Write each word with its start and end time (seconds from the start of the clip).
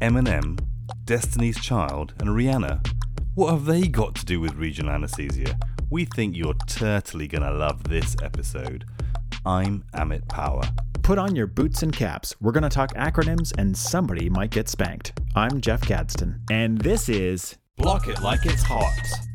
Eminem, 0.00 0.58
Destiny's 1.04 1.60
Child, 1.60 2.14
and 2.20 2.30
Rihanna. 2.30 2.86
What 3.34 3.50
have 3.50 3.64
they 3.64 3.88
got 3.88 4.14
to 4.16 4.24
do 4.24 4.40
with 4.40 4.54
regional 4.54 4.92
anesthesia? 4.92 5.58
We 5.90 6.04
think 6.04 6.36
you're 6.36 6.54
totally 6.66 7.26
gonna 7.26 7.52
love 7.52 7.84
this 7.84 8.16
episode. 8.22 8.84
I'm 9.44 9.84
Amit 9.94 10.28
Pawa. 10.28 10.68
Put 11.02 11.18
on 11.18 11.34
your 11.34 11.46
boots 11.46 11.82
and 11.82 11.92
caps. 11.92 12.34
We're 12.40 12.52
going 12.52 12.64
to 12.64 12.68
talk 12.68 12.92
acronyms 12.92 13.56
and 13.56 13.74
somebody 13.74 14.28
might 14.28 14.50
get 14.50 14.68
spanked. 14.68 15.18
I'm 15.34 15.62
Jeff 15.62 15.80
Gadsden, 15.80 16.42
and 16.50 16.78
this 16.78 17.08
is 17.08 17.56
Block 17.78 18.08
it 18.08 18.20
like 18.20 18.44
it's 18.44 18.62
hot. 18.62 19.27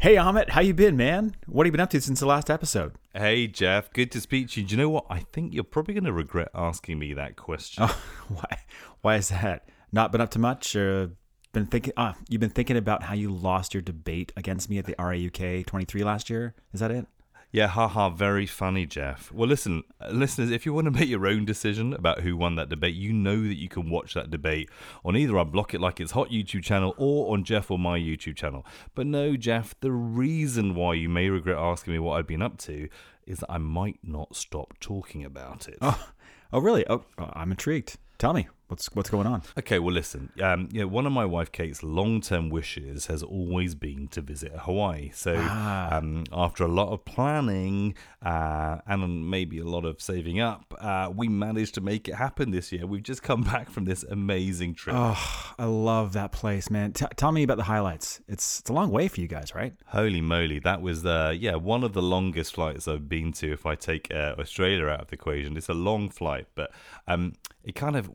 Hey 0.00 0.14
Amit, 0.14 0.48
how 0.48 0.62
you 0.62 0.72
been, 0.72 0.96
man? 0.96 1.36
What 1.46 1.66
have 1.66 1.68
you 1.68 1.72
been 1.72 1.80
up 1.82 1.90
to 1.90 2.00
since 2.00 2.20
the 2.20 2.26
last 2.26 2.48
episode? 2.48 2.94
Hey 3.12 3.46
Jeff, 3.46 3.92
good 3.92 4.10
to 4.12 4.20
speak 4.22 4.48
to 4.48 4.62
you. 4.62 4.66
Do 4.66 4.74
you 4.74 4.80
know 4.80 4.88
what? 4.88 5.04
I 5.10 5.18
think 5.18 5.52
you're 5.52 5.62
probably 5.62 5.92
going 5.92 6.04
to 6.04 6.12
regret 6.14 6.48
asking 6.54 6.98
me 6.98 7.12
that 7.12 7.36
question. 7.36 7.84
Oh, 7.86 8.02
why? 8.28 8.60
Why 9.02 9.16
is 9.16 9.28
that? 9.28 9.68
Not 9.92 10.10
been 10.10 10.22
up 10.22 10.30
to 10.30 10.38
much? 10.38 10.74
Or 10.74 11.10
been 11.52 11.66
thinking? 11.66 11.92
Ah, 11.98 12.16
you've 12.30 12.40
been 12.40 12.48
thinking 12.48 12.78
about 12.78 13.02
how 13.02 13.12
you 13.12 13.30
lost 13.30 13.74
your 13.74 13.82
debate 13.82 14.32
against 14.38 14.70
me 14.70 14.78
at 14.78 14.86
the 14.86 14.94
RAUK 14.98 15.66
23 15.66 16.02
last 16.02 16.30
year. 16.30 16.54
Is 16.72 16.80
that 16.80 16.90
it? 16.90 17.06
Yeah, 17.52 17.66
haha, 17.66 18.10
very 18.10 18.46
funny, 18.46 18.86
Jeff. 18.86 19.32
Well, 19.32 19.48
listen, 19.48 19.82
uh, 20.00 20.10
listeners, 20.10 20.52
if 20.52 20.64
you 20.64 20.72
want 20.72 20.84
to 20.84 20.90
make 20.98 21.08
your 21.08 21.26
own 21.26 21.44
decision 21.44 21.92
about 21.92 22.20
who 22.20 22.36
won 22.36 22.54
that 22.56 22.68
debate, 22.68 22.94
you 22.94 23.12
know 23.12 23.42
that 23.42 23.58
you 23.58 23.68
can 23.68 23.90
watch 23.90 24.14
that 24.14 24.30
debate 24.30 24.70
on 25.04 25.16
either 25.16 25.36
our 25.36 25.44
Block 25.44 25.74
It 25.74 25.80
Like 25.80 26.00
It's 26.00 26.12
Hot 26.12 26.30
YouTube 26.30 26.62
channel 26.62 26.94
or 26.96 27.32
on 27.32 27.42
Jeff 27.42 27.70
or 27.70 27.78
my 27.78 27.98
YouTube 27.98 28.36
channel. 28.36 28.64
But 28.94 29.06
no, 29.06 29.36
Jeff, 29.36 29.74
the 29.80 29.90
reason 29.90 30.76
why 30.76 30.94
you 30.94 31.08
may 31.08 31.28
regret 31.28 31.58
asking 31.58 31.92
me 31.92 31.98
what 31.98 32.18
I've 32.18 32.26
been 32.26 32.42
up 32.42 32.56
to 32.58 32.88
is 33.26 33.40
that 33.40 33.50
I 33.50 33.58
might 33.58 33.98
not 34.02 34.36
stop 34.36 34.74
talking 34.78 35.24
about 35.24 35.66
it. 35.68 35.78
Oh, 35.82 36.08
oh, 36.52 36.60
really? 36.60 36.84
Oh, 36.88 37.04
I'm 37.18 37.50
intrigued. 37.50 37.96
Tell 38.18 38.32
me 38.32 38.48
what's 38.70 38.86
what's 38.94 39.10
going 39.10 39.26
on. 39.26 39.42
Okay, 39.58 39.78
well, 39.78 39.92
listen. 39.94 40.30
Um, 40.42 40.68
you 40.72 40.80
know, 40.80 40.86
one 40.88 41.06
of 41.06 41.12
my 41.12 41.24
wife 41.24 41.52
Kate's 41.52 41.82
long-term 41.82 42.48
wishes 42.50 43.06
has 43.06 43.22
always 43.22 43.74
been 43.74 44.08
to 44.08 44.20
visit 44.20 44.52
Hawaii. 44.60 45.10
So, 45.12 45.36
Ah. 45.38 45.96
um, 45.96 46.24
after 46.32 46.64
a 46.64 46.68
lot 46.68 46.88
of 46.92 47.04
planning 47.04 47.94
uh, 48.22 48.78
and 48.86 49.28
maybe 49.28 49.58
a 49.58 49.64
lot 49.64 49.84
of 49.84 50.00
saving 50.00 50.40
up, 50.40 50.74
uh, 50.80 51.10
we 51.14 51.28
managed 51.28 51.74
to 51.74 51.80
make 51.80 52.08
it 52.08 52.14
happen 52.14 52.50
this 52.50 52.70
year. 52.72 52.86
We've 52.86 53.02
just 53.02 53.22
come 53.22 53.42
back 53.54 53.70
from 53.70 53.84
this 53.84 54.02
amazing 54.04 54.74
trip. 54.74 54.96
Oh, 54.98 55.52
I 55.58 55.64
love 55.64 56.12
that 56.14 56.32
place, 56.32 56.70
man. 56.70 56.92
T- 56.92 57.06
tell 57.16 57.32
me 57.32 57.42
about 57.42 57.56
the 57.56 57.64
highlights. 57.64 58.20
It's 58.28 58.60
it's 58.60 58.70
a 58.70 58.72
long 58.72 58.90
way 58.90 59.08
for 59.08 59.20
you 59.20 59.26
guys, 59.28 59.54
right? 59.54 59.74
Holy 59.86 60.20
moly, 60.20 60.58
that 60.60 60.80
was 60.80 61.04
uh, 61.04 61.34
yeah 61.36 61.56
one 61.56 61.82
of 61.84 61.92
the 61.92 62.02
longest 62.02 62.54
flights 62.54 62.86
I've 62.88 63.08
been 63.08 63.32
to. 63.34 63.52
If 63.52 63.66
I 63.66 63.74
take 63.74 64.08
uh, 64.14 64.34
Australia 64.38 64.86
out 64.86 65.00
of 65.02 65.08
the 65.08 65.14
equation, 65.14 65.56
it's 65.56 65.68
a 65.68 65.74
long 65.74 66.08
flight, 66.08 66.46
but 66.54 66.70
um, 67.08 67.32
it 67.64 67.74
kind 67.74 67.96
of 67.96 68.10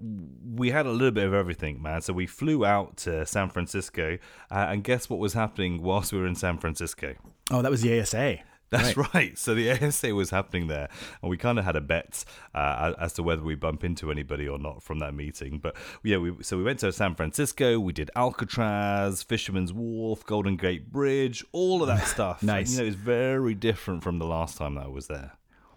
we 0.54 0.72
had 0.72 0.86
a 0.86 0.92
little 0.92 1.12
bit 1.12 1.26
of 1.26 1.34
everything, 1.34 1.82
man. 1.82 2.02
So 2.02 2.14
we 2.14 2.28
flew 2.28 2.66
out 2.66 2.98
to 2.98 3.26
San 3.26 3.50
Francisco, 3.50 4.18
uh, 4.52 4.68
and 4.70 4.84
guess 4.84 5.10
what 5.10 5.20
was 5.20 5.34
happening 5.34 5.82
whilst 5.82 6.14
we 6.14 6.20
were 6.20 6.28
in 6.28 6.36
San 6.36 6.58
Francisco? 6.58 7.16
Oh, 7.52 7.62
that 7.62 7.72
was 7.72 7.82
the 7.82 8.00
ASA. 8.00 8.40
That's 8.72 8.98
right. 8.98 9.38
So 9.38 9.54
the 9.54 9.72
ASA 9.88 10.14
was 10.14 10.32
happening 10.32 10.68
there, 10.68 10.90
and 11.22 11.30
we 11.30 11.38
kind 11.38 11.60
of 11.60 11.66
had 11.66 11.76
a 11.76 11.82
bet 11.82 12.26
uh, 12.54 12.94
as 13.00 13.14
to 13.14 13.24
whether 13.24 13.44
we 13.44 13.56
bump 13.56 13.84
into 13.84 14.12
anybody 14.12 14.48
or 14.48 14.58
not 14.58 14.84
from 14.84 15.00
that 15.00 15.14
meeting. 15.14 15.60
But 15.60 15.76
yeah, 16.04 16.18
we 16.18 16.34
so 16.42 16.58
we 16.58 16.64
went 16.64 16.80
to 16.80 16.92
San 16.92 17.16
Francisco. 17.16 17.80
We 17.80 17.94
did 17.94 18.10
Alcatraz, 18.16 19.24
Fisherman's 19.24 19.72
Wharf, 19.72 20.26
Golden 20.26 20.58
Gate 20.58 20.92
Bridge, 20.92 21.46
all 21.52 21.82
of 21.82 21.88
that 21.88 22.08
stuff. 22.08 22.42
Nice. 22.44 22.70
And, 22.70 22.78
you 22.78 22.84
know, 22.84 22.88
it's 22.88 22.98
very 22.98 23.54
different 23.54 24.04
from 24.04 24.20
the 24.20 24.26
last 24.26 24.58
time 24.58 24.76
that 24.76 24.86
I 24.86 24.90
was 24.90 25.08
there. 25.08 25.34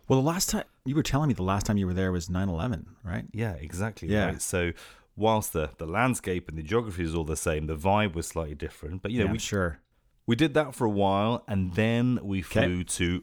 Well, 0.09 0.21
the 0.23 0.27
last 0.27 0.51
time 0.51 0.65
you 0.89 0.95
were 0.95 1.03
telling 1.03 1.29
me 1.29 1.35
the 1.35 1.43
last 1.43 1.67
time 1.67 1.77
you 1.77 1.87
were 1.87 1.95
there 1.95 2.11
was 2.13 2.29
9/11, 2.29 2.87
right? 3.05 3.25
Yeah, 3.33 3.53
exactly. 3.53 4.09
Yeah. 4.09 4.27
Right. 4.27 4.43
So 4.43 4.73
whilst 5.17 5.53
the 5.53 5.71
the 5.79 5.87
landscape 5.87 6.49
and 6.49 6.57
the 6.59 6.63
geography 6.63 7.05
is 7.05 7.15
all 7.15 7.25
the 7.25 7.37
same, 7.37 7.67
the 7.67 7.77
vibe 7.77 8.15
was 8.15 8.27
slightly 8.27 8.55
different. 8.55 9.03
But 9.03 9.11
you 9.13 9.19
know, 9.21 9.27
Yeah, 9.27 9.33
we 9.33 9.39
sure. 9.39 9.81
We 10.27 10.37
did 10.37 10.55
that 10.55 10.75
for 10.75 10.85
a 10.85 10.91
while, 10.91 11.43
and 11.49 11.75
then 11.75 12.19
we 12.23 12.43
flew 12.43 12.85
to 12.85 13.23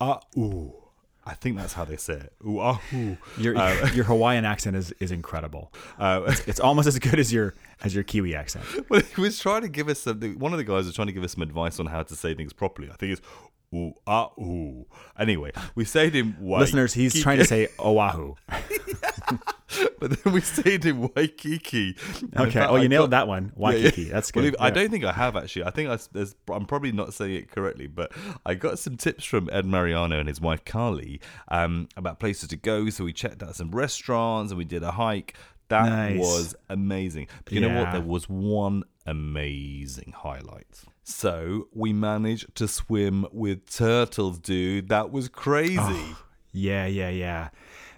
Oahu. 0.00 0.72
I 1.26 1.34
think 1.34 1.58
that's 1.58 1.74
how 1.74 1.84
they 1.84 1.96
say 1.98 2.14
it. 2.14 2.32
Oahu. 2.44 3.16
Your 3.38 3.54
your 3.94 4.04
Hawaiian 4.04 4.44
accent 4.44 4.74
is 4.76 4.92
is 5.00 5.12
incredible. 5.12 5.72
Uh, 5.98 6.34
It's 6.46 6.58
almost 6.60 6.88
as 6.88 6.98
good 6.98 7.18
as 7.20 7.30
your 7.30 7.54
as 7.84 7.94
your 7.94 8.04
Kiwi 8.04 8.34
accent. 8.34 8.64
well, 8.88 9.02
he 9.14 9.20
was 9.20 9.38
trying 9.38 9.60
to 9.62 9.68
give 9.68 9.88
us 9.88 10.00
something. 10.00 10.38
One 10.38 10.52
of 10.52 10.58
the 10.58 10.64
guys 10.64 10.86
was 10.86 10.94
trying 10.94 11.08
to 11.08 11.12
give 11.12 11.22
us 11.24 11.32
some 11.32 11.42
advice 11.42 11.78
on 11.78 11.86
how 11.86 12.02
to 12.02 12.16
say 12.16 12.34
things 12.34 12.54
properly. 12.54 12.88
I 12.90 12.94
think 12.94 13.12
it's 13.12 13.22
Oahu. 13.72 14.84
Anyway, 15.18 15.52
we 15.74 15.84
said 15.84 16.14
in 16.14 16.36
Waikiki. 16.40 16.60
Listeners, 16.60 16.94
he's 16.94 17.22
trying 17.22 17.38
to 17.38 17.44
say 17.44 17.68
Oahu. 17.78 18.34
but 20.00 20.10
then 20.22 20.32
we 20.32 20.40
stayed 20.40 20.84
in 20.84 21.08
Waikiki. 21.14 21.96
Okay. 22.36 22.60
Oh, 22.66 22.76
you 22.76 22.84
I 22.84 22.86
nailed 22.88 23.10
got- 23.10 23.18
that 23.18 23.28
one. 23.28 23.52
Yeah, 23.56 23.70
yeah. 23.70 23.82
Waikiki. 23.82 24.04
That's 24.08 24.34
Well, 24.34 24.44
good. 24.44 24.54
if- 24.54 24.60
I 24.60 24.70
don't 24.70 24.90
think 24.90 25.04
I 25.04 25.12
have 25.12 25.36
actually. 25.36 25.64
I 25.64 25.70
think 25.70 25.88
I, 25.90 25.98
there's, 26.12 26.34
I'm 26.50 26.66
probably 26.66 26.92
not 26.92 27.14
saying 27.14 27.34
it 27.36 27.50
correctly, 27.50 27.86
but 27.86 28.12
I 28.44 28.54
got 28.54 28.78
some 28.78 28.96
tips 28.96 29.24
from 29.24 29.48
Ed 29.52 29.66
Mariano 29.66 30.18
and 30.18 30.28
his 30.28 30.40
wife 30.40 30.64
Carly 30.64 31.20
um, 31.48 31.88
about 31.96 32.18
places 32.18 32.48
to 32.48 32.56
go. 32.56 32.90
So 32.90 33.04
we 33.04 33.12
checked 33.12 33.42
out 33.42 33.54
some 33.54 33.70
restaurants 33.70 34.50
and 34.50 34.58
we 34.58 34.64
did 34.64 34.82
a 34.82 34.92
hike. 34.92 35.34
That 35.68 35.88
Nice. 35.88 36.18
was 36.18 36.54
amazing. 36.68 37.28
But 37.44 37.52
you 37.54 37.60
know 37.60 37.80
what? 37.80 37.92
There 37.92 38.00
was 38.00 38.28
one 38.28 38.82
amazing 39.06 40.12
highlight. 40.16 40.66
So 41.02 41.68
we 41.72 41.92
managed 41.92 42.54
to 42.56 42.68
swim 42.68 43.26
with 43.32 43.68
turtles, 43.70 44.38
dude. 44.38 44.88
That 44.88 45.10
was 45.10 45.28
crazy. 45.28 46.14
Yeah, 46.52 46.86
yeah, 46.86 47.08
yeah. 47.10 47.48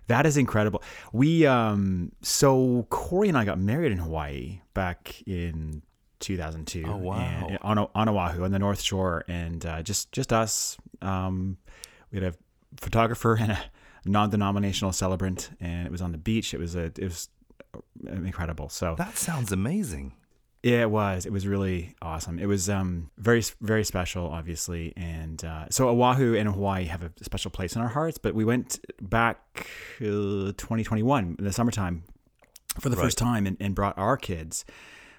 That 0.08 0.26
is 0.26 0.36
incredible. 0.36 0.82
We 1.12 1.46
um 1.46 2.12
so 2.22 2.86
Corey 2.90 3.28
and 3.28 3.38
I 3.38 3.44
got 3.44 3.58
married 3.58 3.92
in 3.92 3.98
Hawaii 3.98 4.60
back 4.74 5.22
in 5.26 5.82
2002. 6.20 6.84
Oh, 6.86 6.96
wow. 6.96 7.16
and- 7.48 7.58
on 7.62 7.78
on 7.94 8.08
Oahu 8.08 8.44
on 8.44 8.50
the 8.52 8.58
North 8.58 8.80
Shore, 8.80 9.24
and 9.28 9.64
uh, 9.66 9.82
just 9.82 10.12
just 10.12 10.32
us. 10.32 10.76
Um, 11.00 11.58
we 12.10 12.20
had 12.20 12.34
a 12.34 12.36
photographer 12.80 13.36
and 13.40 13.52
a 13.52 13.58
non-denominational 14.04 14.92
celebrant, 14.92 15.50
and 15.60 15.86
it 15.86 15.92
was 15.92 16.02
on 16.02 16.12
the 16.12 16.18
beach. 16.18 16.52
It 16.54 16.60
was 16.60 16.74
a 16.76 16.84
it 16.84 17.02
was 17.04 17.28
incredible. 18.06 18.68
So 18.68 18.94
That 18.98 19.16
sounds 19.16 19.52
amazing. 19.52 20.14
Yeah, 20.62 20.82
it 20.82 20.90
was. 20.90 21.26
It 21.26 21.32
was 21.32 21.46
really 21.46 21.94
awesome. 22.00 22.38
It 22.38 22.46
was 22.46 22.70
um 22.70 23.10
very 23.18 23.42
very 23.60 23.84
special, 23.84 24.28
obviously, 24.28 24.92
and 24.96 25.44
uh, 25.44 25.66
so 25.70 25.88
Oahu 25.88 26.34
and 26.36 26.48
Hawaii 26.48 26.84
have 26.84 27.02
a 27.02 27.10
special 27.22 27.50
place 27.50 27.74
in 27.74 27.82
our 27.82 27.88
hearts. 27.88 28.18
But 28.18 28.34
we 28.34 28.44
went 28.44 28.78
back 29.00 29.66
uh, 30.00 30.52
2021 30.56 31.36
in 31.38 31.44
the 31.44 31.52
summertime 31.52 32.04
for 32.78 32.88
the 32.88 32.96
first 32.96 33.18
time 33.18 33.46
and, 33.46 33.56
and 33.60 33.74
brought 33.74 33.98
our 33.98 34.16
kids 34.16 34.64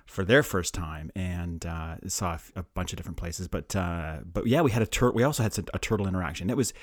for 0.06 0.26
their 0.26 0.44
first 0.44 0.74
time 0.74 1.12
and 1.16 1.66
uh, 1.66 1.96
saw 2.08 2.32
a, 2.32 2.36
f- 2.36 2.52
a 2.56 2.64
bunch 2.64 2.92
of 2.92 2.98
different 2.98 3.18
places. 3.18 3.48
But 3.48 3.76
uh, 3.76 4.20
but 4.32 4.48
yeah, 4.48 4.62
we 4.62 4.72
had 4.72 4.82
a 4.82 4.86
turtle. 4.88 5.16
We 5.16 5.24
also 5.24 5.44
had 5.44 5.58
a 5.74 5.80
turtle 5.80 6.08
interaction. 6.08 6.50
It 6.50 6.58
was 6.58 6.74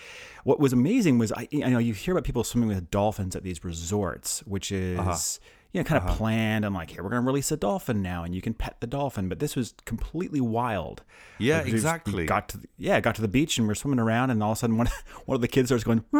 what 0.44 0.60
was 0.60 0.72
amazing 0.72 1.18
was 1.18 1.32
I, 1.32 1.48
I 1.64 1.70
know 1.70 1.78
you 1.78 1.94
hear 1.94 2.12
about 2.12 2.24
people 2.24 2.44
swimming 2.44 2.68
with 2.68 2.90
dolphins 2.90 3.34
at 3.36 3.42
these 3.42 3.64
resorts, 3.64 4.40
which 4.40 4.70
is 4.72 4.98
you 5.72 5.80
know 5.80 5.84
kind 5.84 6.02
of 6.02 6.16
planned. 6.16 6.64
I'm 6.64 6.74
like, 6.74 6.90
here 6.90 7.02
we're 7.02 7.10
gonna 7.10 7.22
release 7.26 7.50
a 7.52 7.56
dolphin 7.56 8.02
now, 8.02 8.24
and 8.24 8.34
you 8.34 8.42
can 8.42 8.54
pet 8.54 8.76
the 8.80 8.86
dolphin. 8.86 9.28
But 9.28 9.38
this 9.38 9.54
was 9.56 9.74
completely 9.84 10.40
wild. 10.40 11.02
Yeah, 11.38 11.58
Like, 11.58 11.64
we 11.66 11.70
just- 11.72 11.84
we 11.84 11.88
exactly. 11.88 12.26
Got 12.26 12.48
to 12.50 12.58
the, 12.58 12.68
yeah, 12.78 13.00
got 13.00 13.14
to 13.16 13.22
the 13.22 13.28
beach 13.28 13.58
and 13.58 13.66
we're 13.68 13.74
swimming 13.74 14.00
around, 14.00 14.30
and 14.30 14.42
all 14.42 14.52
of 14.52 14.58
a 14.58 14.60
sudden 14.60 14.76
one 14.76 14.88
one 15.26 15.34
of 15.36 15.40
the 15.40 15.48
kids 15.48 15.68
starts 15.68 15.84
going 15.84 16.00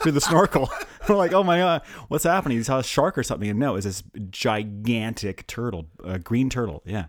through 0.00 0.12
the 0.12 0.20
snorkel. 0.20 0.70
we're 1.08 1.16
like, 1.16 1.32
oh 1.32 1.42
my 1.42 1.58
god, 1.58 1.82
what's 2.08 2.24
happening? 2.24 2.58
He 2.58 2.64
saw 2.64 2.78
a 2.78 2.84
shark 2.84 3.16
or 3.18 3.22
something, 3.22 3.48
and 3.48 3.58
no, 3.58 3.70
it 3.72 3.74
was 3.74 3.84
this 3.84 4.02
gigantic 4.30 5.46
turtle, 5.46 5.86
a 6.04 6.18
green 6.18 6.48
turtle. 6.50 6.82
Yeah. 6.84 7.06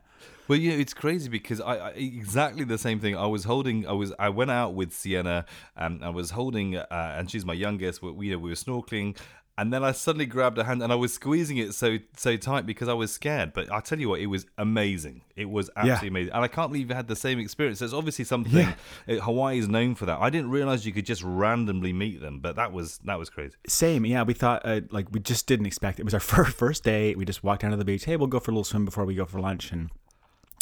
Well, 0.47 0.57
yeah, 0.57 0.71
it's 0.73 0.95
crazy 0.95 1.29
because 1.29 1.61
I, 1.61 1.75
I 1.75 1.89
exactly 1.91 2.63
the 2.63 2.79
same 2.79 2.99
thing. 2.99 3.15
I 3.15 3.27
was 3.27 3.43
holding, 3.43 3.85
I 3.87 3.91
was, 3.91 4.13
I 4.17 4.29
went 4.29 4.49
out 4.49 4.73
with 4.73 4.91
Sienna, 4.93 5.45
and 5.75 6.03
I 6.03 6.09
was 6.09 6.31
holding, 6.31 6.75
uh, 6.75 6.87
and 6.89 7.29
she's 7.29 7.45
my 7.45 7.53
youngest. 7.53 8.01
We, 8.01 8.11
we, 8.11 8.35
we 8.35 8.49
were 8.49 8.55
snorkeling, 8.55 9.15
and 9.59 9.73
then 9.73 9.83
I 9.83 9.91
suddenly 9.91 10.25
grabbed 10.25 10.55
her 10.55 10.63
hand 10.63 10.81
and 10.81 10.89
I 10.89 10.95
was 10.95 11.13
squeezing 11.13 11.57
it 11.57 11.73
so 11.73 11.97
so 12.15 12.37
tight 12.37 12.65
because 12.65 12.87
I 12.87 12.93
was 12.93 13.11
scared. 13.11 13.51
But 13.51 13.69
I 13.69 13.81
tell 13.81 13.99
you 13.99 14.07
what, 14.07 14.21
it 14.21 14.27
was 14.27 14.45
amazing. 14.57 15.21
It 15.35 15.49
was 15.49 15.69
absolutely 15.75 16.07
amazing, 16.07 16.33
and 16.33 16.43
I 16.43 16.47
can't 16.47 16.71
believe 16.71 16.89
you 16.89 16.95
had 16.95 17.09
the 17.09 17.15
same 17.15 17.39
experience. 17.39 17.79
There's 17.79 17.93
obviously 17.93 18.23
something 18.23 18.67
uh, 19.07 19.15
Hawaii 19.15 19.59
is 19.59 19.67
known 19.67 19.95
for 19.95 20.05
that. 20.05 20.19
I 20.19 20.29
didn't 20.29 20.49
realize 20.49 20.85
you 20.85 20.93
could 20.93 21.05
just 21.05 21.23
randomly 21.23 21.91
meet 21.91 22.21
them, 22.21 22.39
but 22.39 22.55
that 22.55 22.71
was 22.71 22.99
that 22.99 23.19
was 23.19 23.29
crazy. 23.29 23.55
Same, 23.67 24.05
yeah. 24.05 24.23
We 24.23 24.33
thought 24.33 24.61
uh, 24.63 24.81
like 24.91 25.07
we 25.11 25.19
just 25.19 25.45
didn't 25.45 25.65
expect 25.65 25.99
it. 25.99 26.03
was 26.03 26.13
our 26.13 26.19
first 26.35 26.55
first 26.55 26.83
day. 26.85 27.13
We 27.15 27.25
just 27.25 27.43
walked 27.43 27.63
down 27.63 27.71
to 27.71 27.77
the 27.77 27.85
beach. 27.85 28.05
Hey, 28.05 28.15
we'll 28.15 28.27
go 28.27 28.39
for 28.39 28.51
a 28.51 28.53
little 28.53 28.63
swim 28.63 28.85
before 28.85 29.03
we 29.03 29.13
go 29.13 29.25
for 29.25 29.41
lunch, 29.41 29.73
and 29.73 29.89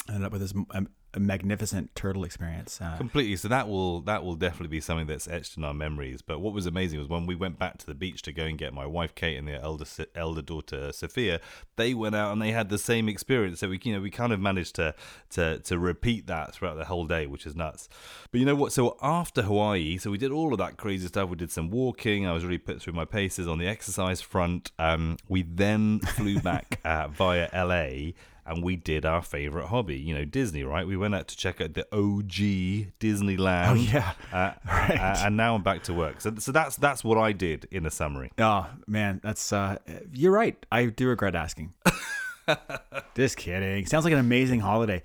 ended 0.09 0.25
up 0.25 0.31
with 0.31 0.41
this 0.41 0.53
a, 0.71 0.85
a 1.13 1.19
magnificent 1.19 1.93
turtle 1.95 2.23
experience. 2.23 2.79
Uh, 2.81 2.95
completely. 2.97 3.35
So 3.35 3.47
that 3.47 3.67
will 3.67 4.01
that 4.01 4.23
will 4.23 4.35
definitely 4.35 4.67
be 4.67 4.81
something 4.81 5.07
that's 5.07 5.27
etched 5.27 5.57
in 5.57 5.63
our 5.63 5.73
memories. 5.73 6.21
But 6.21 6.39
what 6.39 6.53
was 6.53 6.65
amazing 6.65 6.99
was 6.99 7.07
when 7.07 7.25
we 7.25 7.35
went 7.35 7.57
back 7.57 7.77
to 7.79 7.85
the 7.85 7.95
beach 7.95 8.21
to 8.23 8.31
go 8.31 8.43
and 8.43 8.57
get 8.57 8.73
my 8.73 8.85
wife 8.85 9.15
kate 9.15 9.37
and 9.37 9.47
their 9.47 9.61
elder 9.61 9.85
elder 10.15 10.41
daughter 10.41 10.91
sophia 10.91 11.39
they 11.75 11.93
went 11.93 12.15
out 12.15 12.31
and 12.31 12.41
they 12.41 12.51
had 12.51 12.69
the 12.69 12.77
same 12.77 13.09
experience. 13.09 13.59
So 13.59 13.69
we 13.69 13.79
you 13.83 13.93
know 13.93 14.01
we 14.01 14.09
kind 14.09 14.33
of 14.33 14.39
managed 14.39 14.75
to 14.75 14.95
to 15.31 15.59
to 15.59 15.79
repeat 15.79 16.27
that 16.27 16.53
throughout 16.53 16.77
the 16.77 16.85
whole 16.85 17.07
day 17.07 17.25
which 17.25 17.45
is 17.45 17.55
nuts. 17.55 17.89
But 18.31 18.39
you 18.39 18.45
know 18.45 18.55
what? 18.55 18.71
So 18.71 18.97
after 19.01 19.41
hawaii 19.41 19.97
so 19.97 20.11
we 20.11 20.17
did 20.17 20.31
all 20.31 20.51
of 20.53 20.59
that 20.59 20.77
crazy 20.77 21.07
stuff. 21.07 21.29
We 21.29 21.35
did 21.35 21.51
some 21.51 21.69
walking. 21.69 22.27
I 22.27 22.33
was 22.33 22.43
really 22.43 22.57
put 22.57 22.81
through 22.81 22.93
my 22.93 23.05
paces 23.05 23.47
on 23.47 23.57
the 23.57 23.67
exercise 23.67 24.21
front. 24.21 24.71
Um, 24.77 25.17
we 25.27 25.41
then 25.43 25.99
flew 25.99 26.39
back 26.41 26.79
uh, 26.83 27.07
via 27.07 27.49
la 27.53 28.11
and 28.47 28.63
we 28.63 28.75
did 28.75 29.05
our 29.05 29.21
favorite 29.21 29.67
hobby, 29.67 29.97
you 29.97 30.15
know, 30.15 30.25
Disney, 30.25 30.63
right? 30.63 30.87
We 30.87 30.97
went 30.97 31.15
out 31.15 31.27
to 31.29 31.37
check 31.37 31.61
out 31.61 31.73
the 31.73 31.85
OG 31.91 32.93
Disneyland. 32.99 33.69
Oh 33.69 33.73
yeah, 33.73 34.13
uh, 34.33 34.53
right. 34.67 34.99
uh, 34.99 35.25
and 35.25 35.37
now 35.37 35.55
I'm 35.55 35.63
back 35.63 35.83
to 35.83 35.93
work. 35.93 36.21
So, 36.21 36.33
so 36.37 36.51
that's 36.51 36.75
that's 36.77 37.03
what 37.03 37.17
I 37.17 37.31
did 37.31 37.67
in 37.71 37.85
a 37.85 37.91
summary. 37.91 38.31
Oh 38.37 38.67
man, 38.87 39.19
that's 39.23 39.51
uh, 39.51 39.77
you're 40.11 40.31
right. 40.31 40.57
I 40.71 40.85
do 40.85 41.07
regret 41.07 41.35
asking. 41.35 41.73
Just 43.15 43.35
kidding. 43.35 43.85
Sounds 43.85 44.05
like 44.05 44.13
an 44.13 44.19
amazing 44.19 44.61
holiday. 44.61 45.03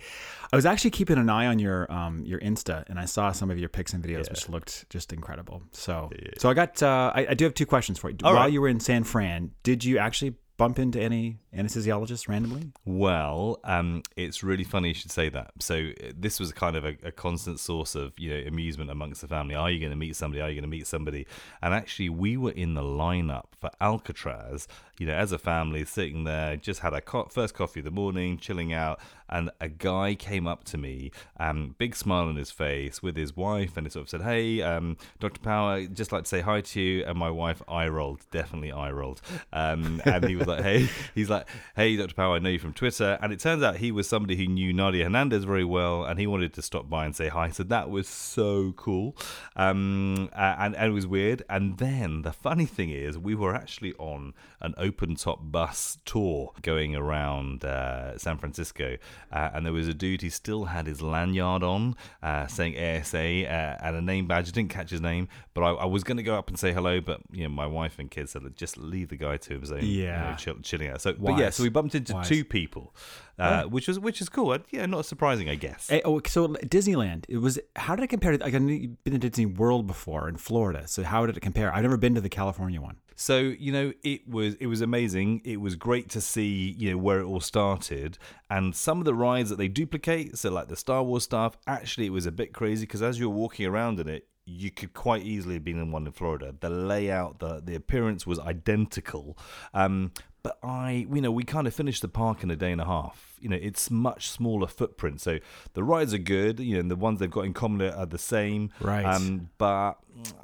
I 0.53 0.57
was 0.57 0.67
actually 0.67 0.91
keeping 0.91 1.17
an 1.17 1.31
eye 1.31 1.47
on 1.47 1.59
your 1.59 1.91
um, 1.91 2.25
your 2.25 2.39
Insta, 2.41 2.85
and 2.89 2.99
I 2.99 3.07
saw 3.07 3.33
some 3.33 3.51
of 3.51 3.59
your 3.59 3.71
pics 3.71 3.95
and 3.95 4.05
videos, 4.05 4.27
yeah. 4.27 4.33
which 4.33 4.49
looked 4.49 4.89
just 4.91 5.13
incredible. 5.13 5.63
So, 5.73 6.11
yeah. 6.13 6.29
so 6.39 6.51
I 6.51 6.55
got 6.55 6.83
uh, 6.83 7.11
I, 7.15 7.29
I, 7.31 7.35
do 7.35 7.45
have 7.45 7.55
two 7.55 7.65
questions 7.65 7.99
for 7.99 8.11
you. 8.11 8.17
All 8.23 8.35
While 8.35 8.43
right. 8.43 8.53
you 8.53 8.61
were 8.61 8.69
in 8.69 8.79
San 8.79 9.03
Fran, 9.03 9.53
did 9.63 9.83
you 9.83 9.97
actually 9.99 10.35
bump 10.63 10.79
into 10.79 11.01
any 11.01 11.39
anesthesiologists 11.57 12.29
randomly? 12.29 12.71
Well, 12.85 13.59
um, 13.65 14.05
it's 14.17 14.45
really 14.45 14.63
funny 14.63 14.89
you 14.89 14.95
should 14.95 15.11
say 15.11 15.29
that. 15.29 15.51
So 15.59 15.75
uh, 15.77 16.13
this 16.17 16.39
was 16.39 16.53
kind 16.53 16.77
of 16.77 16.85
a, 16.85 16.97
a, 17.03 17.11
constant 17.11 17.59
source 17.59 17.97
of 17.97 18.17
you 18.17 18.31
know 18.31 18.47
amusement 18.47 18.89
amongst 18.89 19.23
the 19.23 19.27
family. 19.27 19.57
Are 19.57 19.71
you 19.71 19.81
going 19.81 19.91
to 19.91 19.97
meet 19.97 20.15
somebody? 20.15 20.41
Are 20.41 20.49
you 20.49 20.55
going 20.55 20.71
to 20.71 20.77
meet 20.77 20.87
somebody? 20.87 21.27
And 21.63 21.75
actually, 21.75 22.11
we 22.11 22.37
were 22.37 22.53
in 22.53 22.75
the 22.75 22.83
lineup 22.83 23.47
for 23.59 23.71
Alcatraz. 23.81 24.69
You 24.99 25.07
know, 25.07 25.15
as 25.15 25.33
a 25.33 25.39
family, 25.39 25.85
sitting 25.85 26.23
there, 26.23 26.57
just 26.57 26.81
had 26.81 26.95
our 26.95 27.01
co- 27.01 27.25
first 27.25 27.55
coffee 27.55 27.81
of 27.81 27.85
the 27.85 27.91
morning, 27.91 28.39
chilling 28.39 28.73
out, 28.73 29.01
and 29.29 29.51
a 29.61 29.69
guy 29.69 30.15
came 30.15 30.47
up 30.47 30.65
to 30.65 30.79
me, 30.79 31.11
um, 31.39 31.75
big 31.79 31.97
smile 31.97 32.25
on 32.25 32.37
his 32.37 32.51
face, 32.51 33.03
with 33.03 33.17
his 33.17 33.37
wife, 33.37 33.77
and 33.77 33.87
he 33.87 33.91
sort 33.91 34.05
of 34.05 34.09
said, 34.09 34.23
"Hey, 34.23 34.63
um, 34.63 34.97
Dr. 35.21 35.41
Pawa, 35.41 35.87
just 35.93 36.13
like 36.13 36.25
to 36.25 36.29
say 36.29 36.41
hi 36.41 36.61
to 36.61 36.81
you." 36.81 37.05
And 37.05 37.19
my 37.19 37.31
wife 37.31 37.63
eye 37.69 37.89
rolled, 37.89 38.21
definitely 38.31 38.73
eye 38.73 38.91
rolled, 38.91 39.21
um, 39.53 40.03
and 40.05 40.25
he 40.25 40.37
was 40.37 40.47
like, 40.47 40.63
"Hey," 40.63 40.89
he's 41.15 41.31
like, 41.31 41.49
"Hey, 41.77 41.97
Dr. 41.97 42.15
Pawa, 42.15 42.37
I 42.37 42.39
know 42.39 42.51
you 42.51 42.59
from 42.59 42.73
Twitter," 42.75 43.19
and 43.23 43.33
it 43.33 43.41
turns 43.41 43.63
out 43.63 43.77
he 43.77 43.91
was 43.93 44.09
somebody 44.09 44.37
who 44.37 44.47
knew 44.47 44.73
Nadia 44.73 45.05
Hernandez 45.05 45.45
very 45.45 45.65
well, 45.65 46.05
and 46.05 46.19
he 46.19 46.27
wanted 46.27 46.53
to 46.55 46.63
stop 46.63 46.89
by 46.89 47.05
and 47.05 47.15
say 47.17 47.29
hi. 47.29 47.51
So 47.51 47.63
that 47.65 47.91
was 47.91 48.09
so 48.09 48.73
cool, 48.73 49.17
um, 49.57 50.29
and, 50.35 50.77
and 50.77 50.91
it 50.91 50.95
was 50.95 51.07
weird. 51.07 51.43
And 51.49 51.79
then 51.79 52.23
the 52.23 52.33
funny 52.33 52.67
thing 52.67 52.91
is, 52.91 53.19
we 53.19 53.35
were 53.35 53.55
actually 53.55 53.95
on 53.95 54.35
an 54.61 54.75
open 54.79 55.17
top 55.17 55.41
bus 55.43 55.99
tour 56.05 56.53
going 56.63 56.95
around 56.95 57.65
uh, 57.65 58.17
San 58.19 58.39
Francisco 58.39 58.97
uh, 59.31 59.51
and 59.55 59.65
there 59.67 59.73
was 59.73 59.89
a 59.89 59.95
dude 59.95 60.23
who 60.23 60.31
still 60.31 60.65
had 60.67 60.87
his 60.87 61.03
lanyard 61.03 61.63
on, 61.63 61.97
uh, 62.23 62.47
saying 62.47 62.77
ASA 62.77 63.47
uh, 63.47 63.79
and 63.83 63.97
a 63.97 64.01
name 64.01 64.27
badge. 64.27 64.49
I 64.49 64.53
didn't 64.53 64.71
catch 64.71 64.91
his 64.91 65.01
name, 65.01 65.29
but 65.55 65.63
I, 65.63 65.71
I 65.71 65.85
was 65.87 66.05
going 66.05 66.17
to 66.17 66.23
go 66.23 66.35
up 66.35 66.49
and 66.49 66.59
say 66.59 66.73
hello, 66.73 67.01
but 67.01 67.21
you 67.31 67.45
know, 67.45 67.51
my 67.51 67.67
wife 67.67 67.99
and 67.99 68.11
kids 68.11 68.33
said 68.33 68.43
just 68.57 68.77
leave 68.79 69.09
the 69.09 69.17
guy 69.17 69.37
to 69.37 69.59
his 69.59 69.73
own, 69.73 69.81
yeah, 69.83 70.25
you 70.25 70.31
know, 70.31 70.37
chill, 70.37 70.55
chilling 70.63 70.89
out. 70.89 71.01
So, 71.01 71.11
Wise. 71.11 71.19
but 71.21 71.39
yeah, 71.39 71.51
so 71.51 71.63
we 71.63 71.69
bumped 71.69 71.95
into 71.95 72.15
Wise. 72.15 72.29
two 72.29 72.45
people. 72.45 72.95
Uh, 73.39 73.65
which 73.65 73.89
was 73.89 73.99
which 73.99 74.21
is 74.21 74.29
cool. 74.29 74.57
Yeah, 74.71 74.87
not 74.87 75.07
surprising, 75.07 75.49
I 75.49 75.55
guess. 75.55 75.89
Hey, 75.89 76.03
oh, 76.05 76.21
so 76.27 76.49
Disneyland. 76.49 77.25
It 77.29 77.39
was. 77.39 77.59
How 77.77 77.97
did 77.97 78.05
it 78.05 78.09
compare? 78.09 78.37
Like, 78.37 78.55
I've 78.55 78.67
been 78.67 78.99
to 79.05 79.19
Disney 79.19 79.47
World 79.47 79.87
before 79.87 80.29
in 80.29 80.37
Florida. 80.37 80.87
So 80.87 81.03
how 81.03 81.27
did 81.27 81.37
it 81.37 81.41
compare? 81.41 81.75
I've 81.75 81.83
never 81.83 81.97
been 81.97 82.15
to 82.15 82.21
the 82.21 82.29
California 82.29 82.81
one. 82.81 82.97
So 83.17 83.39
you 83.39 83.73
know, 83.73 83.93
it 84.03 84.29
was 84.29 84.55
it 84.57 84.67
was 84.67 84.81
amazing. 84.81 85.43
It 85.45 85.61
was 85.61 85.77
great 85.77 86.09
to 86.11 86.21
see 86.21 86.75
you 86.79 86.93
know 86.93 86.99
where 86.99 87.21
it 87.21 87.25
all 87.25 87.41
started, 87.41 88.19
and 88.51 88.75
some 88.75 88.99
of 88.99 89.05
the 89.05 89.15
rides 89.15 89.51
that 89.51 89.57
they 89.57 89.69
duplicate. 89.69 90.39
So 90.39 90.51
like 90.51 90.69
the 90.69 90.77
Star 90.77 91.03
Wars 91.03 91.25
stuff, 91.25 91.57
actually, 91.67 92.07
it 92.07 92.13
was 92.13 92.27
a 92.27 92.33
bit 92.33 92.53
crazy 92.53 92.85
because 92.87 93.03
as 93.03 93.19
you 93.19 93.29
were 93.31 93.37
walking 93.37 93.67
around 93.67 94.01
in 94.01 94.09
it, 94.09 94.29
you 94.45 94.71
could 94.71 94.93
quite 94.93 95.23
easily 95.23 95.55
have 95.55 95.65
been 95.65 95.79
in 95.79 95.93
one 95.93 96.07
in 96.07 96.13
Florida. 96.13 96.55
The 96.59 96.71
layout, 96.71 97.39
the 97.39 97.61
the 97.65 97.75
appearance 97.75 98.27
was 98.27 98.39
identical. 98.39 99.39
Um, 99.73 100.13
but 100.43 100.59
I, 100.63 101.07
you 101.13 101.21
know, 101.21 101.31
we 101.31 101.45
kind 101.45 101.67
of 101.67 101.75
finished 101.75 102.03
the 102.03 102.09
park 102.09 102.43
in 102.43 102.51
a 102.51 102.57
day 102.57 102.73
and 102.73 102.81
a 102.81 102.87
half 102.87 103.33
you 103.43 103.49
know 103.49 103.59
it's 103.61 103.91
much 103.91 104.31
smaller 104.31 104.69
footprint. 104.69 105.21
So 105.21 105.39
the 105.75 105.83
rides 105.83 106.15
are 106.15 106.19
good, 106.19 106.61
you 106.61 106.75
know, 106.75 106.81
and 106.81 106.91
the 106.91 106.97
ones 106.97 107.19
they've 107.19 107.31
got 107.31 107.45
in 107.45 107.53
common 107.53 107.93
are 107.93 108.07
the 108.07 108.19
same. 108.19 108.71
Right. 108.81 109.05
Um, 109.05 109.51
but 109.59 109.95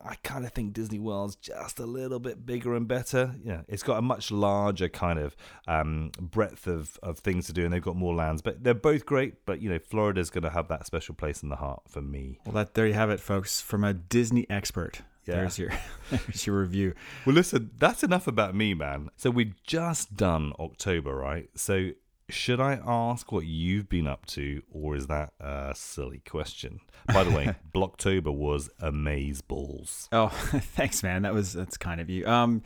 I 0.05 0.17
kind 0.25 0.45
of 0.45 0.53
think 0.53 0.73
Disney 0.73 0.99
World's 0.99 1.37
just 1.37 1.79
a 1.79 1.87
little 1.87 2.19
bit 2.19 2.45
bigger 2.45 2.75
and 2.75 2.89
better. 2.89 3.37
Yeah, 3.43 3.63
it's 3.69 3.85
got 3.85 3.99
a 3.99 4.03
much 4.03 4.31
larger 4.33 4.89
kind 4.89 5.21
of 5.21 5.37
um, 5.69 6.11
breadth 6.21 6.67
of, 6.67 6.99
of 7.03 7.21
things 7.21 7.47
to 7.47 7.53
do, 7.53 7.65
and 7.65 7.73
they've 7.73 7.81
got 7.81 7.97
more 7.97 8.15
lands. 8.15 8.43
But 8.43 8.65
they're 8.65 8.75
both 8.75 9.07
great. 9.07 9.47
But 9.47 9.63
you 9.63 9.71
know, 9.71 9.79
Florida's 9.79 10.31
going 10.31 10.45
to 10.45 10.51
have 10.51 10.67
that 10.69 10.85
special 10.85 11.15
place 11.15 11.43
in 11.43 11.49
the 11.49 11.57
heart 11.57 11.83
for 11.87 12.03
me. 12.03 12.41
Well, 12.45 12.55
that 12.55 12.75
there 12.75 12.87
you 12.87 12.95
have 12.95 13.11
it, 13.11 13.21
folks, 13.21 13.61
from 13.61 13.85
a 13.85 13.95
Disney 13.95 14.47
expert. 14.51 15.03
Yeah. 15.29 15.35
There's 15.37 15.59
your 15.59 15.71
there's 16.11 16.47
your 16.47 16.61
review. 16.61 16.95
Well, 17.27 17.35
listen, 17.35 17.71
that's 17.79 18.03
enough 18.03 18.27
about 18.27 18.55
me, 18.55 18.73
man. 18.73 19.11
So 19.17 19.31
we've 19.31 19.55
just 19.63 20.17
done 20.17 20.55
October, 20.59 21.15
right? 21.15 21.51
So 21.55 21.91
should 22.31 22.61
I 22.61 22.81
ask 22.87 23.31
what 23.31 23.45
you've 23.45 23.89
been 23.89 24.07
up 24.07 24.25
to, 24.27 24.63
or 24.71 24.97
is 24.97 25.07
that 25.07 25.33
a 25.39 25.73
silly 25.75 26.23
question? 26.29 26.81
By 27.13 27.25
the 27.25 27.31
way, 27.31 27.55
Blocktober 27.75 28.35
was 28.35 28.71
amaze 28.81 29.43
balls. 29.43 30.09
Oh, 30.13 30.29
thanks, 30.29 31.03
man. 31.03 31.23
That 31.23 31.35
was 31.35 31.53
that's 31.53 31.77
kind 31.77 32.01
of 32.01 32.09
you. 32.09 32.27
Um, 32.27 32.63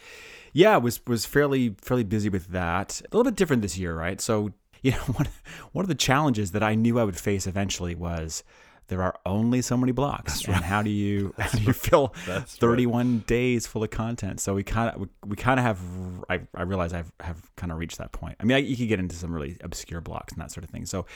yeah, 0.52 0.76
was 0.76 1.00
was 1.06 1.26
fairly 1.26 1.74
fairly 1.80 2.04
busy 2.04 2.28
with 2.28 2.48
that. 2.48 3.00
A 3.00 3.16
little 3.16 3.30
bit 3.30 3.36
different 3.36 3.62
this 3.62 3.76
year, 3.76 3.96
right? 3.96 4.20
So 4.20 4.52
you 4.82 4.92
know, 4.92 4.98
one 4.98 5.28
one 5.72 5.84
of 5.84 5.88
the 5.88 5.96
challenges 5.96 6.52
that 6.52 6.62
I 6.62 6.76
knew 6.76 7.00
I 7.00 7.04
would 7.04 7.18
face 7.18 7.48
eventually 7.48 7.96
was 7.96 8.44
there 8.88 9.02
are 9.02 9.19
only 9.25 9.62
so 9.62 9.76
many 9.76 9.93
blocks. 9.93 10.34
That's 10.34 10.44
and 10.46 10.55
right. 10.55 10.62
how 10.62 10.82
do 10.82 10.90
you 10.90 11.34
how 11.38 11.58
do 11.58 11.62
you 11.64 11.73
fill 11.73 12.08
31 12.08 13.17
right. 13.17 13.26
days 13.26 13.67
full 13.67 13.82
of 13.82 13.90
content? 13.90 14.40
So 14.40 14.55
we 14.55 14.62
kind 14.64 14.94
of 14.94 15.00
we, 15.00 15.06
we 15.26 15.37
kind 15.37 15.58
of 15.58 15.64
have 15.64 15.81
I, 16.29 16.40
I 16.55 16.62
realize 16.62 16.93
i've 16.93 17.12
have 17.20 17.55
kind 17.56 17.73
of 17.73 17.79
reached 17.79 17.99
that 17.99 18.12
point. 18.12 18.37
I 18.40 18.44
mean 18.44 18.56
I, 18.56 18.61
you 18.61 18.76
could 18.76 18.88
get 18.88 18.99
into 18.99 19.17
some 19.17 19.32
really 19.32 19.56
obscure 19.62 20.00
blocks 20.00 20.32
and 20.32 20.43
that 20.43 20.50
sort 20.50 20.64
of 20.64 20.70
thing. 20.70 20.87
So 20.87 21.06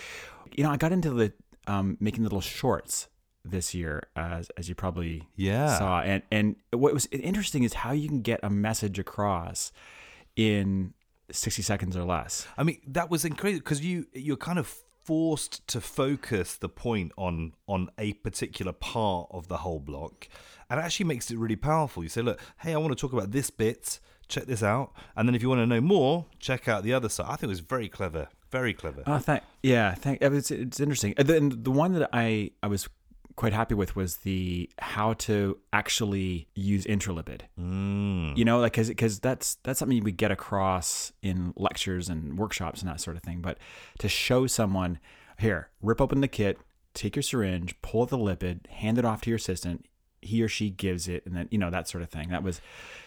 you 0.52 0.64
know 0.64 0.70
i 0.70 0.76
got 0.76 0.92
into 0.92 1.10
the 1.10 1.32
um, 1.66 1.96
making 2.00 2.22
little 2.22 2.40
shorts 2.40 3.08
this 3.50 3.74
year 3.74 4.08
as 4.16 4.50
as 4.56 4.68
you 4.68 4.74
probably 4.74 5.28
yeah. 5.36 5.78
saw. 5.78 6.00
And 6.00 6.22
and 6.30 6.56
what 6.70 6.92
was 6.92 7.06
interesting 7.06 7.62
is 7.62 7.74
how 7.74 7.92
you 7.92 8.08
can 8.08 8.22
get 8.22 8.40
a 8.42 8.50
message 8.50 8.98
across 8.98 9.72
in 10.34 10.94
60 11.30 11.62
seconds 11.62 11.96
or 11.96 12.04
less. 12.04 12.46
I 12.56 12.62
mean 12.62 12.80
that 12.88 13.10
was 13.10 13.24
incredible 13.24 13.60
because 13.60 13.84
you 13.84 14.06
you're 14.12 14.36
kind 14.36 14.58
of 14.58 14.74
forced 15.06 15.66
to 15.68 15.80
focus 15.80 16.56
the 16.56 16.68
point 16.68 17.12
on 17.16 17.52
on 17.68 17.88
a 17.96 18.12
particular 18.14 18.72
part 18.72 19.28
of 19.30 19.46
the 19.46 19.58
whole 19.58 19.78
block. 19.78 20.28
And 20.68 20.80
actually 20.80 21.06
makes 21.06 21.30
it 21.30 21.38
really 21.38 21.56
powerful. 21.56 22.02
You 22.02 22.08
say 22.08 22.22
look 22.22 22.40
hey 22.58 22.74
i 22.74 22.76
want 22.76 22.90
to 22.96 23.00
talk 23.00 23.12
about 23.12 23.30
this 23.30 23.50
bit. 23.50 24.00
Check 24.28 24.46
this 24.46 24.62
out. 24.62 24.92
And 25.14 25.28
then 25.28 25.36
if 25.36 25.42
you 25.42 25.48
want 25.48 25.60
to 25.60 25.66
know 25.66 25.80
more 25.80 26.26
check 26.40 26.66
out 26.66 26.82
the 26.82 26.92
other 26.92 27.08
side. 27.08 27.26
I 27.28 27.36
think 27.36 27.44
it 27.44 27.56
was 27.58 27.60
very 27.60 27.88
clever. 27.88 28.28
Very 28.50 28.74
clever. 28.74 29.04
Oh 29.06 29.18
thank 29.18 29.42
yeah 29.62 29.94
thank 29.94 30.20
it's, 30.20 30.50
it's 30.50 30.80
interesting. 30.80 31.14
And 31.16 31.64
the 31.64 31.70
one 31.70 31.92
that 31.94 32.10
i 32.12 32.50
i 32.62 32.66
was 32.66 32.88
quite 33.36 33.52
happy 33.52 33.74
with 33.74 33.94
was 33.94 34.18
the 34.18 34.68
how 34.78 35.12
to 35.12 35.58
actually 35.72 36.48
use 36.54 36.84
intralipid. 36.86 37.42
Mm. 37.60 38.36
You 38.36 38.44
know, 38.44 38.58
like 38.58 38.72
because 38.72 38.88
because 38.88 39.20
that's 39.20 39.56
that's 39.62 39.78
something 39.78 40.02
we 40.02 40.12
get 40.12 40.30
across 40.30 41.12
in 41.22 41.52
lectures 41.56 42.08
and 42.08 42.38
workshops 42.38 42.80
and 42.80 42.90
that 42.90 43.00
sort 43.00 43.16
of 43.16 43.22
thing. 43.22 43.40
But 43.40 43.58
to 43.98 44.08
show 44.08 44.46
someone 44.46 44.98
here, 45.38 45.68
rip 45.82 46.00
open 46.00 46.22
the 46.22 46.28
kit, 46.28 46.58
take 46.94 47.14
your 47.14 47.22
syringe, 47.22 47.80
pull 47.82 48.06
the 48.06 48.18
lipid, 48.18 48.66
hand 48.68 48.98
it 48.98 49.04
off 49.04 49.20
to 49.22 49.30
your 49.30 49.36
assistant. 49.36 49.86
He 50.22 50.42
or 50.42 50.48
she 50.48 50.70
gives 50.70 51.06
it, 51.06 51.24
and 51.26 51.36
then 51.36 51.46
you 51.50 51.58
know 51.58 51.70
that 51.70 51.88
sort 51.88 52.02
of 52.02 52.08
thing. 52.10 52.30
That 52.30 52.42
was 52.42 52.60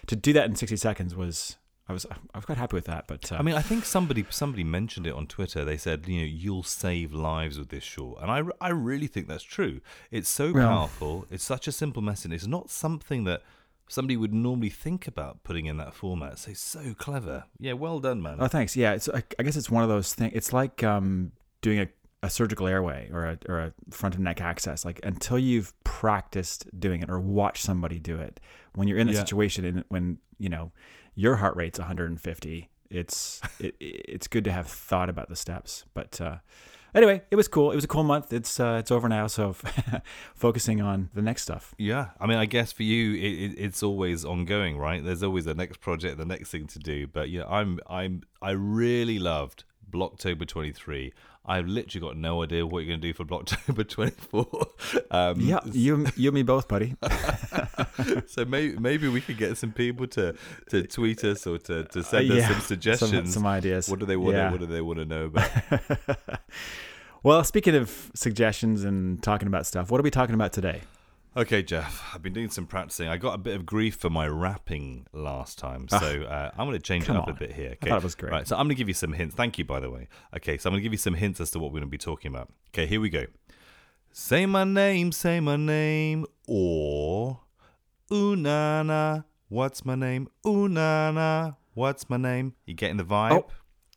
to 0.08 0.16
do 0.16 0.32
that 0.34 0.46
in 0.46 0.56
sixty 0.56 0.78
seconds 0.78 1.16
was 1.16 1.58
I 1.90 1.94
was 1.94 2.06
I 2.06 2.38
was 2.38 2.46
quite 2.46 2.60
happy 2.60 2.76
with 2.76 2.86
that. 2.86 3.08
But 3.08 3.32
uh, 3.32 3.38
I 3.38 3.42
mean, 3.42 3.56
I 3.56 3.64
think 3.64 3.84
somebody 3.84 4.24
somebody 4.30 4.64
mentioned 4.64 5.08
it 5.08 5.14
on 5.14 5.26
Twitter. 5.26 5.66
They 5.66 5.76
said, 5.76 6.08
you 6.08 6.20
know, 6.20 6.28
you'll 6.28 6.64
save 6.64 7.12
lives 7.12 7.58
with 7.58 7.70
this 7.70 7.84
short, 7.84 8.22
and 8.22 8.30
I, 8.30 8.44
I 8.62 8.70
really 8.70 9.08
think 9.08 9.28
that's 9.28 9.44
true. 9.44 9.82
It's 10.12 10.30
so 10.30 10.54
powerful. 10.54 11.26
It's 11.32 11.44
such 11.44 11.68
a 11.68 11.72
simple 11.72 12.04
message. 12.04 12.32
It's 12.32 12.46
not 12.46 12.70
something 12.70 13.24
that 13.24 13.42
somebody 13.88 14.16
would 14.16 14.34
normally 14.34 14.70
think 14.70 15.08
about 15.08 15.44
putting 15.44 15.66
in 15.66 15.78
that 15.78 15.96
format. 15.96 16.38
So 16.38 16.54
so 16.54 16.94
clever. 16.96 17.46
Yeah, 17.60 17.74
well 17.74 18.00
done, 18.00 18.22
man. 18.22 18.38
Oh, 18.40 18.48
thanks. 18.48 18.76
Yeah, 18.76 18.94
it's 18.94 19.10
I, 19.10 19.24
I 19.40 19.44
guess 19.44 19.58
it's 19.58 19.72
one 19.72 19.82
of 19.82 19.90
those 19.90 20.14
things. 20.14 20.34
It's 20.36 20.54
like 20.54 20.84
um, 20.84 21.32
doing 21.62 21.80
a 21.80 21.88
a 22.22 22.30
surgical 22.30 22.68
airway 22.68 23.10
or 23.14 23.26
a, 23.26 23.38
or 23.48 23.60
a 23.60 23.74
front 23.92 24.14
of 24.14 24.20
neck 24.20 24.42
access 24.42 24.84
like 24.84 25.00
until 25.04 25.40
you've 25.40 25.74
practiced 25.86 26.68
doing 26.78 27.02
it 27.02 27.10
or 27.10 27.18
watched 27.18 27.64
somebody 27.64 27.98
do 27.98 28.18
it 28.18 28.42
when 28.76 28.90
you're 28.90 28.98
in 28.98 29.08
a 29.08 29.14
yeah. 29.14 29.20
situation 29.20 29.64
and 29.64 29.86
when 29.88 30.18
you 30.38 30.50
know 30.50 30.70
your 31.16 31.38
heart 31.38 31.56
rate's 31.56 31.80
150 31.80 32.70
it's 32.90 33.42
it, 33.60 33.76
it's 33.80 34.28
good 34.28 34.44
to 34.44 34.52
have 34.52 34.68
thought 34.68 35.10
about 35.10 35.30
the 35.30 35.36
steps 35.36 35.86
but 35.94 36.20
uh, 36.22 36.38
anyway, 36.94 37.22
it 37.32 37.36
was 37.36 37.48
cool. 37.48 37.72
It 37.72 37.76
was 37.76 37.84
a 37.84 37.88
cool 37.88 38.04
month. 38.04 38.34
It's 38.34 38.60
uh, 38.60 38.78
it's 38.80 38.92
over 38.92 39.10
now, 39.10 39.28
so 39.28 39.56
focusing 40.36 40.82
on 40.82 41.10
the 41.14 41.22
next 41.22 41.44
stuff. 41.44 41.74
Yeah, 41.78 42.08
I 42.20 42.28
mean, 42.28 42.38
I 42.38 42.46
guess 42.46 42.72
for 42.72 42.84
you, 42.84 43.14
it, 43.16 43.52
it, 43.52 43.56
it's 43.58 43.84
always 43.84 44.26
ongoing, 44.26 44.78
right? 44.78 45.04
There's 45.04 45.24
always 45.24 45.46
the 45.46 45.56
next 45.56 45.80
project, 45.80 46.18
the 46.18 46.26
next 46.26 46.52
thing 46.52 46.68
to 46.68 46.80
do. 46.80 47.08
But 47.08 47.30
yeah, 47.30 47.46
I'm 47.48 47.80
I'm 47.90 48.24
I 48.42 48.52
really 48.52 49.20
loved 49.20 49.64
Blocktober 49.90 50.48
23. 50.48 51.14
I've 51.46 51.68
literally 51.68 52.06
got 52.06 52.18
no 52.18 52.44
idea 52.44 52.66
what 52.66 52.80
you're 52.80 52.90
going 52.90 53.02
to 53.02 53.08
do 53.08 53.14
for 53.14 53.26
Blocktober 53.26 53.88
24. 53.88 54.46
Um, 55.10 55.40
Yeah, 55.40 55.60
you 55.72 56.06
you 56.16 56.30
and 56.30 56.36
me 56.36 56.44
both, 56.44 56.68
buddy. 56.68 56.96
so 58.28 58.46
maybe 58.46 58.78
maybe 58.78 59.08
we 59.08 59.20
could 59.22 59.38
get 59.38 59.58
some 59.58 59.72
people 59.72 60.06
to, 60.08 60.36
to 60.70 60.84
tweet 60.84 61.24
us 61.24 61.48
or 61.48 61.58
to, 61.60 61.86
to 61.86 62.04
send 62.04 62.30
us 62.32 62.38
yeah, 62.38 62.46
some 62.48 62.54
some- 62.60 62.62
suggestions. 62.62 63.34
some 63.34 63.48
ideas. 63.48 63.90
What 63.90 64.00
do 64.00 64.06
they 64.06 64.18
want? 64.18 64.36
Yeah. 64.38 64.52
What 64.52 64.60
do 64.60 64.66
they 64.68 64.82
want 64.82 65.00
to 65.00 65.06
know 65.06 65.26
about? 65.26 65.50
Well, 67.24 67.44
speaking 67.44 67.76
of 67.76 68.12
suggestions 68.16 68.84
and 68.86 69.22
talking 69.22 69.48
about 69.48 69.66
stuff, 69.66 69.92
what 69.92 70.00
are 70.00 70.04
we 70.04 70.12
talking 70.12 70.36
about 70.36 70.54
today? 70.54 70.82
Okay, 71.38 71.62
Jeff, 71.62 72.04
I've 72.14 72.24
been 72.24 72.34
doing 72.34 72.50
some 72.50 72.66
practicing. 72.66 73.08
I 73.08 73.18
got 73.18 73.36
a 73.36 73.38
bit 73.38 73.56
of 73.56 73.64
grief 73.64 73.96
for 73.96 74.10
my 74.10 74.28
rapping 74.28 75.06
last 75.14 75.60
time, 75.60 75.88
so 75.88 75.98
uh, 75.98 76.50
I'm 76.58 76.66
going 76.66 76.78
to 76.78 76.84
change 76.84 77.08
it 77.08 77.16
up 77.16 77.28
a 77.28 77.34
bit 77.34 77.54
here. 77.54 77.76
Okay? 77.84 77.96
it 77.96 78.04
was 78.04 78.16
great. 78.16 78.32
Right, 78.32 78.48
so 78.48 78.56
I'm 78.56 78.66
going 78.66 78.70
to 78.70 78.76
give 78.76 78.88
you 78.88 78.96
some 78.96 79.14
hints. 79.14 79.36
Thank 79.36 79.60
you, 79.60 79.64
by 79.64 79.80
the 79.80 79.92
way. 79.92 80.08
Okay, 80.36 80.58
so 80.58 80.70
I'm 80.70 80.74
going 80.74 80.80
to 80.80 80.84
give 80.84 80.92
you 80.92 80.98
some 80.98 81.14
hints 81.14 81.40
as 81.40 81.52
to 81.52 81.60
what 81.60 81.72
we're 81.72 81.80
going 81.80 81.84
to 81.84 81.88
be 81.88 82.00
talking 82.00 82.34
about. 82.34 82.52
Okay, 82.74 82.88
here 82.88 83.00
we 83.00 83.10
go. 83.10 83.26
Say 84.12 84.48
my 84.48 84.64
name, 84.64 85.12
say 85.12 85.40
my 85.40 85.56
name, 85.56 86.26
or 86.48 87.42
ooh 88.12 88.36
na 88.36 88.82
na, 88.82 89.22
what's 89.50 89.86
my 89.86 89.94
name? 89.94 90.30
Ooh 90.48 90.68
na 90.68 91.12
na, 91.12 91.52
what's 91.76 92.10
my 92.10 92.18
name? 92.18 92.56
You 92.66 92.74
getting 92.74 92.98
the 92.98 93.06
vibe? 93.06 93.32
Oh. 93.34 93.46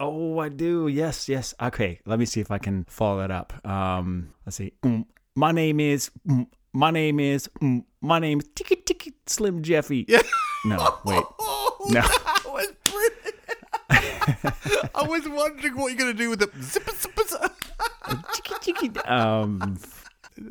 Oh, 0.00 0.40
I 0.40 0.48
do. 0.48 0.88
Yes, 0.88 1.28
yes. 1.28 1.54
Okay, 1.62 2.00
let 2.06 2.18
me 2.18 2.24
see 2.24 2.40
if 2.40 2.50
I 2.50 2.58
can 2.58 2.84
follow 2.88 3.18
that 3.20 3.30
up. 3.30 3.64
Um, 3.64 4.34
let's 4.44 4.56
see. 4.56 4.72
Mm, 4.82 5.04
my 5.36 5.52
name 5.52 5.78
is. 5.78 6.10
Mm, 6.26 6.48
my 6.72 6.90
name 6.90 7.20
is. 7.20 7.48
Mm, 7.60 7.84
my 8.00 8.18
name 8.18 8.40
is 8.40 8.48
Tiki 8.54 8.76
Tiki 8.76 9.12
Slim 9.26 9.62
Jeffy. 9.62 10.04
Yeah. 10.08 10.22
No, 10.64 10.98
wait. 11.04 11.22
Oh, 11.40 11.88
No. 11.90 12.00
that 12.02 12.44
was 12.46 12.68
brilliant. 12.84 14.90
I 14.94 15.02
was 15.02 15.28
wondering 15.28 15.76
what 15.76 15.88
you're 15.88 15.98
going 15.98 16.16
to 16.16 16.18
do 16.18 16.30
with 16.30 16.38
the 16.38 16.50
zipper, 16.62 16.92
zipper, 16.92 17.24
zipper. 17.24 17.50
Tiki 18.34 18.54
Tiki. 18.72 19.00
Um, 19.00 19.78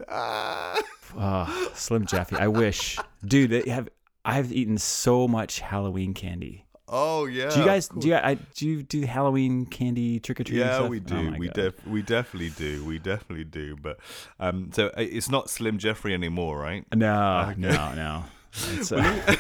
oh, 0.10 1.72
Slim 1.74 2.06
Jeffy. 2.06 2.36
I 2.36 2.48
wish, 2.48 3.00
dude. 3.26 3.50
They 3.52 3.70
have. 3.70 3.88
I've 4.26 4.52
eaten 4.52 4.78
so 4.78 5.28
much 5.28 5.62
Halloween 5.62 6.14
candy. 6.14 6.66
Oh 6.94 7.26
yeah. 7.26 7.50
Do 7.50 7.60
you 7.62 7.66
guys? 7.66 7.88
Do 7.88 8.08
you? 8.10 8.16
I, 8.16 8.34
do 8.36 8.68
you 8.68 8.84
do 8.84 9.02
Halloween 9.06 9.66
candy 9.66 10.20
trick 10.20 10.42
or 10.42 10.44
treat? 10.44 10.58
Yeah, 10.60 10.88
we 10.88 10.98
Oh 10.98 11.00
do. 11.00 11.32
my 11.32 11.38
we 11.38 11.48
def- 11.48 11.88
we 11.88 12.02
definitely 12.02 12.50
do. 12.50 12.84
We 12.84 13.00
definitely 13.00 13.46
do. 13.46 13.78
But 13.82 13.98
um, 14.42 14.72
so 14.74 14.88
uh, 14.88 14.92
it's 14.98 15.30
not 15.30 15.50
Slim 15.50 15.78
Jeffrey 15.78 16.14
anymore, 16.14 16.60
right? 16.60 16.86
No, 16.94 17.54
no, 17.58 17.94
no. 17.94 18.26
It's, 18.74 18.92
uh, 18.92 19.36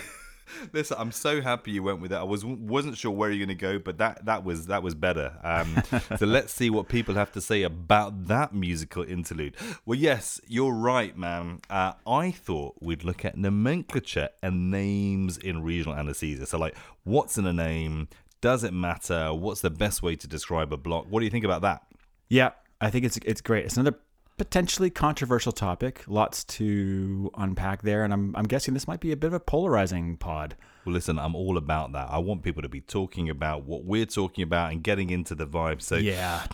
Listen, 0.73 0.97
I'm 0.99 1.11
so 1.11 1.41
happy 1.41 1.71
you 1.71 1.83
went 1.83 2.01
with 2.01 2.11
that. 2.11 2.21
I 2.21 2.23
was 2.23 2.45
wasn't 2.45 2.97
sure 2.97 3.11
where 3.11 3.29
you're 3.29 3.45
going 3.45 3.57
to 3.57 3.61
go, 3.61 3.79
but 3.79 3.97
that 3.97 4.25
that 4.25 4.43
was 4.43 4.67
that 4.67 4.83
was 4.83 4.95
better. 4.95 5.37
Um, 5.43 5.83
so 6.17 6.25
let's 6.25 6.53
see 6.53 6.69
what 6.69 6.87
people 6.87 7.15
have 7.15 7.31
to 7.33 7.41
say 7.41 7.63
about 7.63 8.27
that 8.27 8.53
musical 8.53 9.03
interlude. 9.03 9.55
Well, 9.85 9.97
yes, 9.97 10.39
you're 10.47 10.73
right, 10.73 11.17
man. 11.17 11.59
Uh, 11.69 11.93
I 12.07 12.31
thought 12.31 12.75
we'd 12.79 13.03
look 13.03 13.25
at 13.25 13.37
nomenclature 13.37 14.29
and 14.41 14.71
names 14.71 15.37
in 15.37 15.63
regional 15.63 15.95
anesthesia. 15.95 16.45
So, 16.45 16.57
like, 16.57 16.75
what's 17.03 17.37
in 17.37 17.45
a 17.45 17.53
name? 17.53 18.07
Does 18.39 18.63
it 18.63 18.73
matter? 18.73 19.33
What's 19.33 19.61
the 19.61 19.69
best 19.69 20.01
way 20.01 20.15
to 20.15 20.27
describe 20.27 20.73
a 20.73 20.77
block? 20.77 21.05
What 21.09 21.19
do 21.19 21.25
you 21.25 21.31
think 21.31 21.45
about 21.45 21.61
that? 21.61 21.83
Yeah, 22.29 22.51
I 22.79 22.89
think 22.89 23.05
it's 23.05 23.17
it's 23.25 23.41
great. 23.41 23.65
It's 23.65 23.77
another 23.77 23.99
potentially 24.41 24.89
controversial 24.89 25.51
topic. 25.51 26.03
Lots 26.07 26.43
to 26.45 27.29
unpack 27.37 27.83
there, 27.83 28.03
and 28.03 28.11
I'm 28.11 28.35
I'm 28.35 28.45
guessing 28.45 28.73
this 28.73 28.87
might 28.87 28.99
be 28.99 29.11
a 29.11 29.15
bit 29.15 29.27
of 29.27 29.33
a 29.33 29.39
polarizing 29.39 30.17
pod. 30.17 30.55
Well, 30.83 30.93
listen, 30.93 31.19
I'm 31.19 31.35
all 31.35 31.57
about 31.57 31.91
that. 31.91 32.07
I 32.09 32.17
want 32.17 32.41
people 32.41 32.63
to 32.63 32.69
be 32.69 32.81
talking 32.81 33.29
about 33.29 33.65
what 33.65 33.83
we're 33.83 34.07
talking 34.07 34.41
about 34.41 34.71
and 34.71 34.81
getting 34.81 35.11
into 35.11 35.35
the 35.35 35.45
vibe. 35.45 35.79
So, 35.83 35.95
Yeah. 35.97 36.47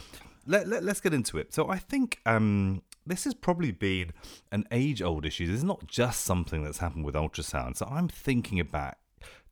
let, 0.46 0.67
let, 0.67 0.84
us 0.84 1.00
get 1.00 1.13
into 1.13 1.38
it. 1.38 1.53
So 1.53 1.70
I 1.70 1.77
think 1.77 2.20
um, 2.25 2.82
this 3.06 3.24
has 3.24 3.34
probably 3.34 3.72
been 3.72 4.12
an 4.51 4.65
age 4.70 5.01
old 5.01 5.25
issue. 5.25 5.48
This 5.48 5.56
is 5.56 5.63
not 5.63 5.88
just 5.88 6.25
something 6.25 6.65
that's 6.65 6.79
happened 6.79 7.06
with 7.06 7.15
ultrasound. 7.15 7.77
So 7.77 7.88
I'm 7.89 8.10
thinking 8.10 8.62
back 8.65 8.98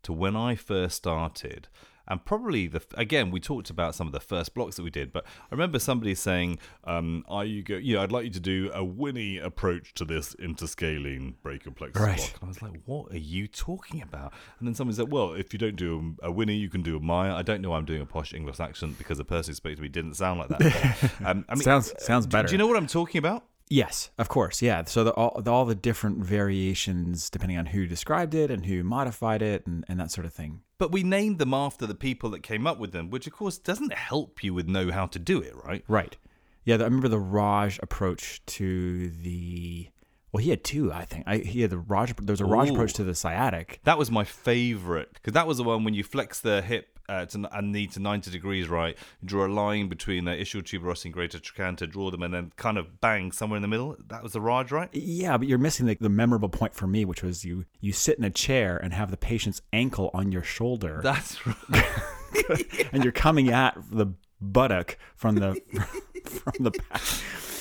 to 0.04 0.12
when 0.12 0.36
I 0.36 0.56
first 0.56 0.98
started. 0.98 1.70
And 2.08 2.24
probably 2.24 2.68
the 2.68 2.82
again, 2.96 3.32
we 3.32 3.40
talked 3.40 3.70
about 3.70 3.96
some 3.96 4.06
of 4.08 4.14
the 4.14 4.20
first 4.20 4.54
blocks 4.54 4.76
that 4.76 4.84
we 4.84 4.90
did, 4.92 5.12
but 5.12 5.26
I 5.26 5.48
remember 5.56 5.80
somebody 5.80 6.14
saying, 6.16 6.60
um, 6.84 7.26
"Are 7.28 7.44
you 7.46 7.64
go? 7.64 7.78
Yeah, 7.78 8.02
I'd 8.02 8.12
like 8.12 8.26
you 8.26 8.32
to 8.32 8.40
do 8.40 8.70
a 8.74 8.84
Winnie 8.84 9.38
approach 9.38 9.94
to 9.96 10.06
this 10.06 10.36
interscalene 10.36 11.36
brachial 11.42 11.72
plexus 11.74 12.02
Right. 12.02 12.18
block." 12.18 12.34
And 12.42 12.44
I 12.44 12.48
was 12.48 12.62
like, 12.62 12.82
"What 12.86 13.12
are 13.12 13.18
you 13.18 13.48
talking 13.48 14.02
about?" 14.02 14.34
And 14.60 14.68
then 14.68 14.76
somebody 14.76 14.96
said, 14.98 15.12
"Well, 15.12 15.34
if 15.34 15.54
you 15.54 15.60
don't 15.60 15.76
do 15.76 16.16
a 16.22 16.32
Winnie, 16.32 16.56
you 16.58 16.70
can 16.70 16.82
do 16.84 16.98
a 16.98 17.00
Meier." 17.00 17.32
I 17.32 17.42
don't 17.42 17.62
know. 17.62 17.72
why 17.72 17.78
I'm 17.78 17.86
doing 17.86 18.02
a 18.02 18.06
posh 18.06 18.34
English 18.34 18.60
accent 18.60 18.98
because 18.98 19.18
the 19.18 19.26
person 19.26 19.52
who 19.52 19.56
spoke 19.56 19.76
to 19.76 19.82
me 19.82 19.88
didn't 19.88 20.14
sound 20.16 20.40
like 20.40 20.50
that. 20.50 21.12
Um, 21.26 21.46
I 21.50 21.56
mean, 21.56 21.64
sounds 21.64 21.94
sounds 22.00 22.26
do- 22.26 22.32
better. 22.32 22.48
Do 22.48 22.54
you 22.54 22.58
know 22.58 22.68
what 22.68 22.78
I'm 22.78 22.88
talking 22.88 23.20
about? 23.20 23.46
Yes, 23.68 24.12
of 24.20 24.30
course. 24.30 24.62
Yeah. 24.62 24.84
So 24.86 25.04
the, 25.06 25.12
all 25.14 25.42
the, 25.42 25.52
all 25.52 25.66
the 25.66 25.74
different 25.74 26.24
variations 26.24 27.30
depending 27.30 27.58
on 27.58 27.68
who 27.68 27.88
described 27.88 28.36
it 28.36 28.52
and 28.52 28.66
who 28.66 28.84
modified 28.84 29.42
it 29.42 29.66
and, 29.66 29.84
and 29.88 30.00
that 30.00 30.12
sort 30.12 30.26
of 30.26 30.34
thing. 30.34 30.62
But 30.78 30.92
we 30.92 31.04
named 31.04 31.40
them 31.40 31.54
after 31.54 31.86
the 31.86 31.96
people 31.96 32.30
that 32.32 32.44
came 32.44 32.68
up 32.68 32.80
with 32.80 32.92
them, 32.92 33.10
which 33.10 33.28
of 33.28 33.34
course 33.34 33.58
doesn't 33.58 33.94
help 33.94 34.44
you 34.44 34.54
with 34.54 34.68
know 34.68 34.92
how 34.92 35.08
to 35.08 35.20
do 35.20 35.40
it, 35.42 35.56
right? 35.64 35.84
Right. 35.88 36.18
Yeah. 36.66 36.76
I 36.76 36.84
remember 36.84 37.08
the 37.08 37.20
Raj 37.20 37.80
approach 37.82 38.42
to 38.48 39.10
the. 39.10 39.90
Well, 40.36 40.44
he 40.44 40.50
had 40.50 40.66
two, 40.66 40.92
I 40.92 41.06
think. 41.06 41.24
I, 41.26 41.38
he 41.38 41.62
had 41.62 41.70
the 41.70 41.78
Raj. 41.78 42.14
There 42.14 42.34
was 42.34 42.42
a 42.42 42.46
Raj 42.46 42.70
Ooh. 42.70 42.74
approach 42.74 42.92
to 42.96 43.06
the 43.06 43.16
sciatic. 43.16 43.80
That 43.86 43.98
was 43.98 44.12
my 44.12 44.26
favorite 44.26 45.14
because 45.14 45.32
that 45.32 45.48
was 45.48 45.56
the 45.56 45.64
one 45.64 45.86
when 45.86 45.94
you 45.94 46.04
flex 46.04 46.42
the 46.42 46.62
hip 46.62 47.00
uh, 47.08 47.26
to, 47.28 47.48
and 47.58 47.72
knee 47.72 47.88
to 47.88 48.02
90 48.02 48.32
degrees, 48.32 48.68
right? 48.68 48.98
Draw 49.24 49.46
a 49.46 49.48
line 49.48 49.88
between 49.88 50.26
the 50.26 50.32
ischial 50.32 50.62
tuberosity 50.62 51.06
and 51.06 51.14
greater 51.14 51.40
trochanter, 51.40 51.90
draw 51.90 52.12
them, 52.12 52.22
and 52.22 52.34
then 52.34 52.52
kind 52.58 52.78
of 52.78 53.00
bang 53.00 53.32
somewhere 53.32 53.56
in 53.56 53.62
the 53.62 53.70
middle. 53.70 53.96
That 54.10 54.24
was 54.24 54.34
the 54.34 54.42
Raj, 54.42 54.74
right? 54.74 54.90
Yeah, 54.92 55.38
but 55.38 55.48
you're 55.48 55.58
missing 55.58 55.86
the, 55.86 55.96
the 56.02 56.10
memorable 56.10 56.50
point 56.50 56.76
for 56.76 56.86
me, 56.86 57.06
which 57.06 57.24
was 57.24 57.46
you 57.46 57.64
you 57.80 57.94
sit 57.94 58.18
in 58.18 58.26
a 58.26 58.30
chair 58.30 58.76
and 58.76 58.92
have 58.92 59.12
the 59.12 59.18
patient's 59.18 59.62
ankle 59.72 60.12
on 60.14 60.34
your 60.34 60.44
shoulder, 60.44 61.00
That's 61.02 61.48
right. 61.70 62.90
and 62.92 63.06
you're 63.06 63.14
coming 63.14 63.50
at 63.50 63.78
the 63.90 64.08
buttock 64.42 64.98
from 65.16 65.36
the 65.36 65.56
from 66.26 66.54
the 66.64 66.72
back. 66.72 67.02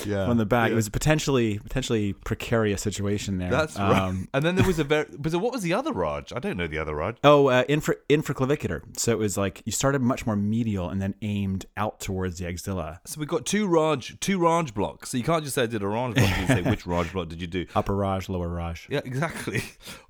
Yeah, 0.05 0.27
From 0.27 0.37
the 0.37 0.45
back, 0.45 0.69
it 0.69 0.75
was 0.75 0.85
a 0.85 0.91
potentially 0.91 1.57
potentially 1.57 2.13
precarious 2.13 2.81
situation 2.83 3.39
there. 3.39 3.49
That's 3.49 3.75
right. 3.79 3.97
Um, 3.97 4.27
and 4.35 4.45
then 4.45 4.55
there 4.55 4.65
was 4.67 4.77
a 4.77 4.83
very. 4.83 5.07
But 5.17 5.31
so 5.31 5.39
what 5.39 5.51
was 5.51 5.63
the 5.63 5.73
other 5.73 5.91
Raj? 5.91 6.31
I 6.31 6.37
don't 6.37 6.57
know 6.57 6.67
the 6.67 6.77
other 6.77 6.93
Raj. 6.93 7.15
oh, 7.23 7.47
uh, 7.47 7.63
infra 7.67 7.95
infraclavicular. 8.07 8.81
So 8.99 9.11
it 9.13 9.17
was 9.17 9.35
like 9.35 9.63
you 9.65 9.71
started 9.71 10.01
much 10.03 10.27
more 10.27 10.35
medial 10.35 10.89
and 10.89 11.01
then 11.01 11.15
aimed 11.23 11.65
out 11.75 11.99
towards 12.01 12.37
the 12.37 12.45
axilla, 12.47 12.99
So 13.05 13.19
we've 13.19 13.29
got 13.29 13.47
two 13.47 13.65
Raj, 13.67 14.19
two 14.19 14.37
Raj 14.37 14.75
blocks. 14.75 15.09
So 15.09 15.17
you 15.17 15.23
can't 15.23 15.43
just 15.43 15.55
say 15.55 15.63
I 15.63 15.67
did 15.67 15.81
a 15.81 15.87
Raj 15.87 16.13
block. 16.13 16.37
You 16.39 16.47
say 16.47 16.61
which 16.69 16.85
Raj 16.85 17.11
block 17.11 17.29
did 17.29 17.41
you 17.41 17.47
do? 17.47 17.65
upper 17.73 17.95
Raj, 17.95 18.29
lower 18.29 18.49
Raj. 18.49 18.87
Yeah, 18.91 19.01
exactly. 19.03 19.63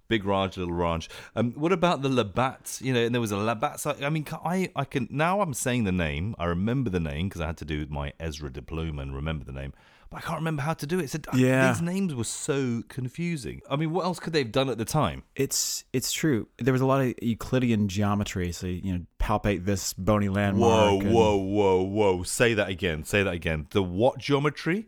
Big 0.07 0.23
Raj, 0.25 0.57
little 0.57 0.73
Raj. 0.73 1.09
Um, 1.35 1.51
what 1.53 1.71
about 1.71 2.01
the 2.01 2.09
Labat? 2.09 2.81
You 2.81 2.93
know, 2.93 3.03
and 3.05 3.13
there 3.13 3.21
was 3.21 3.31
a 3.31 3.35
Labat. 3.35 3.79
So, 3.79 3.95
I 4.01 4.09
mean, 4.09 4.25
I, 4.45 4.69
I 4.75 4.85
can 4.85 5.07
now 5.09 5.41
I'm 5.41 5.53
saying 5.53 5.83
the 5.85 5.91
name. 5.91 6.35
I 6.37 6.45
remember 6.45 6.89
the 6.89 6.99
name 6.99 7.27
because 7.27 7.41
I 7.41 7.47
had 7.47 7.57
to 7.57 7.65
do 7.65 7.85
my 7.89 8.13
ESRA 8.19 8.53
diploma 8.53 9.01
and 9.01 9.15
remember 9.15 9.45
the 9.45 9.51
name. 9.51 9.73
But 10.11 10.17
I 10.17 10.21
can't 10.21 10.37
remember 10.37 10.61
how 10.61 10.75
to 10.75 10.85
do 10.85 10.99
it. 10.99 11.09
So, 11.09 11.17
Yeah. 11.33 11.71
these 11.71 11.81
names 11.81 12.13
were 12.13 12.23
so 12.25 12.83
confusing. 12.87 13.61
I 13.67 13.75
mean, 13.75 13.91
what 13.91 14.05
else 14.05 14.19
could 14.19 14.33
they 14.33 14.39
have 14.43 14.51
done 14.51 14.69
at 14.69 14.77
the 14.77 14.85
time? 14.85 15.23
It's 15.35 15.83
it's 15.93 16.11
true. 16.11 16.47
There 16.59 16.71
was 16.73 16.81
a 16.81 16.85
lot 16.85 17.01
of 17.01 17.15
Euclidean 17.23 17.87
geometry, 17.87 18.51
so 18.51 18.67
you 18.67 18.93
know, 18.93 19.05
palpate 19.19 19.65
this 19.65 19.93
bony 19.93 20.29
landmark. 20.29 20.71
Whoa, 20.91 20.99
and- 20.99 21.11
whoa, 21.11 21.35
whoa, 21.37 21.81
whoa! 21.81 22.23
Say 22.23 22.53
that 22.53 22.69
again. 22.69 23.03
Say 23.03 23.23
that 23.23 23.33
again. 23.33 23.65
The 23.71 23.81
what 23.81 24.19
geometry? 24.19 24.87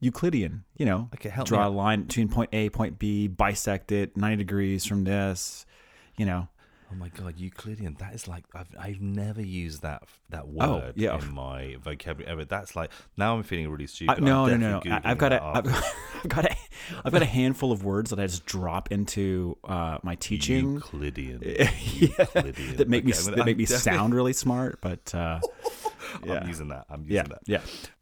Euclidean, 0.00 0.64
you 0.76 0.86
know, 0.86 1.08
Okay, 1.14 1.28
help 1.28 1.46
me 1.46 1.56
draw 1.56 1.68
a 1.68 1.70
line 1.70 2.02
between 2.04 2.28
point 2.28 2.50
A, 2.52 2.70
point 2.70 2.98
B, 2.98 3.28
bisect 3.28 3.92
it 3.92 4.16
90 4.16 4.36
degrees 4.36 4.84
from 4.86 5.04
this, 5.04 5.66
you 6.16 6.24
know. 6.26 6.48
Oh 6.92 6.96
my 6.96 7.08
god, 7.08 7.38
Euclidean. 7.38 7.94
That 8.00 8.14
is 8.14 8.26
like 8.26 8.42
I've 8.52 8.66
I've 8.76 9.00
never 9.00 9.40
used 9.40 9.82
that 9.82 10.02
that 10.30 10.42
Oh, 10.58 10.78
word 10.78 10.94
yeah. 10.96 11.16
in 11.16 11.32
my 11.32 11.76
vocabulary 11.80 12.32
ever. 12.32 12.44
That's 12.44 12.74
like 12.74 12.90
now 13.16 13.36
I'm 13.36 13.44
feeling 13.44 13.68
really 13.70 13.86
stupid. 13.86 14.16
I, 14.16 14.18
no, 14.18 14.46
no, 14.46 14.56
no, 14.56 14.80
no. 14.84 15.00
I've 15.04 15.16
got 15.18 15.32
a. 15.32 15.40
I've, 15.40 15.66
I've 16.24 16.28
got 16.28 16.46
a, 16.46 16.56
I've 17.04 17.12
got 17.12 17.22
a 17.22 17.26
handful 17.26 17.70
of 17.70 17.84
words 17.84 18.10
that 18.10 18.18
I 18.18 18.26
just 18.26 18.44
drop 18.44 18.90
into 18.90 19.56
uh, 19.62 19.98
my 20.02 20.16
teaching. 20.16 20.74
Euclidean. 20.74 21.40
yeah, 21.44 21.70
Euclidean. 21.80 22.76
that 22.78 22.88
make 22.88 23.04
me 23.04 23.12
Okay, 23.12 23.28
I'm 23.28 23.34
that 23.36 23.46
make 23.46 23.56
me 23.56 23.66
sound 23.66 24.12
really 24.12 24.32
smart, 24.32 24.80
but 24.80 25.14
uh, 25.14 25.38
yeah. 26.24 26.40
I'm 26.40 26.48
using 26.48 26.68
that. 26.68 26.86
I'm 26.90 27.02
using 27.02 27.14
yeah, 27.14 27.22
that. 27.22 27.40
yeah. 27.46 27.60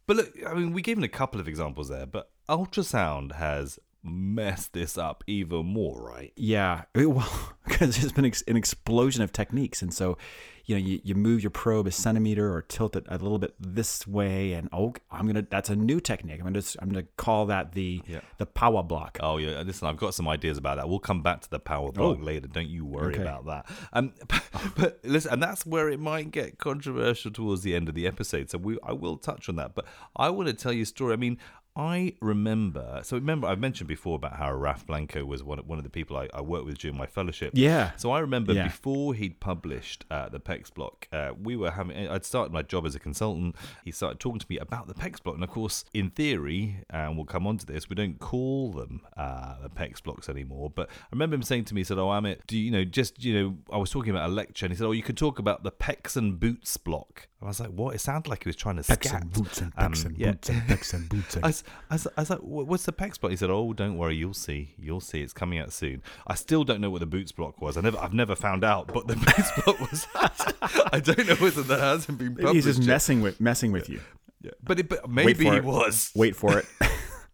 But 0.09 0.17
look, 0.17 0.33
I 0.47 0.55
mean, 0.55 0.73
we 0.73 0.81
gave 0.81 0.97
him 0.97 1.05
a 1.05 1.09
couple 1.09 1.39
of 1.39 1.47
examples 1.47 1.91
there, 1.91 2.07
but 2.07 2.31
ultrasound 2.49 3.33
has 3.33 3.79
mess 4.09 4.67
this 4.69 4.97
up 4.99 5.23
even 5.27 5.67
more, 5.67 6.01
right? 6.03 6.33
Yeah, 6.37 6.83
well, 6.95 7.55
because 7.67 7.97
there's 7.99 8.13
been 8.13 8.25
ex- 8.27 8.43
an 8.49 8.57
explosion 8.57 9.23
of 9.23 9.33
techniques, 9.33 9.83
and 9.83 9.93
so 9.93 10.17
you 10.65 10.75
know 10.75 10.85
you, 10.85 11.01
you 11.03 11.15
move 11.15 11.43
your 11.43 11.51
probe 11.51 11.87
a 11.87 11.91
centimeter 11.91 12.53
or 12.55 12.61
tilt 12.61 12.95
it 12.95 13.05
a 13.09 13.17
little 13.19 13.39
bit 13.39 13.55
this 13.59 14.07
way, 14.07 14.53
and 14.53 14.69
oh, 14.73 14.93
I'm 15.11 15.27
gonna 15.27 15.47
that's 15.49 15.71
a 15.71 15.77
new 15.77 15.99
technique. 16.01 16.37
I'm 16.41 16.45
gonna 16.45 16.61
just, 16.61 16.77
I'm 16.81 16.89
gonna 16.91 17.07
call 17.17 17.47
that 17.47 17.73
the 17.73 18.03
Yeah. 18.07 18.21
the 18.39 18.47
Pawa 18.47 18.83
block. 18.83 19.19
Oh 19.23 19.39
yeah, 19.39 19.63
listen, 19.63 19.89
I've 19.89 19.97
got 19.97 20.15
some 20.15 20.29
ideas 20.29 20.59
about 20.59 20.77
that. 20.77 20.89
We'll 20.89 20.99
come 20.99 21.23
back 21.23 21.41
to 21.43 21.51
the 21.51 21.59
Pawa 21.61 21.93
block 21.93 22.19
Oh. 22.21 22.23
later. 22.23 22.49
Don't 22.49 22.69
you 22.69 22.85
worry 22.85 23.15
Okay. 23.15 23.23
about 23.23 23.47
that. 23.47 23.67
Um, 23.93 24.13
but, 24.29 24.43
but 24.77 25.01
listen, 25.05 25.33
and 25.33 25.43
that's 25.43 25.65
where 25.65 25.89
it 25.89 26.01
might 26.01 26.31
get 26.33 26.59
controversial 26.59 27.31
towards 27.31 27.63
the 27.63 27.75
end 27.75 27.89
of 27.89 27.95
the 27.95 28.07
episode. 28.07 28.51
So 28.51 28.59
we, 28.59 28.79
I 28.83 28.93
will 28.93 29.17
touch 29.17 29.49
on 29.49 29.57
that. 29.57 29.75
But 29.75 29.87
I 30.17 30.29
want 30.31 30.49
to 30.49 30.55
tell 30.55 30.73
you 30.73 30.83
a 30.83 30.87
story. 30.87 31.13
I 31.13 31.17
mean. 31.17 31.39
I 31.79 32.15
remember, 32.21 33.01
so 33.05 33.17
remember, 33.17 33.47
I've 33.47 33.61
mentioned 33.61 33.87
before 33.87 34.17
about 34.17 34.33
how 34.35 34.53
Raf 34.53 34.85
Blanco 34.85 35.25
was 35.25 35.45
one, 35.45 35.59
one 35.61 35.79
of 35.79 35.85
the 35.85 35.91
people 35.91 36.17
I, 36.17 36.29
I 36.35 36.41
worked 36.41 36.67
with 36.67 36.77
during 36.79 36.97
my 36.97 37.07
fellowship. 37.07 37.53
Yeah. 37.55 37.93
So 37.97 38.11
I 38.11 38.19
remember 38.19 38.53
Yeah. 38.53 38.65
before 38.65 39.15
he'd 39.15 39.39
published 39.39 40.05
uh, 40.11 40.29
the 40.29 40.41
PECS 40.41 40.75
block, 40.75 41.07
uh, 41.13 41.31
we 41.41 41.55
were 41.55 41.71
having. 41.71 42.09
I'd 42.09 42.25
started 42.25 42.53
my 42.53 42.63
job 42.63 42.85
as 42.85 42.97
a 42.97 42.99
consultant. 42.99 43.55
He 43.85 43.93
started 43.93 44.19
talking 44.19 44.41
to 44.41 44.47
me 44.51 44.59
about 44.59 44.89
the 44.89 44.95
PECS 44.95 45.23
block, 45.23 45.37
and 45.37 45.45
of 45.45 45.51
course, 45.51 45.85
in 45.95 46.11
theory, 46.11 46.83
and 46.91 47.15
we'll 47.17 47.27
come 47.27 47.47
on 47.47 47.59
to 47.59 47.67
this, 47.67 47.89
we 47.89 47.95
don't 47.95 48.19
call 48.19 48.73
them 48.73 49.03
uh, 49.17 49.55
the 49.63 49.71
PECS 49.71 50.03
blocks 50.03 50.29
anymore. 50.29 50.71
But 50.75 50.89
I 50.91 51.07
remember 51.13 51.37
him 51.37 51.43
saying 51.45 51.67
to 51.67 51.75
me, 51.75 51.83
he 51.83 51.85
said, 51.85 51.99
"Oh, 51.99 52.09
Amit, 52.09 52.39
do 52.49 52.59
you, 52.59 52.65
you 52.65 52.71
know 52.73 52.85
just 52.85 53.23
you 53.25 53.35
know?" 53.41 53.57
I 53.73 53.77
was 53.77 53.91
talking 53.91 54.11
about 54.11 54.29
a 54.29 54.33
lecture, 54.33 54.67
and 54.67 54.73
he 54.73 54.77
said, 54.77 54.87
"Oh, 54.87 54.91
you 54.93 55.05
could 55.05 55.17
talk 55.17 55.39
about 55.39 55.63
the 55.63 55.71
PECS 55.71 56.17
and 56.17 56.41
boots 56.41 56.77
block." 56.77 57.29
I 57.41 57.47
was 57.47 57.61
like, 57.61 57.71
"What?" 57.71 57.95
It 57.95 58.01
sounded 58.01 58.29
like 58.29 58.43
he 58.43 58.49
was 58.49 58.57
trying 58.57 58.77
to 58.77 58.83
Pecs 58.83 59.07
scat. 59.09 59.23
and 59.23 59.33
boots 59.33 59.61
and 59.61 59.73
Um, 59.77 59.93
pecs 59.93 60.05
and 60.05 60.19
yeah. 60.19 60.33
boots 60.33 60.49
and 60.49 60.63
pecs 60.63 60.93
and 60.95 61.09
boots 61.09 61.37
and 61.37 61.45
I 61.45 61.49
was, 61.49 61.65
I, 61.91 61.95
was, 61.95 62.07
I 62.17 62.21
was 62.23 62.31
like, 62.31 62.39
what's 62.41 62.83
the 62.85 62.93
PECS 62.93 63.21
block? 63.21 63.31
He 63.31 63.37
said, 63.37 63.49
oh, 63.51 63.73
don't 63.73 63.97
worry, 63.97 64.17
you'll 64.17 64.35
see. 64.35 64.75
You'll 64.77 65.01
see. 65.01 65.23
It's 65.23 65.33
coming 65.33 65.61
out 65.61 65.73
soon. 65.73 66.03
I 66.27 66.35
still 66.35 66.65
don't 66.65 66.81
know 66.81 66.91
what 66.91 66.99
the 67.01 67.07
boots 67.07 67.31
block 67.31 67.61
was. 67.61 67.77
I 67.77 67.81
never, 67.83 67.97
I've 67.99 68.13
never 68.13 68.35
found 68.35 68.65
out, 68.65 68.89
but 68.89 69.07
the 69.07 69.15
boots 69.37 69.53
block 69.65 69.81
was. 69.81 70.07
I 70.93 70.99
don't 71.01 71.29
know 71.29 71.37
whether 71.37 71.63
that 71.63 71.79
hasn't 71.81 72.19
been 72.19 72.35
published. 72.35 72.55
he's 72.55 72.65
just 72.65 72.81
yet. 72.81 72.89
messing 72.89 73.23
with 73.23 73.41
messing 73.41 73.71
with 73.73 73.89
you. 73.89 74.01
Yeah. 74.43 74.51
But, 74.65 74.81
it, 74.81 74.89
but 74.89 75.09
maybe 75.09 75.45
he 75.45 75.51
it. 75.57 75.65
was. 75.65 76.11
Wait 76.17 76.35
for 76.35 76.59
it. 76.59 76.67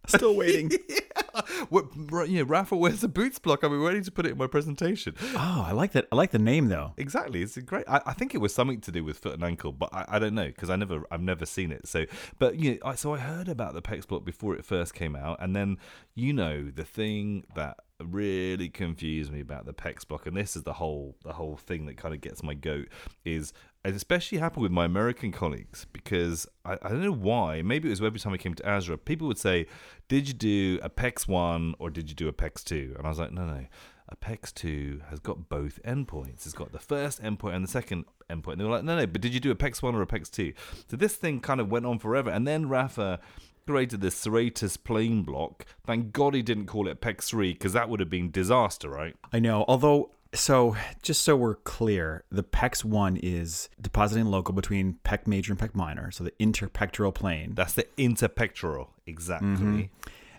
Still 0.07 0.35
waiting. 0.35 0.71
yeah. 0.87 0.97
What, 1.69 2.29
yeah, 2.29 2.43
Rafa 2.45 2.75
wears 2.75 3.03
a 3.03 3.07
boots 3.07 3.39
block. 3.39 3.63
I'll 3.63 3.69
be 3.69 3.75
ready 3.75 4.01
to 4.01 4.11
put 4.11 4.25
it 4.25 4.33
in 4.33 4.37
my 4.37 4.47
presentation. 4.47 5.15
Oh, 5.35 5.65
I 5.67 5.71
like 5.71 5.93
that. 5.93 6.07
I 6.11 6.15
like 6.15 6.31
the 6.31 6.39
name 6.39 6.67
though. 6.67 6.93
Exactly, 6.97 7.41
it's 7.41 7.57
a 7.57 7.61
great. 7.61 7.85
I, 7.87 8.01
I 8.05 8.13
think 8.13 8.35
it 8.35 8.39
was 8.39 8.53
something 8.53 8.81
to 8.81 8.91
do 8.91 9.03
with 9.03 9.17
foot 9.17 9.33
and 9.33 9.43
ankle, 9.43 9.71
but 9.71 9.89
I, 9.93 10.05
I 10.07 10.19
don't 10.19 10.35
know 10.35 10.47
because 10.47 10.69
I 10.69 10.75
never, 10.75 11.03
I've 11.11 11.21
never 11.21 11.45
seen 11.45 11.71
it. 11.71 11.87
So, 11.87 12.05
but 12.39 12.57
you 12.57 12.71
know, 12.71 12.77
I, 12.85 12.95
so 12.95 13.13
I 13.13 13.17
heard 13.17 13.47
about 13.47 13.73
the 13.73 13.81
PECS 13.81 14.07
block 14.07 14.25
before 14.25 14.55
it 14.55 14.65
first 14.65 14.93
came 14.93 15.15
out, 15.15 15.37
and 15.41 15.55
then 15.55 15.77
you 16.13 16.33
know 16.33 16.69
the 16.69 16.85
thing 16.85 17.45
that 17.55 17.77
really 18.03 18.69
confused 18.69 19.31
me 19.31 19.41
about 19.41 19.65
the 19.65 19.73
PECS 19.73 20.07
block, 20.07 20.27
and 20.27 20.37
this 20.37 20.55
is 20.55 20.63
the 20.63 20.73
whole, 20.73 21.15
the 21.23 21.33
whole 21.33 21.57
thing 21.57 21.85
that 21.87 21.97
kind 21.97 22.13
of 22.13 22.21
gets 22.21 22.43
my 22.43 22.53
goat 22.53 22.87
is. 23.23 23.53
Especially 23.93 24.37
happened 24.37 24.63
with 24.63 24.71
my 24.71 24.85
American 24.85 25.31
colleagues 25.31 25.85
because 25.93 26.47
I, 26.63 26.73
I 26.81 26.89
don't 26.89 27.03
know 27.03 27.11
why. 27.11 27.61
Maybe 27.61 27.87
it 27.87 27.91
was 27.91 28.01
every 28.01 28.19
time 28.19 28.33
I 28.33 28.37
came 28.37 28.53
to 28.55 28.63
ASRA, 28.63 29.03
people 29.03 29.27
would 29.27 29.37
say, 29.37 29.67
"Did 30.07 30.27
you 30.27 30.33
do 30.33 30.79
a 30.81 30.89
PECS 30.89 31.27
one 31.27 31.75
or 31.79 31.89
did 31.89 32.09
you 32.09 32.15
do 32.15 32.27
a 32.27 32.33
PECS 32.33 32.63
2? 32.63 32.95
And 32.97 33.05
I 33.05 33.09
was 33.09 33.19
like, 33.19 33.31
"No, 33.31 33.45
no." 33.45 33.65
Apex 34.11 34.51
2 34.51 35.01
has 35.09 35.19
got 35.19 35.49
both 35.49 35.81
endpoints. 35.83 36.45
It's 36.45 36.53
got 36.53 36.71
the 36.71 36.79
first 36.79 37.21
endpoint 37.21 37.55
and 37.55 37.63
the 37.63 37.71
second 37.71 38.05
endpoint. 38.29 38.53
And 38.53 38.61
they 38.61 38.65
were 38.65 38.71
like, 38.71 38.83
no, 38.83 38.95
no, 38.95 39.07
but 39.07 39.21
did 39.21 39.33
you 39.33 39.39
do 39.39 39.51
Apex 39.51 39.81
1 39.81 39.95
or 39.95 40.03
Apex 40.03 40.29
2? 40.29 40.53
So 40.89 40.97
this 40.97 41.15
thing 41.15 41.39
kind 41.39 41.59
of 41.59 41.71
went 41.71 41.85
on 41.85 41.99
forever. 41.99 42.29
And 42.29 42.47
then 42.47 42.69
Rafa 42.69 43.19
created 43.65 44.01
this 44.01 44.23
Serratus 44.23 44.81
plane 44.81 45.23
block. 45.23 45.65
Thank 45.85 46.13
God 46.13 46.35
he 46.35 46.43
didn't 46.43 46.67
call 46.67 46.87
it 46.87 46.91
Apex 46.91 47.29
3 47.29 47.53
because 47.53 47.73
that 47.73 47.89
would 47.89 47.99
have 47.99 48.09
been 48.09 48.29
disaster, 48.29 48.89
right? 48.89 49.15
I 49.33 49.39
know. 49.39 49.65
Although, 49.67 50.11
so 50.35 50.75
just 51.01 51.23
so 51.23 51.35
we're 51.35 51.55
clear, 51.55 52.23
the 52.31 52.43
PECS 52.43 52.83
one 52.83 53.17
is 53.17 53.69
depositing 53.81 54.25
local 54.25 54.53
between 54.53 54.99
PEC 55.03 55.27
major 55.27 55.53
and 55.53 55.59
PEC 55.59 55.73
minor, 55.73 56.11
so 56.11 56.23
the 56.23 56.33
interpectoral 56.39 57.13
plane. 57.13 57.53
That's 57.55 57.73
the 57.73 57.87
interpectoral. 57.97 58.89
Exactly. 59.05 59.47
Mm-hmm. 59.49 59.81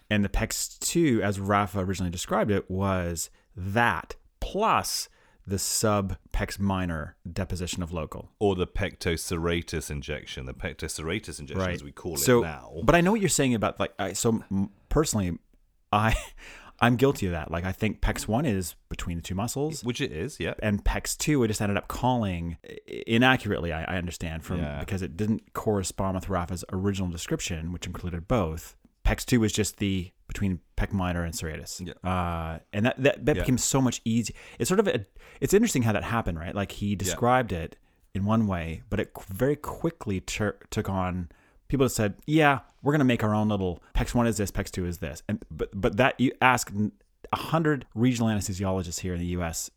And 0.08 0.24
the 0.24 0.28
PECS 0.28 0.78
2, 0.80 1.20
as 1.22 1.40
Rafa 1.40 1.80
originally 1.80 2.10
described 2.10 2.50
it, 2.50 2.70
was 2.70 3.30
that 3.56 4.14
plus 4.40 5.08
the 5.46 5.58
sub 5.58 6.16
PEX 6.32 6.58
minor 6.58 7.16
deposition 7.30 7.82
of 7.82 7.92
local. 7.92 8.30
Or 8.38 8.54
the 8.54 8.66
pectoserratus 8.66 9.90
injection. 9.90 10.46
The 10.46 10.54
pectoserratus 10.54 11.38
injection, 11.38 11.70
as 11.70 11.84
we 11.84 11.92
call 11.92 12.16
so, 12.16 12.40
it 12.40 12.42
now. 12.42 12.72
But 12.82 12.94
I 12.94 13.00
know 13.00 13.12
what 13.12 13.20
you're 13.20 13.28
saying 13.28 13.54
about 13.54 13.78
like 13.78 13.92
I, 13.98 14.12
so 14.12 14.42
personally, 14.88 15.38
I 15.92 16.16
I'm 16.80 16.96
guilty 16.96 17.26
of 17.26 17.32
that. 17.32 17.50
Like 17.50 17.64
I 17.64 17.72
think 17.72 18.00
PECS 18.00 18.28
one 18.28 18.44
is 18.44 18.74
between 18.88 19.16
the 19.16 19.22
two 19.22 19.34
muscles. 19.34 19.82
Which 19.82 20.00
it 20.00 20.12
is, 20.12 20.38
yeah. 20.38 20.54
and 20.60 20.84
PECS 20.84 21.16
2 21.18 21.42
I 21.42 21.46
just 21.46 21.60
ended 21.62 21.76
up 21.78 21.88
calling 21.88 22.58
inaccurately, 23.06 23.72
I, 23.72 23.84
I 23.94 23.96
understand, 23.96 24.44
from 24.44 24.58
Yeah. 24.60 24.80
because 24.80 25.02
it 25.02 25.16
didn't 25.16 25.52
correspond 25.54 26.14
with 26.16 26.28
Rafa's 26.28 26.64
original 26.72 27.08
description, 27.10 27.72
which 27.72 27.86
included 27.86 28.28
both. 28.28 28.76
PECS 29.04 29.24
2 29.26 29.40
was 29.40 29.52
just 29.52 29.78
the 29.78 30.10
between 30.28 30.58
PEC 30.76 30.92
minor 30.92 31.22
and 31.24 31.32
serratus. 31.32 31.86
Yeah. 31.86 32.08
Uh, 32.10 32.58
and 32.72 32.86
that, 32.86 33.00
that, 33.02 33.24
that 33.26 33.36
Yeah. 33.36 33.42
became 33.42 33.58
so 33.58 33.80
much 33.80 34.00
easier. 34.04 34.34
It's 34.58 34.68
sort 34.68 34.80
of 34.80 34.88
a, 34.88 35.06
it's 35.40 35.54
interesting 35.54 35.82
how 35.82 35.92
that 35.92 36.02
happened, 36.04 36.38
right? 36.38 36.54
Like 36.54 36.72
he 36.72 36.96
described 36.96 37.52
it 37.52 37.76
in 38.14 38.24
one 38.24 38.46
way, 38.48 38.82
but 38.90 38.98
it 38.98 39.12
very 39.28 39.56
quickly 39.56 40.20
tur 40.20 40.56
took 40.70 40.88
on 40.90 41.28
people 41.68 41.84
that 41.86 41.90
said, 41.90 42.14
yeah, 42.26 42.60
we're 42.82 42.92
going 42.92 43.00
to 43.00 43.04
make 43.04 43.24
our 43.24 43.34
own 43.34 43.48
little 43.48 43.82
PECS 43.94 44.14
1 44.14 44.26
is 44.26 44.36
this, 44.36 44.50
PECS 44.50 44.70
2 44.70 44.86
is 44.86 44.98
this. 44.98 45.22
And, 45.28 45.44
but, 45.50 45.70
but 45.74 45.96
that 45.96 46.18
you 46.20 46.32
ask 46.40 46.70
a 47.32 47.36
hundred 47.36 47.86
regional 47.94 48.28
anesthesiologists 48.30 49.00
here 49.00 49.12
in 49.14 49.18
the 49.20 49.26
U.S. 49.26 49.70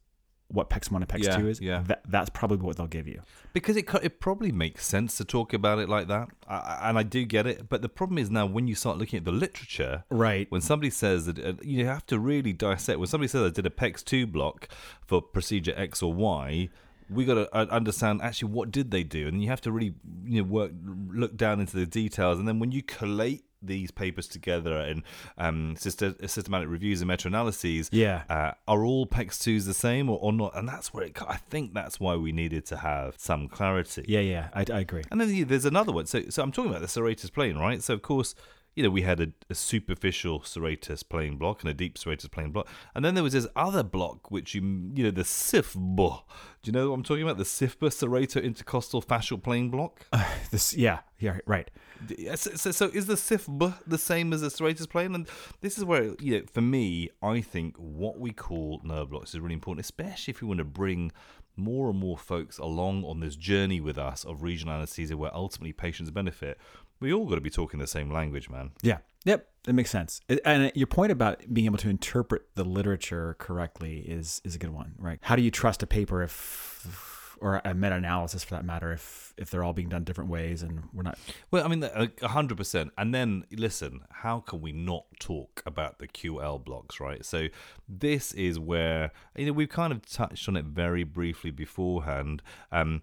what 0.49 0.69
PECS 0.69 0.91
one 0.91 1.02
and 1.02 1.10
PECS 1.10 1.23
Yeah, 1.23 1.38
two 1.38 1.47
is. 1.47 1.60
yeah. 1.62 1.84
that, 1.88 2.02
that's 2.08 2.30
probably 2.30 2.58
what 2.58 2.78
they'll 2.78 2.86
give 2.88 3.08
you. 3.08 3.21
Because 3.54 3.75
it 3.75 3.89
it 4.04 4.19
probably 4.19 4.52
makes 4.52 4.86
sense 4.86 5.17
to 5.17 5.25
talk 5.25 5.54
about 5.54 5.80
it 5.80 5.89
like 5.89 6.08
that, 6.10 6.28
I, 6.47 6.56
I- 6.58 6.89
and 6.89 6.99
I 6.99 7.04
do 7.04 7.25
get 7.25 7.47
it. 7.47 7.67
But 7.69 7.82
the 7.82 7.89
problem 7.89 8.19
is 8.19 8.30
now 8.30 8.45
when 8.45 8.67
you 8.67 8.75
start 8.75 8.97
looking 8.99 9.17
at 9.17 9.25
the 9.25 9.32
literature, 9.32 10.04
Right. 10.12 10.45
when 10.52 10.62
somebody 10.62 10.91
says 10.91 11.25
that 11.25 11.39
uh, 11.39 11.54
you 11.63 11.86
have 11.88 12.06
to 12.08 12.19
really 12.19 12.54
dissect. 12.54 12.99
When 12.99 13.08
somebody 13.08 13.28
says 13.30 13.41
I 13.41 13.49
did 13.49 13.65
a 13.65 13.71
PECS 13.71 14.04
two 14.06 14.28
block 14.28 14.69
for 15.06 15.21
procedure 15.21 15.73
X 15.75 16.04
or 16.04 16.13
Y, 16.13 16.69
we 17.10 17.26
got 17.26 17.36
to 17.36 17.56
uh, 17.56 17.65
understand 17.72 18.22
actually 18.22 18.52
what 18.52 18.72
did 18.72 18.91
they 18.91 19.04
do, 19.04 19.28
and 19.28 19.41
you 19.41 19.50
have 19.50 19.62
to 19.62 19.72
really 19.72 19.93
you 20.26 20.41
know 20.41 20.48
work 20.50 20.72
look 21.12 21.36
down 21.38 21.60
into 21.60 21.76
the 21.78 21.86
details, 21.86 22.39
and 22.39 22.48
then 22.48 22.60
when 22.60 22.72
you 22.72 22.82
collate 22.84 23.43
these 23.62 23.91
papers 23.91 24.26
together 24.28 24.78
and 24.78 25.04
um, 25.38 25.76
systematic 25.76 26.69
reviews 26.69 27.02
and 27.02 27.10
meta-analyses, 27.10 27.89
Yeah. 27.91 28.24
uh, 28.30 28.52
are 28.69 28.86
all 28.86 29.06
PECS 29.06 29.41
twos 29.41 29.65
the 29.65 29.74
same 29.74 30.10
or, 30.10 30.17
or 30.22 30.32
not? 30.32 30.56
And 30.56 30.65
that's 30.65 30.93
where 30.93 31.04
it, 31.04 31.22
I 31.28 31.36
think 31.36 31.74
that's 31.74 32.00
why 32.00 32.15
we 32.15 32.32
needed 32.32 32.65
to 32.67 32.78
have 32.78 33.15
some 33.17 33.50
clarity. 33.50 34.06
Yeah, 34.08 34.22
yeah, 34.22 34.48
I, 34.54 34.62
I 34.72 34.80
agree. 34.80 35.04
And 35.12 35.19
then 35.19 35.45
there's 35.45 35.65
another 35.65 35.91
one. 35.91 36.06
So, 36.06 36.24
so 36.30 36.41
I'm 36.41 36.54
talking 36.54 36.72
about 36.72 36.80
the 36.82 36.88
serratus 36.88 37.34
plane, 37.34 37.58
right? 37.58 37.84
So, 37.84 37.93
of 37.93 38.02
course, 38.02 38.34
you 38.76 38.84
know, 38.84 38.89
we 38.89 39.02
had 39.02 39.19
a, 39.19 39.28
a 39.50 39.56
superficial 39.56 40.39
serratus 40.39 41.04
plane 41.08 41.36
block 41.36 41.62
and 41.62 41.69
a 41.69 41.74
deep 41.74 41.98
serratus 41.98 42.32
plane 42.32 42.52
block. 42.52 42.65
And 42.95 43.04
then 43.04 43.13
there 43.13 43.24
was 43.26 43.34
this 43.34 43.48
other 43.58 43.84
block, 43.84 44.32
which 44.32 44.56
you, 44.56 44.62
you 44.95 45.04
know, 45.04 45.12
the 45.12 45.24
SIFB. 45.24 46.22
Do 46.62 46.69
you 46.69 46.74
know 46.74 46.89
what 46.89 46.95
I'm 46.95 47.04
talking 47.04 47.24
about? 47.24 47.38
The 47.38 47.45
SIFB, 47.45 47.78
serrato 47.80 48.43
intercostal 48.43 49.02
fascial 49.02 49.41
plane 49.41 49.69
block? 49.69 50.06
Uh, 50.12 50.26
this, 50.52 50.76
yeah, 50.76 51.00
yeah, 51.17 51.38
right. 51.45 51.69
So, 52.36 52.52
so, 52.56 52.72
so 52.72 52.86
is 52.88 53.06
the 53.06 53.13
SIFB 53.13 53.76
the 53.88 53.98
same 53.98 54.34
as 54.34 54.41
the 54.41 54.48
serratus 54.48 54.89
plane? 54.89 55.15
And 55.15 55.28
this 55.62 55.78
is 55.78 55.86
where, 55.86 56.15
you 56.19 56.39
know, 56.39 56.45
for 56.52 56.62
me, 56.62 57.12
I 57.22 57.39
think 57.39 57.78
what 57.78 58.19
we 58.19 58.32
call 58.32 58.82
nerve 58.84 59.10
blocks 59.10 59.34
is 59.34 59.39
really 59.39 59.54
important, 59.54 59.86
especially 59.86 60.34
if 60.34 60.41
we 60.41 60.48
want 60.48 60.58
to 60.58 60.65
bring 60.65 61.13
more 61.56 61.89
and 61.89 62.00
more 62.00 62.17
folks 62.17 62.58
along 62.58 63.06
on 63.06 63.19
this 63.19 63.36
journey 63.36 63.80
with 63.80 63.98
us 63.98 64.26
of 64.26 64.43
regional 64.43 64.76
anesthesia 64.76 65.15
where 65.15 65.34
ultimately 65.34 65.74
patients 65.74 66.12
benefit. 66.12 66.58
We 66.99 67.13
all 67.13 67.25
got 67.25 67.35
to 67.35 67.41
be 67.41 67.49
talking 67.49 67.79
the 67.79 67.88
same 67.88 68.12
language, 68.12 68.49
man. 68.49 68.71
Yeah. 68.81 68.99
Yep. 69.25 69.47
That 69.63 69.73
makes 69.73 69.91
sense. 69.91 70.21
And 70.45 70.71
your 70.75 70.88
point 70.88 71.12
about 71.12 71.41
being 71.53 71.65
able 71.65 71.77
to 71.79 71.89
interpret 71.89 72.43
the 72.55 72.63
literature 72.63 73.35
correctly 73.39 73.99
is 73.99 74.41
is 74.45 74.55
a 74.55 74.57
good 74.57 74.71
one, 74.73 74.95
right? 74.97 75.19
How 75.21 75.35
do 75.35 75.41
you 75.41 75.51
trust 75.51 75.83
a 75.83 75.88
paper 75.88 76.23
if, 76.23 77.38
or 77.41 77.62
a 77.65 77.73
meta-analysis 77.73 78.43
for 78.43 78.55
that 78.55 78.65
matter, 78.65 78.93
if 78.93 79.33
if 79.38 79.51
they're 79.51 79.63
all 79.63 79.73
being 79.73 79.89
done 79.89 80.03
different 80.05 80.29
ways 80.29 80.63
and 80.63 80.83
we're 80.93 81.03
not? 81.03 81.19
Well, 81.51 81.65
I 81.65 81.67
mean, 81.67 81.83
a 81.83 82.09
a 82.21 82.29
hundred 82.29 82.57
percent. 82.57 82.91
And 82.97 83.13
then 83.13 83.45
listen, 83.51 84.01
how 84.09 84.39
can 84.39 84.62
we 84.62 84.71
not 84.71 85.03
talk 85.19 85.62
about 85.65 85.99
the 85.99 86.07
QL 86.07 86.63
blocks, 86.63 87.01
right? 87.01 87.25
So 87.25 87.47
this 87.88 88.33
is 88.33 88.57
where 88.57 89.12
you 89.35 89.47
know 89.47 89.53
we've 89.53 89.69
kind 89.69 89.91
of 89.91 90.09
touched 90.09 90.47
on 90.47 90.55
it 90.55 90.65
very 90.65 91.03
briefly 91.03 91.51
beforehand. 91.51 92.41
Um, 92.71 93.01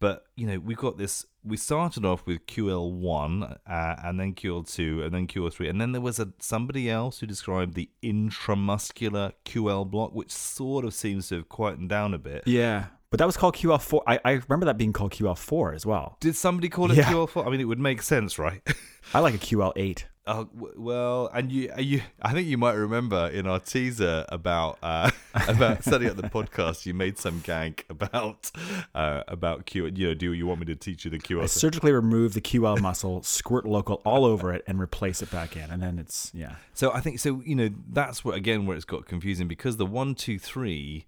but 0.00 0.24
you 0.36 0.46
know 0.46 0.58
we've 0.58 0.76
got 0.76 0.98
this. 0.98 1.26
We 1.44 1.56
started 1.56 2.04
off 2.04 2.26
with 2.26 2.46
QL 2.46 2.92
one, 2.92 3.42
uh, 3.42 3.96
and 4.04 4.20
then 4.20 4.34
QL 4.34 4.70
two, 4.70 5.02
and 5.02 5.14
then 5.14 5.26
QL 5.26 5.52
three, 5.52 5.68
and 5.68 5.80
then 5.80 5.92
there 5.92 6.00
was 6.00 6.18
a 6.18 6.32
somebody 6.38 6.90
else 6.90 7.20
who 7.20 7.26
described 7.26 7.74
the 7.74 7.88
intramuscular 8.02 9.32
QL 9.44 9.88
block, 9.90 10.14
which 10.14 10.30
sort 10.30 10.84
of 10.84 10.94
seems 10.94 11.28
to 11.28 11.36
have 11.36 11.48
quietened 11.48 11.88
down 11.88 12.14
a 12.14 12.18
bit. 12.18 12.42
Yeah. 12.46 12.86
But 13.10 13.18
that 13.18 13.26
was 13.26 13.38
called 13.38 13.56
QL4. 13.56 14.02
I, 14.06 14.20
I 14.22 14.30
remember 14.32 14.66
that 14.66 14.76
being 14.76 14.92
called 14.92 15.12
QL4 15.12 15.74
as 15.74 15.86
well. 15.86 16.18
Did 16.20 16.36
somebody 16.36 16.68
call 16.68 16.90
it 16.90 16.98
Yeah. 16.98 17.04
QL 17.04 17.26
four? 17.28 17.46
I 17.46 17.50
mean, 17.50 17.60
it 17.60 17.64
would 17.64 17.78
make 17.78 18.02
sense, 18.02 18.38
right? 18.38 18.60
I 19.14 19.20
like 19.20 19.34
a 19.34 19.38
QL8. 19.38 20.04
Oh 20.30 20.46
well, 20.52 21.30
and 21.32 21.50
you, 21.50 21.72
you, 21.78 22.02
I 22.20 22.34
think 22.34 22.48
you 22.48 22.58
might 22.58 22.74
remember 22.74 23.28
in 23.28 23.46
our 23.46 23.58
teaser 23.58 24.26
about 24.28 24.76
uh, 24.82 25.10
about 25.48 25.82
setting 25.82 26.06
up 26.10 26.16
the 26.16 26.28
podcast, 26.28 26.84
you 26.84 26.92
made 26.92 27.16
some 27.16 27.40
gank 27.40 27.84
about 27.88 28.50
uh, 28.94 29.22
about 29.26 29.64
Q. 29.64 29.86
You 29.86 30.08
know, 30.08 30.14
do 30.14 30.34
you 30.34 30.46
want 30.46 30.60
me 30.60 30.66
to 30.66 30.74
teach 30.74 31.06
you 31.06 31.10
the 31.10 31.18
QR? 31.18 31.44
I 31.44 31.46
surgically 31.46 31.92
remove 31.92 32.34
the 32.34 32.42
QL 32.42 32.78
muscle, 32.78 33.22
squirt 33.22 33.64
local 33.64 34.02
all 34.04 34.26
over 34.26 34.52
it, 34.52 34.64
and 34.66 34.78
replace 34.78 35.22
it 35.22 35.30
back 35.30 35.56
in, 35.56 35.70
and 35.70 35.82
then 35.82 35.98
it's 35.98 36.30
yeah. 36.34 36.56
So 36.74 36.92
I 36.92 37.00
think 37.00 37.20
so. 37.20 37.40
You 37.46 37.54
know, 37.54 37.70
that's 37.88 38.22
what 38.22 38.34
again 38.34 38.66
where 38.66 38.76
it's 38.76 38.84
got 38.84 39.06
confusing 39.06 39.48
because 39.48 39.78
the 39.78 39.86
one, 39.86 40.14
two, 40.14 40.38
three 40.38 41.06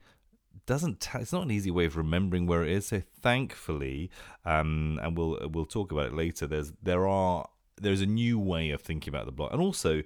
doesn't. 0.65 1.01
T- 1.01 1.19
it's 1.19 1.33
not 1.35 1.43
an 1.43 1.51
easy 1.51 1.71
way 1.71 1.85
of 1.85 1.99
remembering 1.99 2.47
where 2.47 2.65
it 2.65 2.71
is. 2.71 2.87
So 2.87 3.03
thankfully, 3.21 4.11
um, 4.47 4.99
and 5.03 5.15
we'll 5.19 5.39
we'll 5.53 5.67
talk 5.67 5.93
about 5.93 6.07
it 6.07 6.15
later. 6.15 6.47
There's 6.47 6.73
there 6.83 7.07
are 7.07 7.50
there's 7.81 8.01
a 8.01 8.07
new 8.07 8.39
way 8.39 8.71
of 8.71 8.81
thinking 8.81 9.13
about 9.13 9.27
the 9.27 9.33
block, 9.33 9.53
and 9.53 9.61
also. 9.61 10.03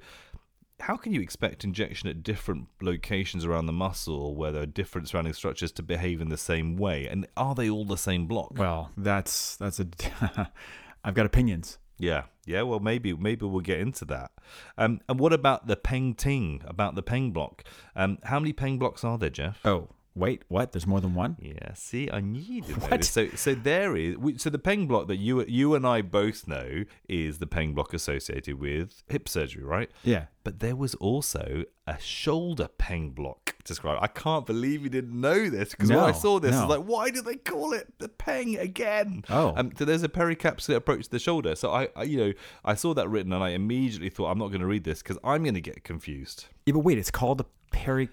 How 0.81 0.97
can 0.97 1.13
you 1.13 1.21
expect 1.21 1.63
injection 1.63 2.09
at 2.09 2.25
different 2.25 2.67
locations 2.83 3.45
around 3.45 3.67
the 3.67 3.73
muscle 3.73 4.35
where 4.35 4.51
there 4.51 4.63
are 4.65 4.67
different 4.67 5.09
surrounding 5.09 5.33
structures 5.33 5.71
to 5.71 5.85
behave 5.85 6.21
in 6.21 6.31
the 6.31 6.37
same 6.37 6.77
way? 6.77 7.07
And 7.07 7.29
are 7.37 7.55
they 7.55 7.71
all 7.71 7.85
the 7.85 7.97
same 7.97 8.27
block? 8.27 8.55
Well, 8.57 8.91
that's 8.97 9.55
that's 9.55 9.79
a. 9.79 9.87
I've 11.05 11.15
got 11.15 11.27
opinions. 11.27 11.79
Yeah, 11.99 12.25
yeah. 12.45 12.63
Well, 12.63 12.81
maybe 12.81 13.15
maybe 13.15 13.47
we'll 13.47 13.61
get 13.61 13.79
into 13.79 14.05
that. 14.07 14.33
Um, 14.77 15.01
and 15.09 15.21
what 15.21 15.33
about 15.33 15.69
the 15.69 15.77
peng 15.77 16.15
ting? 16.15 16.63
About 16.67 16.97
the 16.97 17.03
peng 17.03 17.31
block? 17.31 17.63
Um, 17.95 18.19
how 18.25 18.41
many 18.41 18.53
peng 18.53 18.79
blocks 18.79 19.05
are 19.05 19.17
there, 19.17 19.31
Jeff? 19.31 19.65
Oh, 19.65 19.89
wait, 20.15 20.43
what? 20.49 20.73
There's 20.73 20.87
more 20.87 21.01
than 21.01 21.15
one? 21.15 21.37
Yeah. 21.41 21.75
See, 21.75 22.11
I 22.11 22.21
knew 22.21 22.41
you 22.41 22.63
What? 22.75 23.05
So, 23.05 23.29
so 23.35 23.55
there 23.55 23.97
is. 23.97 24.17
we- 24.17 24.39
So 24.39 24.51
the 24.51 24.59
peng 24.59 24.87
block 24.87 25.09
that 25.09 25.17
you 25.17 25.45
you 25.47 25.75
and 25.75 25.87
I 25.87 26.03
both 26.03 26.47
know 26.49 26.85
is 27.09 27.39
the 27.39 27.47
peng 27.47 27.75
block 27.75 27.93
associated 27.95 28.59
with 28.61 29.03
hip 29.09 29.29
surgery, 29.29 29.65
right? 29.65 29.91
Yeah. 30.03 30.27
But 30.45 30.61
there 30.61 30.77
was 30.77 30.95
also 30.97 31.65
a 31.87 31.99
shoulder 31.99 32.69
peng 32.79 33.11
block 33.11 33.57
described. 33.65 34.01
I 34.03 34.09
can't 34.09 34.45
believe 34.45 34.83
you 34.83 34.91
didn't 34.91 35.19
know 35.19 35.49
this 35.49 35.71
because 35.71 35.89
when 35.89 35.99
I 35.99 36.13
saw 36.13 36.39
this, 36.39 36.55
I 36.55 36.67
was 36.67 36.77
like, 36.79 36.87
why 36.87 37.09
do 37.11 37.23
they 37.23 37.37
call 37.37 37.73
it 37.73 37.95
the 37.99 38.09
peng 38.11 38.59
again? 38.59 39.25
Oh. 39.31 39.55
Um, 39.57 39.73
so 39.79 39.87
there's 39.87 40.03
a 40.03 40.09
pericapsular 40.09 40.77
approach 40.77 41.05
to 41.05 41.11
the 41.11 41.19
shoulder. 41.19 41.55
So 41.57 41.71
I, 41.71 41.89
I, 41.97 42.03
you 42.03 42.19
know, 42.19 42.33
I 42.63 42.75
saw 42.75 42.93
that 42.93 43.09
written 43.09 43.33
and 43.33 43.43
I 43.43 43.51
immediately 43.51 44.11
thought 44.11 44.31
I'm 44.31 44.39
not 44.39 44.49
going 44.49 44.61
to 44.61 44.67
read 44.67 44.85
this 44.85 45.03
because 45.03 45.17
I'm 45.25 45.43
going 45.45 45.55
to 45.55 45.63
get 45.63 45.83
confused. 45.83 46.47
Yeah, 46.67 46.75
but 46.75 46.81
wait, 46.81 46.99
it's 46.99 47.11
called 47.11 47.39
the 47.39 47.47
peri. 47.73 48.11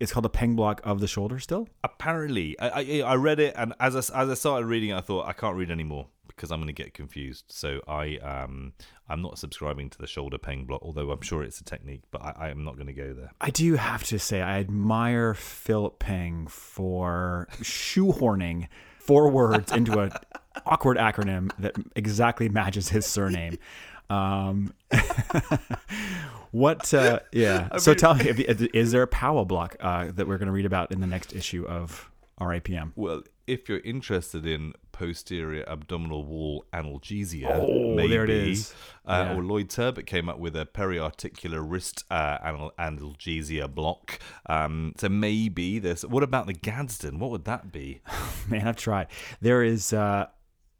It's 0.00 0.12
called 0.12 0.24
the 0.24 0.30
peng 0.30 0.56
block 0.56 0.80
of 0.84 1.00
the 1.00 1.08
shoulder 1.08 1.38
still. 1.38 1.68
Apparently, 1.82 2.58
I, 2.58 2.68
I, 2.68 3.00
I 3.00 3.14
read 3.16 3.40
it 3.40 3.54
and 3.56 3.74
as 3.80 3.94
I, 3.94 4.22
as 4.22 4.30
I 4.30 4.34
started 4.34 4.66
reading, 4.66 4.90
it, 4.90 4.96
I 4.96 5.00
thought 5.00 5.26
I 5.26 5.32
can't 5.32 5.56
read 5.56 5.70
anymore 5.70 6.08
because 6.28 6.50
I'm 6.50 6.58
going 6.58 6.74
to 6.74 6.82
get 6.82 6.94
confused. 6.94 7.44
So 7.48 7.80
I 7.86 8.16
um 8.18 8.72
I'm 9.08 9.22
not 9.22 9.38
subscribing 9.38 9.90
to 9.90 9.98
the 9.98 10.06
shoulder 10.06 10.38
peng 10.38 10.64
block, 10.64 10.82
although 10.82 11.10
I'm 11.10 11.20
sure 11.20 11.42
it's 11.42 11.60
a 11.60 11.64
technique, 11.64 12.02
but 12.10 12.22
I, 12.22 12.50
am 12.50 12.64
not 12.64 12.76
going 12.76 12.86
to 12.86 12.92
go 12.92 13.12
there. 13.12 13.30
I 13.40 13.50
do 13.50 13.74
have 13.74 14.04
to 14.04 14.18
say, 14.18 14.40
I 14.40 14.60
admire 14.60 15.34
Philip 15.34 15.98
Peng 15.98 16.46
for 16.46 17.48
shoehorning 17.60 18.68
four 18.98 19.30
words 19.30 19.72
into 19.72 20.00
a 20.00 20.10
awkward 20.64 20.96
acronym 20.96 21.50
that 21.58 21.76
exactly 21.94 22.48
matches 22.48 22.88
his 22.88 23.04
surname. 23.04 23.58
Um, 24.10 24.72
what? 26.50 26.92
Uh, 26.92 27.20
yeah. 27.32 27.76
so 27.78 27.92
mean- 27.92 27.98
tell 27.98 28.14
me, 28.14 28.24
is 28.26 28.92
there 28.92 29.02
a 29.02 29.06
Pawa 29.06 29.44
block 29.44 29.76
uh, 29.80 30.10
that 30.14 30.26
we're 30.26 30.38
going 30.38 30.46
to 30.46 30.52
read 30.52 30.66
about 30.66 30.92
in 30.92 31.00
the 31.00 31.06
next 31.06 31.34
issue 31.34 31.66
of 31.66 32.10
RAPM? 32.40 32.92
Well, 32.96 33.22
if 33.46 33.68
you're 33.68 33.80
interested 33.80 34.46
in 34.46 34.72
posterior 34.92 35.64
abdominal 35.68 36.24
wall 36.24 36.64
analgesia, 36.72 37.50
Oh, 37.50 37.94
maybe, 37.94 38.08
there 38.08 38.24
it 38.24 38.30
is. 38.30 38.72
Uh, 39.06 39.26
Yeah. 39.28 39.36
Or 39.36 39.42
Lloyd 39.42 39.68
Turbitt 39.68 40.06
came 40.06 40.28
up 40.28 40.38
with 40.38 40.56
a 40.56 40.64
periarticular 40.64 41.62
wrist 41.62 42.04
uh, 42.10 42.38
anal- 42.42 42.72
analgesia 42.78 43.72
block. 43.72 44.18
Um, 44.46 44.94
so 44.96 45.08
maybe 45.08 45.78
this. 45.78 46.04
What 46.04 46.22
about 46.22 46.46
the 46.46 46.54
Gadsden? 46.54 47.18
What 47.18 47.30
would 47.32 47.44
that 47.44 47.70
be? 47.72 48.00
Man, 48.48 48.66
I've 48.68 48.76
tried. 48.76 49.08
There 49.40 49.62
is. 49.62 49.92
Uh, 49.92 50.26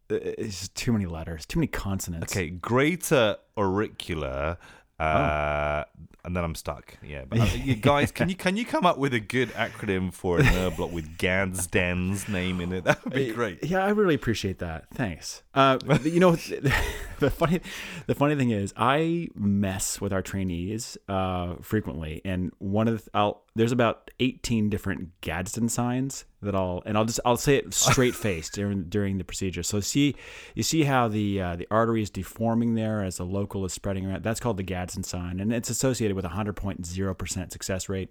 it's 0.09 0.61
just 0.61 0.75
too 0.75 0.93
many 0.93 1.07
letters, 1.07 1.47
too 1.47 1.59
many 1.59 1.67
consonants. 1.67 2.33
Okay, 2.33 2.51
greater 2.51 3.37
auricular. 3.57 4.59
Oh. 5.01 5.05
Uh, 5.05 5.85
and 6.25 6.35
then 6.35 6.43
I'm 6.43 6.55
stuck. 6.55 6.97
Yeah, 7.03 7.25
but 7.29 7.41
uh, 7.41 7.45
you 7.55 7.75
guys, 7.75 8.11
can 8.11 8.29
you 8.29 8.35
can 8.35 8.57
you 8.57 8.65
come 8.65 8.87
up 8.87 8.99
with 8.99 9.13
a 9.13 9.21
good 9.21 9.51
acronym 9.51 10.13
for 10.13 10.41
a 10.41 10.43
nerve 10.43 10.77
block 10.77 10.91
with 10.91 11.19
Gadsden's 11.19 12.29
name 12.29 12.61
in 12.61 12.73
it? 12.73 12.85
That 12.95 13.03
would 13.05 13.15
be 13.15 13.33
great. 13.33 13.65
Yeah, 13.65 13.85
I 13.85 13.91
really 13.91 14.15
appreciate 14.15 14.59
that. 14.59 14.89
Thanks. 14.91 15.43
Uh, 15.55 15.79
you 16.03 16.21
know, 16.21 16.33
the 17.19 17.31
funny, 17.31 17.61
the 18.07 18.15
funny 18.15 18.37
thing 18.37 18.51
is, 18.51 18.75
I 18.77 19.29
mess 19.35 20.01
with 20.01 20.13
our 20.13 20.23
trainees 20.23 20.99
uh, 21.09 21.55
frequently, 21.63 22.21
and 22.25 22.53
one 22.59 22.89
of 22.89 23.05
the, 23.05 23.11
I'll 23.15 23.45
there's 23.55 23.73
about 23.73 24.11
18 24.21 24.69
different 24.69 25.21
Gadsden 25.23 25.69
signs 25.69 26.25
that 26.45 26.55
I'll 26.55 26.83
and 26.87 26.97
I'll 26.97 27.05
just 27.05 27.21
I'll 27.25 27.37
say 27.37 27.57
it 27.57 27.75
straight 27.75 28.15
faced 28.15 28.53
during 28.55 28.85
during 28.85 29.19
the 29.19 29.25
procedure. 29.25 29.63
So 29.63 29.81
see, 29.81 30.15
you 30.55 30.63
see 30.63 30.85
how 30.85 31.09
the 31.09 31.41
uh, 31.41 31.57
the 31.57 31.67
artery 31.71 32.03
is 32.03 32.11
deforming 32.11 32.75
there 32.75 33.03
as 33.03 33.17
the 33.17 33.25
local 33.25 33.65
is 33.65 33.73
spreading 33.73 34.07
around. 34.07 34.23
That's 34.23 34.41
called 34.41 34.57
the 34.57 34.63
Gadsden 34.63 35.03
sign, 35.03 35.41
and 35.41 35.53
it's 35.53 35.71
associated 35.71 36.15
with 36.15 36.25
a 36.25 36.31
100.0 36.31 37.19
percent 37.19 37.53
success 37.53 37.89
rate 37.89 38.11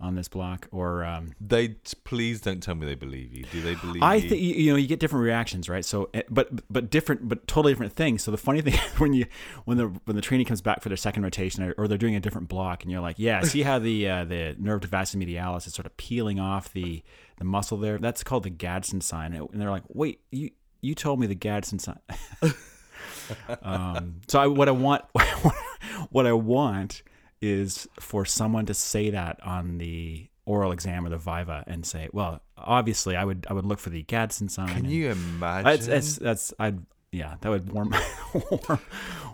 on 0.00 0.14
this 0.14 0.28
block. 0.28 0.68
Or 0.72 1.04
um, 1.04 1.32
They 1.40 1.76
please 2.04 2.40
don't 2.40 2.62
tell 2.62 2.74
me 2.74 2.86
they 2.86 2.94
believe 2.94 3.32
you. 3.32 3.44
Do 3.50 3.60
they 3.62 3.74
believe 3.74 4.02
I 4.02 4.20
think 4.20 4.40
you 4.40 4.70
know 4.70 4.76
you 4.76 4.86
get 4.86 5.00
different 5.00 5.24
reactions, 5.24 5.68
right? 5.68 5.84
So, 5.84 6.10
eh, 6.14 6.22
but 6.28 6.70
but 6.70 6.90
different, 6.90 7.28
but 7.28 7.46
totally 7.46 7.72
different 7.72 7.94
things. 7.94 8.22
So 8.22 8.30
the 8.30 8.38
funny 8.38 8.60
thing 8.60 8.78
when 8.98 9.12
you 9.12 9.26
when 9.64 9.76
the 9.78 9.86
when 10.04 10.16
the 10.16 10.22
trainee 10.22 10.44
comes 10.44 10.60
back 10.60 10.82
for 10.82 10.88
their 10.88 10.96
second 10.96 11.22
rotation, 11.22 11.62
or, 11.62 11.74
or 11.78 11.88
they're 11.88 11.98
doing 11.98 12.16
a 12.16 12.20
different 12.20 12.48
block, 12.48 12.82
and 12.82 12.92
you're 12.92 13.00
like, 13.00 13.18
yeah, 13.18 13.42
see 13.42 13.62
how 13.62 13.78
the 13.78 14.08
uh, 14.08 14.24
the 14.24 14.56
nerve 14.58 14.82
to 14.82 14.88
vastus 14.88 15.20
medialis 15.20 15.66
is 15.66 15.74
sort 15.74 15.86
of 15.86 15.96
peeling 15.96 16.38
off 16.38 16.72
the 16.72 17.02
the 17.36 17.44
muscle 17.44 17.78
there. 17.78 17.98
That's 17.98 18.22
called 18.24 18.44
the 18.44 18.50
Gadsden 18.50 19.00
sign, 19.00 19.34
and 19.34 19.48
they're 19.54 19.70
like, 19.70 19.84
wait, 19.88 20.20
you 20.30 20.50
you 20.80 20.94
told 20.94 21.20
me 21.20 21.26
the 21.26 21.34
Gadsden 21.34 21.78
sign. 21.78 21.98
um, 23.62 24.20
so 24.28 24.40
I, 24.40 24.46
what 24.46 24.68
I 24.68 24.72
want, 24.72 25.04
what 26.10 26.26
I 26.26 26.32
want 26.32 27.02
is 27.40 27.88
for 28.00 28.24
someone 28.24 28.66
to 28.66 28.74
say 28.74 29.10
that 29.10 29.42
on 29.42 29.78
the 29.78 30.28
oral 30.46 30.72
exam 30.72 31.06
or 31.06 31.08
the 31.08 31.18
viva 31.18 31.64
and 31.66 31.86
say, 31.86 32.08
well, 32.12 32.42
obviously 32.56 33.16
I 33.16 33.24
would 33.24 33.46
I 33.48 33.52
would 33.52 33.66
look 33.66 33.78
for 33.78 33.90
the 33.90 34.02
Gadsden 34.02 34.48
sign. 34.48 34.68
Can 34.68 34.76
and- 34.78 34.90
you 34.90 35.10
imagine? 35.10 35.64
That's 35.64 35.86
that's 35.86 36.16
that's 36.16 36.54
I'd 36.58 36.84
yeah 37.12 37.36
that 37.40 37.48
would 37.48 37.72
warm 37.72 37.94
warm 38.50 38.80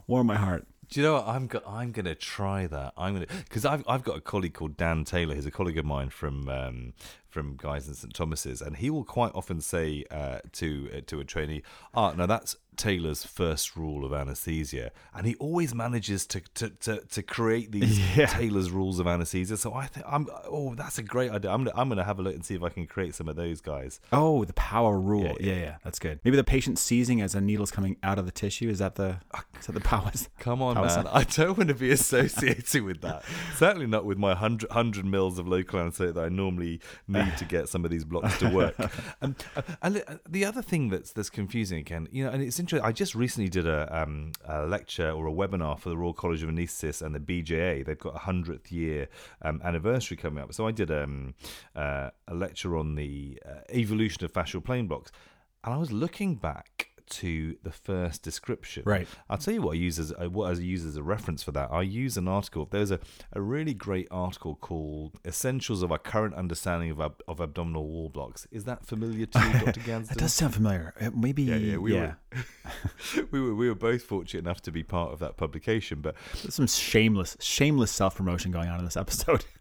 warm 0.06 0.26
my 0.26 0.36
heart. 0.36 0.66
Do 0.90 1.00
you 1.00 1.06
know 1.06 1.14
what? 1.14 1.28
I'm 1.28 1.48
I'm 1.68 1.92
gonna 1.92 2.16
try 2.16 2.66
that. 2.66 2.94
I'm 2.96 3.14
gonna 3.14 3.26
because 3.44 3.64
I've 3.64 3.84
I've 3.86 4.02
got 4.02 4.16
a 4.16 4.20
colleague 4.20 4.54
called 4.54 4.76
Dan 4.76 5.04
Taylor. 5.04 5.36
He's 5.36 5.46
a 5.46 5.50
colleague 5.52 5.78
of 5.78 5.84
mine 5.84 6.10
from 6.10 6.48
um, 6.48 6.94
from 7.28 7.56
Guys 7.56 7.86
and 7.86 7.96
St 7.96 8.12
Thomas's, 8.12 8.60
and 8.60 8.76
he 8.76 8.90
will 8.90 9.04
quite 9.04 9.30
often 9.32 9.60
say 9.60 10.04
uh, 10.10 10.40
to 10.54 10.90
uh, 10.92 11.00
to 11.06 11.20
a 11.20 11.24
trainee, 11.24 11.62
"Ah, 11.94 12.12
no, 12.16 12.26
that's 12.26 12.56
Taylor's 12.80 13.24
first 13.24 13.76
rule 13.76 14.04
of 14.04 14.12
anesthesia," 14.12 14.90
and 15.14 15.26
he 15.26 15.34
always 15.36 15.74
manages 15.74 16.26
to 16.28 16.40
to, 16.54 16.70
to, 16.70 17.00
to 17.00 17.22
create 17.22 17.70
these 17.72 17.98
Yeah. 18.16 18.26
Taylor's 18.26 18.70
rules 18.70 18.98
of 18.98 19.06
anesthesia. 19.06 19.56
So 19.56 19.74
I 19.74 19.86
think 19.86 20.06
I'm 20.08 20.26
oh, 20.46 20.74
that's 20.74 20.98
a 20.98 21.02
great 21.02 21.30
idea. 21.30 21.50
I'm 21.50 21.64
gonna, 21.64 21.76
I'm 21.78 21.88
gonna 21.88 22.04
have 22.04 22.18
a 22.18 22.22
look 22.22 22.34
and 22.34 22.44
see 22.44 22.54
if 22.54 22.62
I 22.62 22.68
can 22.70 22.86
create 22.86 23.14
some 23.14 23.28
of 23.28 23.36
those 23.36 23.60
guys. 23.60 24.00
Oh, 24.12 24.44
the 24.44 24.52
Pawa 24.54 24.92
rule. 24.96 25.24
Yeah, 25.24 25.32
Yeah, 25.40 25.52
yeah. 25.52 25.60
yeah, 25.60 25.76
that's 25.84 25.98
good. 25.98 26.20
Maybe 26.24 26.36
the 26.36 26.44
patient 26.44 26.78
seizing 26.78 27.20
as 27.20 27.34
a 27.34 27.40
needle's 27.40 27.70
coming 27.70 27.96
out 28.02 28.18
of 28.18 28.26
the 28.26 28.32
tissue. 28.32 28.68
Is 28.70 28.78
that 28.78 28.94
the 28.94 29.18
is 29.60 29.66
that 29.66 29.72
the 29.72 29.80
Pawa? 29.80 30.12
Come 30.38 30.62
on, 30.62 30.76
Pawa 30.76 31.04
man. 31.04 31.06
I 31.12 31.24
don't 31.24 31.56
want 31.58 31.68
to 31.68 31.74
be 31.74 31.90
associated 31.90 32.82
with 32.82 33.00
that. 33.02 33.22
Certainly 33.56 33.86
not 33.88 34.04
with 34.04 34.18
my 34.18 34.28
100, 34.30 34.68
100 34.70 35.04
mils 35.04 35.38
of 35.38 35.46
local 35.46 35.78
anesthetic 35.80 36.14
that 36.14 36.24
I 36.24 36.28
normally 36.28 36.80
need 37.08 37.36
to 37.36 37.44
get 37.44 37.68
some 37.68 37.84
of 37.84 37.90
these 37.90 38.04
blocks 38.04 38.38
to 38.38 38.48
work. 38.48 38.74
Um, 39.22 39.34
uh, 39.56 39.62
and 39.82 39.96
the- 39.96 40.20
the 40.28 40.44
other 40.44 40.62
thing 40.62 40.88
that's 40.88 41.12
that's 41.12 41.28
confusing 41.30 41.78
again, 41.78 42.08
you 42.10 42.24
know, 42.24 42.30
and 42.30 42.42
it's 42.42 42.58
interesting. 42.58 42.69
I 42.74 42.92
just 42.92 43.14
recently 43.14 43.48
did 43.48 43.66
a, 43.66 44.02
um, 44.02 44.32
a 44.46 44.66
lecture 44.66 45.10
or 45.10 45.26
a 45.26 45.32
webinar 45.32 45.78
for 45.78 45.88
the 45.88 45.96
Royal 45.96 46.12
College 46.12 46.42
of 46.42 46.50
Anaesthetists 46.50 47.02
and 47.02 47.14
the 47.14 47.20
BJA. 47.20 47.84
They've 47.84 47.98
got 47.98 48.14
a 48.14 48.18
hundredth 48.18 48.70
year 48.70 49.08
um, 49.42 49.60
anniversary 49.64 50.16
coming 50.16 50.42
up. 50.42 50.52
So 50.52 50.66
I 50.66 50.70
did 50.70 50.90
um, 50.90 51.34
uh, 51.74 52.10
a 52.28 52.34
lecture 52.34 52.76
on 52.76 52.94
the 52.94 53.40
uh, 53.44 53.60
evolution 53.70 54.24
of 54.24 54.32
fascial 54.32 54.64
plane 54.64 54.86
blocks, 54.86 55.10
and 55.64 55.74
I 55.74 55.78
was 55.78 55.90
looking 55.90 56.36
back 56.36 56.89
to 57.10 57.56
the 57.62 57.70
first 57.70 58.22
description. 58.22 58.82
Right. 58.86 59.06
I'll 59.28 59.38
tell 59.38 59.54
you 59.54 59.62
what 59.62 59.72
I 59.72 59.74
use 59.78 59.98
as 59.98 60.12
uh, 60.12 60.28
what 60.30 60.50
I 60.50 60.58
use 60.60 60.84
as 60.84 60.96
a 60.96 61.02
reference 61.02 61.42
for 61.42 61.52
that. 61.52 61.70
I 61.70 61.82
use 61.82 62.16
an 62.16 62.28
article. 62.28 62.66
There's 62.70 62.90
a, 62.90 63.00
a 63.32 63.40
really 63.40 63.74
great 63.74 64.08
article 64.10 64.56
called 64.56 65.18
"Essentials 65.26 65.82
of 65.82 65.92
Our 65.92 65.98
Current 65.98 66.34
Understanding 66.34 66.90
of 66.90 67.00
Ab- 67.00 67.22
of 67.28 67.40
Abdominal 67.40 67.86
Wall 67.86 68.08
Blocks." 68.08 68.46
Is 68.50 68.64
that 68.64 68.86
familiar 68.86 69.26
to 69.26 69.38
you, 69.38 69.52
Dr. 69.64 69.80
Gadsden? 69.84 70.04
That 70.06 70.18
does 70.18 70.32
sound 70.32 70.54
familiar. 70.54 70.94
Uh, 71.00 71.10
Maybe 71.14 71.42
Yeah, 71.42 71.56
yeah, 71.56 71.76
we 71.76 71.94
yeah. 71.94 72.14
were 72.34 72.44
we 73.30 73.40
were 73.40 73.54
we 73.54 73.68
were 73.68 73.74
both 73.74 74.02
fortunate 74.02 74.40
enough 74.40 74.62
to 74.62 74.72
be 74.72 74.82
part 74.82 75.12
of 75.12 75.18
that 75.18 75.36
publication. 75.36 76.00
But 76.00 76.14
There's 76.42 76.54
some 76.54 76.66
shameless 76.66 77.36
shameless 77.40 77.90
self 77.90 78.16
promotion 78.16 78.50
going 78.52 78.68
on 78.68 78.78
in 78.78 78.84
this 78.84 78.96
episode. 78.96 79.44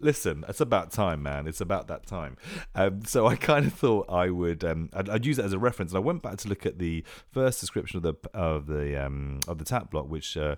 listen, 0.00 0.44
it's 0.48 0.60
about 0.60 0.90
time, 0.92 1.22
man. 1.22 1.46
It's 1.46 1.60
about 1.60 1.88
that 1.88 2.06
time. 2.06 2.36
Um, 2.74 3.04
so 3.04 3.26
I 3.26 3.36
kind 3.36 3.66
of 3.66 3.74
thought 3.74 4.06
I 4.10 4.30
would 4.30 4.64
um, 4.64 4.90
I'd, 4.92 5.08
I'd 5.08 5.26
use 5.26 5.38
it 5.38 5.44
as 5.44 5.52
a 5.52 5.58
reference, 5.58 5.92
and 5.92 5.98
I 5.98 6.00
went 6.00 6.22
back 6.22 6.38
to 6.38 6.48
look 6.48 6.66
at 6.66 6.78
the 6.80 7.04
first 7.30 7.60
description 7.60 7.98
of 7.98 8.02
the 8.02 8.14
of 8.34 8.66
the 8.66 9.00
um, 9.06 9.38
of 9.46 9.58
the 9.58 9.64
tap 9.64 9.90
block, 9.90 10.08
which. 10.10 10.36
Uh, 10.36 10.56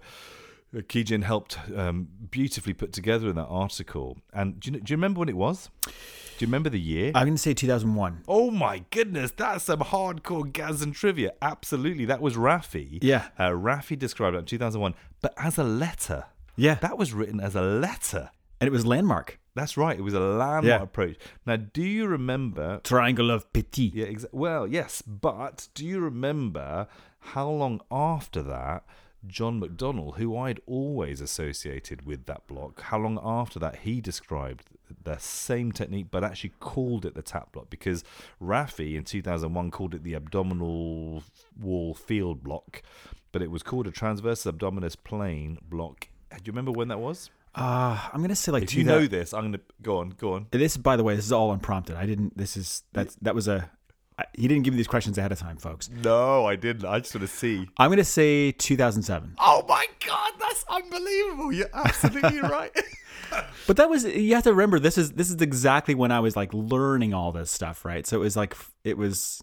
Ki 0.89 1.05
Jinn 1.05 1.21
helped 1.21 1.59
um, 1.77 2.09
beautifully 2.31 2.73
put 2.73 2.95
together 2.95 3.29
in 3.29 3.37
that 3.37 3.45
article. 3.45 4.17
And 4.33 4.59
do 4.59 4.71
you, 4.71 4.81
do 4.81 4.91
you 4.91 4.97
remember 4.97 5.19
when 5.21 5.29
it 5.29 5.37
was? 5.37 5.69
Do 5.85 5.91
you 6.39 6.47
remember 6.47 6.71
the 6.71 6.81
year? 6.81 7.13
I'm 7.15 7.27
going 7.27 7.35
to 7.35 7.39
say 7.43 7.53
2001. 7.53 8.23
Oh 8.27 8.51
my 8.51 8.83
goodness, 8.91 9.33
that's 9.33 9.65
some 9.65 9.81
hardcore 9.81 10.51
Gazan 10.51 10.93
trivia. 10.93 11.35
Absolutely, 11.43 12.07
that 12.07 12.23
was 12.23 12.37
Rafi. 12.37 13.01
Yeah. 13.03 13.29
Uh, 13.39 13.51
Rafi 13.51 13.99
described 13.99 14.35
it 14.35 14.39
in 14.39 14.45
2001, 14.47 14.95
but 15.21 15.35
as 15.37 15.59
a 15.59 15.63
letter. 15.65 16.25
Yeah. 16.57 16.77
That 16.77 16.97
was 16.97 17.13
written 17.13 17.39
as 17.39 17.55
a 17.55 17.61
letter. 17.61 18.31
and 18.59 18.67
it 18.67 18.73
was 18.73 18.87
landmark. 18.87 19.39
That's 19.55 19.77
right. 19.77 19.99
It 19.99 20.03
was 20.03 20.15
a 20.15 20.21
landmark 20.21 20.65
Yeah. 20.65 20.83
approach. 20.83 21.17
Now, 21.47 21.57
do 21.57 21.83
you 21.83 22.07
remember? 22.07 22.81
Triangle 22.85 23.31
of 23.31 23.53
Petit. 23.53 23.93
Yeah, 23.95 24.07
exa- 24.07 24.33
well, 24.33 24.67
yes, 24.67 25.03
but 25.03 25.69
do 25.75 25.85
you 25.87 26.01
remember 26.01 26.87
how 27.19 27.49
long 27.51 27.81
after 27.91 28.43
that 28.43 28.85
John 29.27 29.61
McDonnell, 29.61 30.17
who 30.17 30.37
I'd 30.37 30.61
always 30.67 31.21
associated 31.21 32.05
with 32.07 32.25
that 32.27 32.47
block, 32.49 32.81
how 32.81 32.99
long 32.99 33.21
after 33.23 33.59
that 33.61 33.77
he 33.81 34.01
described 34.01 34.65
the 35.05 35.17
same 35.19 35.71
technique, 35.71 36.07
but 36.11 36.25
actually 36.25 36.53
called 36.59 37.05
it 37.05 37.15
the 37.15 37.23
tap 37.23 37.53
block? 37.53 37.69
Because 37.71 38.03
Rafi 38.43 38.97
in 38.97 39.05
2001 39.05 39.71
called 39.71 39.95
it 39.95 40.03
the 40.03 40.15
abdominal 40.15 41.23
wall 41.61 41.95
field 41.95 42.43
block, 42.43 42.83
but 43.31 43.43
it 43.43 43.51
was 43.51 43.63
called 43.63 43.87
a 43.87 43.93
transversus 43.93 44.51
abdominis 44.51 44.97
plane 45.05 45.59
block. 45.69 46.09
Do 46.31 46.39
you 46.45 46.51
remember 46.53 46.73
when 46.73 46.89
that 46.89 46.99
was? 46.99 47.31
Uh, 47.55 47.99
I'm 48.13 48.19
going 48.21 48.29
to 48.31 48.37
say 48.37 48.51
like 48.53 48.63
If 48.63 48.75
you 48.75 48.83
2000 48.83 49.01
know 49.03 49.07
this, 49.07 49.35
I'm 49.35 49.53
to 49.53 49.61
go 49.83 49.99
on, 49.99 50.11
go 50.11 50.35
on. 50.35 50.47
This, 50.51 50.77
by 50.77 50.97
the 50.97 51.05
way, 51.05 51.15
this 51.17 51.27
is 51.27 51.33
all 51.33 51.53
unprompted. 51.53 51.97
I 51.97 52.07
didn't. 52.07 52.37
This 52.37 52.57
is 52.57 52.83
that's 52.93 53.15
that 53.17 53.35
was 53.35 53.47
a. 53.49 53.71
I- 54.19 54.25
He 54.35 54.49
didn't 54.49 54.63
give 54.65 54.73
me 54.75 54.79
these 54.79 54.87
questions 54.89 55.19
ahead 55.19 55.33
of 55.33 55.39
time, 55.39 55.57
folks. 55.59 55.91
No, 55.91 56.47
I 56.47 56.57
didn't. 56.57 56.85
I 56.87 57.01
just 57.01 57.15
want 57.15 57.29
to 57.29 57.35
see. 57.35 57.69
I'm 57.79 57.89
going 57.89 57.99
to 57.99 58.05
say 58.05 58.53
2007. 58.53 59.35
Oh 59.39 59.65
my 59.69 59.87
god, 60.07 60.33
that's 60.39 60.65
unbelievable! 60.69 61.53
You're 61.53 61.71
absolutely 61.75 62.41
right. 62.57 62.73
But 63.67 63.79
that 63.79 63.89
was 63.89 64.05
you 64.05 64.35
have 64.35 64.45
to 64.45 64.51
remember 64.51 64.79
this 64.79 64.99
is 64.99 65.13
this 65.13 65.31
is 65.31 65.41
exactly 65.41 65.95
when 65.95 66.13
I 66.13 66.21
was 66.21 66.37
like 66.37 66.53
learning 66.53 67.15
all 67.15 67.33
this 67.33 67.51
stuff, 67.51 67.83
right? 67.83 68.07
So 68.07 68.19
it 68.19 68.21
was 68.21 68.37
like 68.37 68.55
it 68.85 68.99
was 68.99 69.43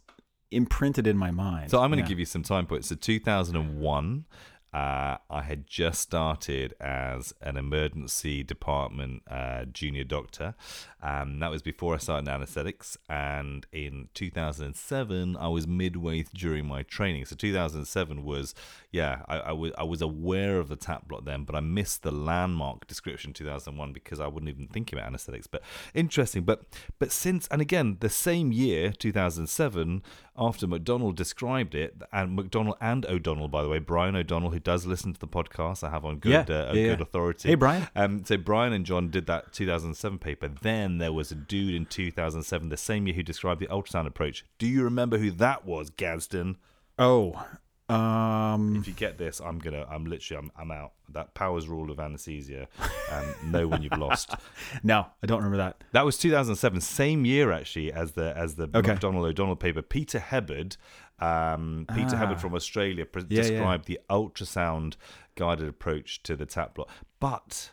imprinted 0.52 1.08
in 1.08 1.18
my 1.18 1.32
mind. 1.32 1.72
So 1.72 1.80
I'm 1.82 1.90
going 1.90 1.98
to 1.98 2.04
Yeah. 2.04 2.10
give 2.10 2.20
you 2.20 2.26
some 2.26 2.44
time 2.44 2.68
points. 2.68 2.90
So 2.90 2.96
2001, 2.96 4.26
uh, 4.74 5.18
I 5.30 5.42
had 5.42 5.66
just 5.66 6.02
started 6.02 6.76
as 6.80 7.34
an 7.42 7.58
emergency 7.58 8.44
department 8.44 9.24
uh, 9.30 9.66
junior 9.66 10.04
doctor. 10.04 10.54
Um, 11.02 11.40
that 11.40 11.50
was 11.50 11.62
before 11.62 11.96
I 11.96 11.98
started 11.98 12.30
anesthetics. 12.30 12.98
And 13.10 13.66
in 13.72 14.10
2007, 14.14 15.38
I 15.38 15.48
was 15.48 15.68
midway 15.68 16.26
during 16.36 16.68
my 16.68 16.84
training. 16.84 17.26
So 17.26 17.36
2007 17.36 18.24
was, 18.24 18.54
yeah, 18.92 19.24
I, 19.28 19.38
I 19.38 19.52
was 19.54 19.72
I 19.78 19.84
was 19.84 20.02
aware 20.02 20.60
of 20.60 20.68
the 20.68 20.76
tap 20.76 21.08
block 21.08 21.26
then, 21.26 21.46
but 21.46 21.56
I 21.56 21.62
missed 21.62 22.04
the 22.04 22.12
landmark 22.12 22.86
description 22.86 23.34
2001 23.34 23.94
because 23.94 24.20
I 24.20 24.28
wouldn't 24.28 24.50
even 24.50 24.68
think 24.68 24.94
about 24.94 25.06
anesthetics. 25.06 25.48
But 25.48 25.64
interesting. 25.96 26.44
But 26.44 26.64
but 27.00 27.12
since 27.12 27.48
and 27.48 27.62
again 27.62 27.98
the 28.02 28.10
same 28.10 28.52
year 28.52 28.92
2007 28.92 30.04
after 30.38 30.68
McDonnell 30.68 31.16
described 31.16 31.76
it 31.76 32.02
and 32.12 32.38
McDonnell 32.38 32.76
and 32.80 33.06
O'Donnell 33.06 33.48
by 33.48 33.64
the 33.64 33.70
way 33.70 33.80
Brian 33.80 34.16
O'Donnell 34.16 34.52
who 34.60 34.64
does 34.64 34.86
listen 34.86 35.14
to 35.14 35.20
the 35.20 35.28
podcast 35.28 35.84
I 35.84 35.90
have 35.90 36.04
on 36.06 36.18
good 36.18 36.50
Yeah, 36.50 36.56
uh, 36.56 36.74
yeah, 36.74 36.74
good 36.74 37.00
yeah. 37.00 37.04
authority 37.04 37.50
Hey, 37.50 37.56
Brian. 37.56 37.88
um 37.96 38.24
so 38.26 38.38
Brian 38.38 38.74
and 38.74 38.86
John 38.86 39.10
did 39.10 39.26
that 39.28 39.54
2007 39.54 40.20
paper 40.20 40.48
then 40.62 40.98
there 40.98 41.14
was 41.14 41.32
a 41.32 41.36
dude 41.36 41.74
in 41.76 41.86
2007 41.86 42.70
the 42.70 42.78
same 42.78 43.08
year 43.08 43.16
who 43.16 43.24
described 43.24 43.62
the 43.62 43.68
ultrasound 43.68 44.08
approach 44.08 44.46
do 44.58 44.68
you 44.68 44.84
remember 44.84 45.18
who 45.18 45.32
that 45.32 45.66
was 45.66 45.90
Gadsden 45.90 46.58
Oh, 46.98 47.42
um, 47.88 48.76
if 48.76 48.88
you 48.88 48.94
get 48.94 49.18
this 49.18 49.40
I'm 49.40 49.58
gonna 49.58 49.86
I'm 49.90 50.06
literally 50.06 50.44
I'm, 50.44 50.52
I'm 50.62 50.72
out 50.72 50.92
that 51.12 51.34
Pawa's 51.34 51.68
rule 51.68 51.90
of 51.90 52.00
anesthesia 52.00 52.68
um, 53.12 53.52
know 53.52 53.68
when 53.68 53.82
you've 53.82 53.98
lost 53.98 54.32
no, 54.84 55.08
I 55.24 55.26
don't 55.28 55.38
remember 55.40 55.58
that. 55.58 55.84
That 55.94 56.06
was 56.06 56.16
2007, 56.18 56.82
same 56.82 57.26
year 57.26 57.52
actually 57.52 57.92
as 57.92 58.12
the 58.12 58.38
as 58.38 58.56
the 58.56 58.70
Okay. 58.76 58.92
McDonnell 58.94 59.28
O'Donnell 59.28 59.56
paper. 59.56 59.82
Peter 59.82 60.20
Hebbard, 60.20 60.78
um, 61.22 61.86
Peter 61.94 62.16
Ah. 62.16 62.20
Hebbard 62.20 62.40
from 62.42 62.54
Australia, 62.56 63.06
pre- 63.06 63.24
Yeah, 63.30 63.44
yeah. 63.44 63.50
described 63.50 63.86
the 63.86 64.00
ultrasound 64.10 64.96
guided 65.36 65.68
approach 65.68 66.24
to 66.24 66.36
the 66.36 66.46
tap 66.46 66.76
block. 66.76 66.90
But 67.20 67.72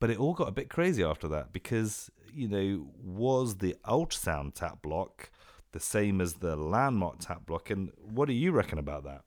but 0.00 0.10
it 0.10 0.18
all 0.18 0.34
got 0.34 0.48
a 0.48 0.52
bit 0.52 0.68
crazy 0.68 1.02
after 1.02 1.28
that 1.28 1.52
because 1.52 2.10
you 2.32 2.48
know 2.48 2.88
was 3.02 3.58
the 3.58 3.76
ultrasound 3.86 4.54
tap 4.54 4.82
block 4.82 5.30
the 5.72 5.80
same 5.80 6.20
as 6.20 6.34
the 6.34 6.56
landmark 6.56 7.18
tap 7.20 7.46
block? 7.46 7.70
And 7.70 7.90
what 8.02 8.26
do 8.28 8.34
you 8.34 8.52
reckon 8.52 8.78
about 8.78 9.04
that? 9.04 9.22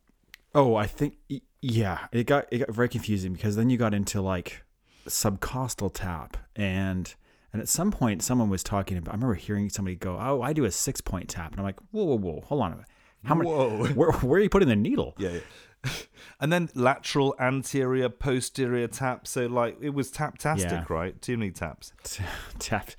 Oh, 0.56 0.76
I 0.76 0.86
think 0.88 1.18
yeah, 1.62 2.08
it 2.12 2.26
got 2.28 2.48
it 2.52 2.60
got 2.60 2.72
very 2.72 2.90
confusing 2.90 3.34
because 3.34 3.56
then 3.56 3.70
you 3.70 3.78
got 3.78 3.94
into 3.94 4.22
like 4.22 4.63
subcostal 5.08 5.92
tap 5.94 6.38
and 6.56 7.16
and 7.53 7.62
at 7.62 7.67
some 7.69 7.91
point 7.91 8.21
someone 8.23 8.49
was 8.49 8.63
talking 8.63 8.97
about 8.97 9.13
I 9.13 9.15
remember 9.15 9.36
hearing 9.36 9.69
somebody 9.69 9.95
go, 9.95 10.17
"Oh, 10.19 10.41
I 10.41 10.53
do 10.53 10.65
a 10.65 10.69
6-point 10.69 11.29
tap." 11.29 11.51
And 11.51 11.60
I'm 11.60 11.65
like, 11.65 11.79
"Whoa, 11.91 12.03
whoa, 12.05 12.17
whoa. 12.17 12.41
Hold 12.47 12.62
on 12.62 12.71
a 12.73 12.75
minute. 12.75 12.89
How 13.23 13.36
many 13.36 13.49
Whoa. 13.49 13.88
where 13.95 14.12
where 14.12 14.39
are 14.39 14.43
you 14.43 14.49
putting 14.49 14.69
the 14.69 14.75
needle?" 14.75 15.15
Yeah, 15.17 15.29
yeah. 15.31 15.39
and 16.41 16.51
then 16.51 16.69
lateral, 16.75 17.36
anterior, 17.39 18.10
posterior 18.10 18.88
tap. 18.88 19.27
So 19.27 19.45
like 19.47 19.77
it 19.81 19.91
was 19.91 20.12
tap-tastic, 20.12 20.69
Yeah. 20.71 20.86
right? 20.89 21.21
Too 21.21 21.38
many 21.38 21.51
taps. 21.51 21.93
Tap 22.60 22.91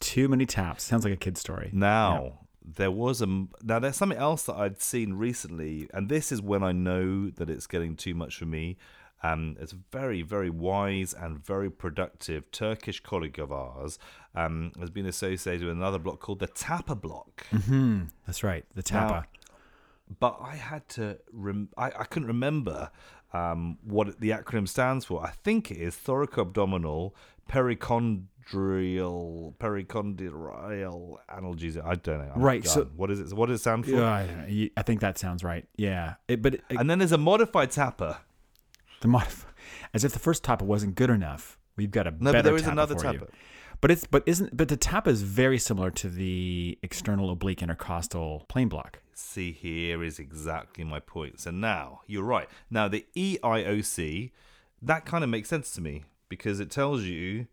too 0.00 0.28
many 0.28 0.44
taps. 0.46 0.82
Sounds 0.84 1.04
like 1.04 1.14
a 1.14 1.16
kid 1.16 1.38
story. 1.38 1.70
Now 1.72 2.40
there 2.62 2.90
was 2.90 3.22
a 3.22 3.26
now 3.62 3.78
there's 3.78 3.96
something 3.96 4.18
else 4.18 4.44
that 4.44 4.56
I'd 4.56 4.80
seen 4.80 5.14
recently, 5.14 5.88
and 5.94 6.08
this 6.08 6.32
is 6.32 6.42
when 6.42 6.62
I 6.62 6.72
know 6.72 7.30
that 7.30 7.48
it's 7.50 7.66
getting 7.66 7.94
too 7.96 8.14
much 8.14 8.36
for 8.36 8.46
me. 8.46 8.76
Um, 9.24 9.56
it's 9.58 9.72
a 9.72 9.76
very, 9.90 10.20
very 10.22 10.50
wise 10.50 11.14
and 11.14 11.42
very 11.44 11.70
productive 11.70 12.50
Turkish 12.50 13.00
colleague 13.00 13.38
of 13.38 13.50
ours 13.52 13.98
um, 14.34 14.72
has 14.78 14.90
been 14.90 15.06
associated 15.06 15.66
with 15.66 15.76
another 15.76 15.98
block 15.98 16.20
called 16.20 16.40
the 16.40 16.46
Tapa 16.46 16.94
block. 16.94 17.46
Hmm, 17.48 18.02
that's 18.26 18.44
right. 18.44 18.64
The 18.74 18.82
Tapa. 18.82 19.26
but 20.20 20.38
I 20.42 20.56
had 20.56 20.86
to 20.90 21.18
rem- 21.32 21.70
I, 21.78 21.86
I 21.86 22.04
couldn't 22.04 22.28
remember 22.28 22.90
um, 23.32 23.78
what 23.82 24.20
the 24.20 24.30
acronym 24.30 24.68
stands 24.68 25.06
for. 25.06 25.24
I 25.24 25.30
think 25.30 25.70
it 25.70 25.78
is 25.78 25.94
thoracoabdominal 25.96 27.12
perichondrial 27.50 29.54
perichondrial 29.58 31.16
analgesia. 31.30 31.84
I 31.84 31.94
don't 31.94 32.18
know. 32.18 32.32
I'm 32.34 32.42
Right, 32.42 32.62
done. 32.62 32.72
so- 32.72 32.90
what 32.96 33.10
is 33.10 33.20
it? 33.20 33.32
What 33.32 33.46
does 33.48 33.60
it 33.60 33.62
sound 33.62 33.84
for? 33.86 33.92
Yeah, 33.92 34.12
I, 34.12 34.26
don't 34.26 34.38
know. 34.42 34.46
You- 34.48 34.70
I 34.76 34.82
think 34.82 35.00
that 35.00 35.18
sounds 35.18 35.42
right. 35.42 35.66
Yeah, 35.76 36.14
it, 36.28 36.42
but 36.42 36.54
it, 36.54 36.64
And 36.70 36.90
then 36.90 36.98
there's 36.98 37.12
a 37.12 37.18
modified 37.18 37.70
Tapa. 37.70 38.20
The 39.04 39.10
modif- 39.10 39.44
as 39.92 40.02
if 40.02 40.14
the 40.14 40.18
first 40.18 40.42
Tapa 40.42 40.64
wasn't 40.64 40.94
good 40.94 41.10
enough. 41.10 41.58
We've 41.76 41.90
got 41.90 42.06
a 42.06 42.10
No, 42.10 42.32
better 42.32 42.38
but 42.38 42.42
there 42.44 42.56
is 42.56 42.62
Tapa 42.62 42.72
another 42.72 42.98
for 42.98 43.12
you. 43.12 43.18
Tapa. 43.18 43.32
But 43.82 43.90
it's 43.90 44.06
but 44.06 44.22
isn't 44.24 44.56
but 44.56 44.68
the 44.68 44.78
Tapa 44.78 45.10
is 45.10 45.20
very 45.20 45.58
similar 45.58 45.90
to 45.90 46.08
the 46.08 46.78
external 46.82 47.28
oblique 47.28 47.62
intercostal 47.62 48.46
plane 48.48 48.70
block. 48.70 49.00
See, 49.12 49.52
here 49.52 50.02
is 50.02 50.18
exactly 50.18 50.84
my 50.84 51.00
point. 51.00 51.38
So 51.38 51.50
now 51.50 52.00
you're 52.06 52.24
right. 52.24 52.48
Now 52.70 52.88
the 52.88 53.04
E 53.14 53.36
EIOC, 53.42 54.30
that 54.80 55.04
kind 55.04 55.22
of 55.22 55.28
makes 55.28 55.50
sense 55.50 55.70
to 55.72 55.82
me 55.82 56.04
because 56.30 56.58
it 56.58 56.70
tells 56.70 57.02
you 57.02 57.46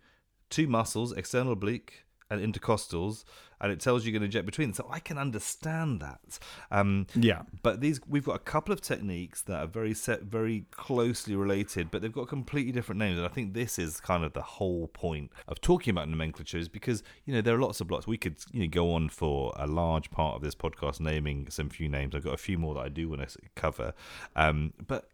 two 0.50 0.68
muscles, 0.68 1.12
external 1.12 1.52
oblique 1.52 2.06
and 2.30 2.40
intercostals, 2.40 3.26
and 3.62 3.72
it 3.72 3.80
tells 3.80 4.04
you 4.06 4.12
you're 4.12 4.20
going 4.20 4.30
to 4.30 4.34
jet 4.34 4.46
between. 4.46 4.74
So 4.74 4.88
I 4.92 5.00
can 5.00 5.18
understand 5.18 6.02
that. 6.02 6.40
Um, 6.72 7.08
Yeah. 7.16 7.44
but 7.64 7.80
these 7.80 8.02
we've 8.08 8.26
got 8.26 8.36
a 8.36 8.40
couple 8.40 8.74
of 8.74 8.82
techniques 8.82 9.42
that 9.44 9.60
are 9.64 9.68
very 9.68 9.94
set, 9.94 10.24
very 10.24 10.66
closely 10.72 11.36
related, 11.36 11.92
but 11.92 12.02
they've 12.02 12.12
got 12.12 12.28
completely 12.28 12.72
different 12.72 13.00
names. 13.00 13.18
And 13.18 13.26
I 13.26 13.30
think 13.30 13.54
this 13.54 13.78
is 13.80 14.00
kind 14.02 14.24
of 14.24 14.34
the 14.34 14.42
whole 14.42 14.88
point 14.88 15.32
of 15.48 15.62
talking 15.62 15.92
about 15.92 16.10
nomenclatures 16.10 16.68
because 16.68 17.04
you 17.26 17.34
know 17.34 17.42
there 17.42 17.56
are 17.56 17.62
lots 17.62 17.80
of 17.80 17.88
blocks. 17.88 18.08
We 18.08 18.18
could 18.18 18.38
you 18.52 18.62
know 18.62 18.68
go 18.68 18.94
on 18.94 19.10
for 19.10 19.54
a 19.56 19.68
large 19.68 20.12
part 20.12 20.36
of 20.36 20.42
this 20.42 20.56
podcast 20.56 21.00
naming 21.00 21.48
some 21.50 21.70
few 21.70 21.88
names. 21.88 22.16
I've 22.16 22.24
got 22.24 22.34
a 22.34 22.38
few 22.38 22.58
more 22.58 22.74
that 22.76 22.82
I 22.82 22.90
do 22.90 23.08
want 23.10 23.28
to 23.28 23.38
cover, 23.56 23.94
um, 24.36 24.74
but 24.88 25.10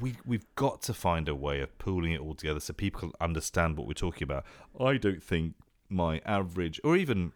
we 0.00 0.16
we've 0.24 0.46
got 0.54 0.82
to 0.82 0.94
find 0.94 1.28
a 1.28 1.34
way 1.34 1.60
of 1.60 1.76
pooling 1.78 2.12
it 2.12 2.20
all 2.20 2.34
together 2.34 2.60
so 2.60 2.72
people 2.72 3.00
can 3.00 3.12
understand 3.20 3.76
what 3.76 3.86
we're 3.86 3.92
talking 3.94 4.22
about. 4.24 4.44
I 4.80 4.96
don't 4.96 5.22
think 5.22 5.54
my 5.88 6.20
average 6.24 6.80
or 6.82 6.96
even 6.96 7.32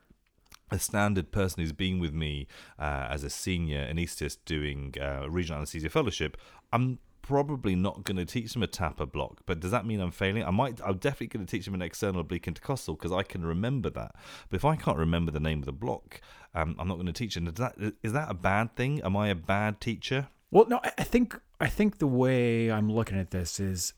a 0.70 0.78
standard 0.78 1.30
person 1.30 1.62
who's 1.62 1.72
been 1.72 1.98
with 1.98 2.12
me 2.12 2.46
uh, 2.78 3.06
as 3.08 3.22
a 3.24 3.30
senior 3.30 3.86
anaesthetist 3.86 4.38
doing 4.44 4.94
uh, 5.00 5.28
regional 5.28 5.58
anesthesia 5.58 5.88
fellowship, 5.88 6.36
I'm 6.72 6.98
probably 7.26 7.74
not 7.74 8.04
going 8.04 8.16
to 8.16 8.24
teach 8.24 8.52
them 8.52 8.62
a 8.62 8.66
Tapa 8.66 9.04
block. 9.04 9.40
But 9.46 9.60
does 9.60 9.72
that 9.72 9.84
mean 9.84 10.00
I'm 10.00 10.12
failing? 10.12 10.44
I 10.44 10.50
might. 10.50 10.80
I'm 10.84 10.98
definitely 10.98 11.26
going 11.28 11.44
to 11.46 11.50
teach 11.50 11.64
them 11.64 11.74
an 11.74 11.82
external 11.82 12.20
oblique 12.20 12.46
intercostal 12.46 12.94
because 12.94 13.12
I 13.12 13.22
can 13.22 13.44
remember 13.44 13.90
that. 13.90 14.14
But 14.48 14.56
if 14.56 14.64
I 14.64 14.76
can't 14.76 14.96
remember 14.96 15.32
the 15.32 15.40
name 15.40 15.58
of 15.60 15.66
the 15.66 15.72
block, 15.72 16.20
um, 16.54 16.76
I'm 16.78 16.88
not 16.88 16.94
going 16.94 17.06
to 17.06 17.12
teach 17.12 17.36
it. 17.36 17.46
Is 17.46 17.54
that 17.54 17.74
is 18.02 18.12
that 18.12 18.30
a 18.30 18.34
bad 18.34 18.76
thing? 18.76 19.02
Am 19.02 19.16
I 19.16 19.28
a 19.28 19.34
bad 19.34 19.80
teacher? 19.80 20.28
Well, 20.50 20.66
no, 20.68 20.80
I 20.82 21.02
think 21.02 21.38
I 21.60 21.66
think 21.66 21.98
the 21.98 22.06
way 22.06 22.70
I'm 22.70 22.90
looking 22.90 23.18
at 23.18 23.30
this 23.30 23.58
is 23.58 23.92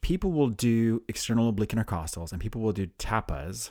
people 0.00 0.32
will 0.32 0.48
do 0.48 1.02
external 1.08 1.48
oblique 1.48 1.70
intercostals 1.70 2.32
and 2.32 2.40
people 2.40 2.60
will 2.60 2.72
do 2.72 2.86
tapas, 2.98 3.70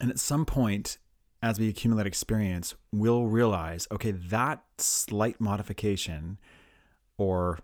and 0.00 0.10
at 0.10 0.18
some 0.18 0.44
point, 0.44 0.98
as 1.42 1.58
we 1.58 1.68
accumulate 1.68 2.06
experience, 2.06 2.74
we'll 2.92 3.26
realize, 3.26 3.86
okay, 3.92 4.10
that 4.10 4.62
slight 4.78 5.40
modification 5.40 6.38
or 7.18 7.58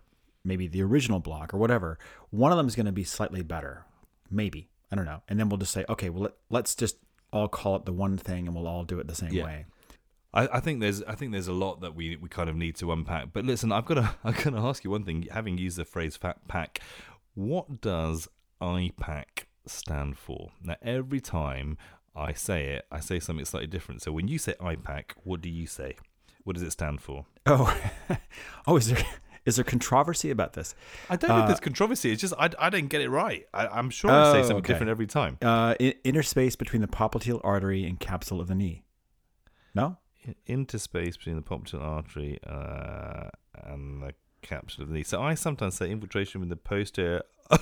maybe 0.45 0.67
the 0.67 0.81
original 0.83 1.19
block 1.19 1.53
or 1.53 1.57
whatever. 1.57 1.97
One 2.29 2.51
of 2.51 2.57
them 2.57 2.67
is 2.67 2.75
going 2.75 2.85
to 2.85 2.91
be 2.91 3.03
slightly 3.03 3.41
better, 3.43 3.85
maybe. 4.29 4.69
I 4.91 4.95
don't 4.95 5.05
know. 5.05 5.21
And 5.27 5.39
then 5.39 5.49
we'll 5.49 5.57
just 5.57 5.71
say, 5.73 5.85
okay, 5.89 6.09
well 6.09 6.23
let, 6.23 6.33
let's 6.49 6.75
just 6.75 6.97
all 7.31 7.47
call 7.47 7.75
it 7.77 7.85
the 7.85 7.93
one 7.93 8.17
thing, 8.17 8.45
and 8.47 8.55
we'll 8.55 8.67
all 8.67 8.83
do 8.83 8.99
it 8.99 9.07
the 9.07 9.15
same 9.15 9.31
Yeah. 9.33 9.45
way. 9.45 9.65
I, 10.35 10.47
I 10.53 10.59
think 10.59 10.79
there's 10.81 11.01
I 11.03 11.15
think 11.15 11.31
there's 11.31 11.47
a 11.47 11.53
lot 11.53 11.81
that 11.81 11.95
we, 11.95 12.15
we 12.15 12.27
kind 12.29 12.49
of 12.49 12.55
need 12.55 12.75
to 12.77 12.91
unpack. 12.91 13.33
But 13.33 13.45
listen, 13.45 13.71
I've 13.71 13.85
got 13.85 13.95
to 13.95 14.15
I'm 14.23 14.33
going 14.33 14.53
to 14.53 14.59
ask 14.59 14.83
you 14.83 14.89
one 14.91 15.03
thing. 15.03 15.27
Having 15.31 15.57
used 15.57 15.77
the 15.77 15.85
phrase 15.85 16.15
"fat 16.15 16.47
pack," 16.47 16.79
what 17.35 17.81
does 17.81 18.27
iPACK 18.61 19.45
stand 19.65 20.17
for? 20.17 20.51
Now, 20.61 20.75
every 20.81 21.19
time 21.21 21.77
I 22.15 22.33
say 22.33 22.67
it, 22.67 22.85
I 22.91 22.99
say 22.99 23.19
something 23.19 23.45
slightly 23.45 23.67
different. 23.67 24.01
So 24.01 24.11
when 24.11 24.27
you 24.27 24.37
say 24.37 24.53
iPACK, 24.61 25.11
what 25.23 25.41
do 25.41 25.49
you 25.49 25.65
say? 25.67 25.95
What 26.43 26.53
does 26.55 26.63
it 26.63 26.71
stand 26.71 27.01
for? 27.01 27.25
Oh, 27.45 27.75
oh, 28.67 28.77
is 28.77 28.89
there 28.89 29.03
is 29.45 29.55
there 29.57 29.65
controversy 29.65 30.29
about 30.29 30.53
this? 30.53 30.75
I 31.09 31.15
don't 31.15 31.29
know 31.29 31.37
if 31.39 31.43
Uh, 31.43 31.47
there's 31.47 31.59
controversy. 31.59 32.11
It's 32.11 32.21
just 32.21 32.33
I, 32.37 32.49
I 32.59 32.69
don't 32.69 32.87
get 32.87 33.01
it 33.01 33.09
right. 33.09 33.45
I, 33.53 33.67
I'm 33.67 33.89
sure 33.89 34.11
I 34.11 34.31
say 34.31 34.39
Oh, 34.39 34.41
something 34.43 34.57
okay. 34.57 34.73
different 34.73 34.89
every 34.91 35.07
time. 35.07 35.37
Uh, 35.41 35.75
interspace 36.03 36.55
between 36.55 36.81
the 36.81 36.87
popliteal 36.87 37.41
artery 37.43 37.83
and 37.85 37.99
capsule 37.99 38.39
of 38.41 38.47
the 38.47 38.55
knee. 38.55 38.83
No. 39.73 39.97
In- 40.23 40.35
Interspace 40.45 41.17
between 41.17 41.35
the 41.35 41.41
popliteal 41.41 41.81
artery 41.81 42.39
uh, 42.47 43.29
and 43.65 44.01
the 44.03 44.13
capsule 44.41 44.83
of 44.83 44.89
the 44.89 44.95
knee. 44.95 45.03
So 45.03 45.21
I 45.21 45.33
sometimes 45.33 45.75
say 45.75 45.89
infiltration 45.89 46.39
with 46.41 46.49
the 46.49 46.55
posterior 46.57 47.23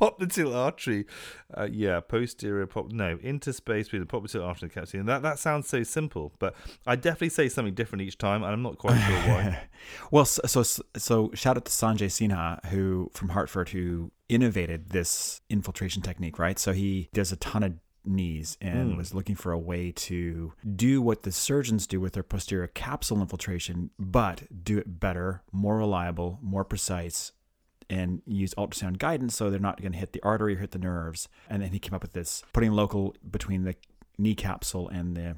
popliteal 0.00 0.54
artery. 0.54 1.06
Uh, 1.56 1.68
yeah, 1.70 2.00
posterior 2.00 2.66
pop. 2.66 2.90
No, 2.92 3.18
interspace 3.22 3.86
between 3.86 4.00
the 4.02 4.06
popliteal 4.06 4.44
artery 4.46 4.66
and 4.66 4.70
the 4.70 4.74
capsule. 4.74 5.00
And 5.00 5.08
that 5.08 5.22
that 5.22 5.38
sounds 5.38 5.68
so 5.68 5.82
simple, 5.82 6.32
but 6.38 6.54
I 6.86 6.96
definitely 6.96 7.28
say 7.30 7.48
something 7.48 7.74
different 7.74 8.02
each 8.02 8.18
time, 8.18 8.42
and 8.42 8.52
I'm 8.52 8.62
not 8.62 8.78
quite 8.78 8.98
sure 8.98 9.16
why. 9.34 9.62
Well, 10.12 10.24
so, 10.24 10.42
so 10.46 10.82
so 10.96 11.30
shout 11.34 11.56
out 11.56 11.64
to 11.64 11.72
Sanjay 11.72 12.06
Sinha, 12.06 12.64
who 12.66 13.10
from 13.12 13.30
Hartford, 13.30 13.70
who 13.70 14.12
innovated 14.28 14.90
this 14.90 15.40
infiltration 15.50 16.02
technique. 16.02 16.38
Right, 16.38 16.58
so 16.58 16.72
he 16.72 17.08
does 17.12 17.32
a 17.32 17.36
ton 17.36 17.62
of 17.64 17.72
knees 18.04 18.58
and 18.60 18.92
Mm. 18.94 18.96
was 18.96 19.14
looking 19.14 19.36
for 19.36 19.52
a 19.52 19.58
way 19.58 19.92
to 19.92 20.52
do 20.74 21.00
what 21.00 21.22
the 21.22 21.30
surgeons 21.32 21.86
do 21.86 22.00
with 22.00 22.14
their 22.14 22.22
posterior 22.24 22.66
capsule 22.66 23.20
infiltration, 23.20 23.90
but 23.98 24.42
do 24.64 24.76
it 24.78 24.98
better, 25.00 25.42
more 25.52 25.76
reliable, 25.78 26.38
more 26.42 26.64
precise. 26.64 27.30
And 27.90 28.22
use 28.26 28.54
ultrasound 28.54 28.98
guidance 28.98 29.34
so 29.36 29.50
they're 29.50 29.60
not 29.60 29.80
going 29.80 29.92
to 29.92 29.98
hit 29.98 30.12
the 30.12 30.22
artery 30.22 30.54
or 30.54 30.58
hit 30.58 30.70
the 30.70 30.78
nerves. 30.78 31.28
And 31.48 31.62
then 31.62 31.70
he 31.70 31.78
came 31.78 31.94
up 31.94 32.02
with 32.02 32.12
this 32.12 32.42
putting 32.52 32.72
local 32.72 33.14
between 33.28 33.64
the 33.64 33.74
knee 34.18 34.34
capsule 34.34 34.88
and 34.88 35.16
the 35.16 35.36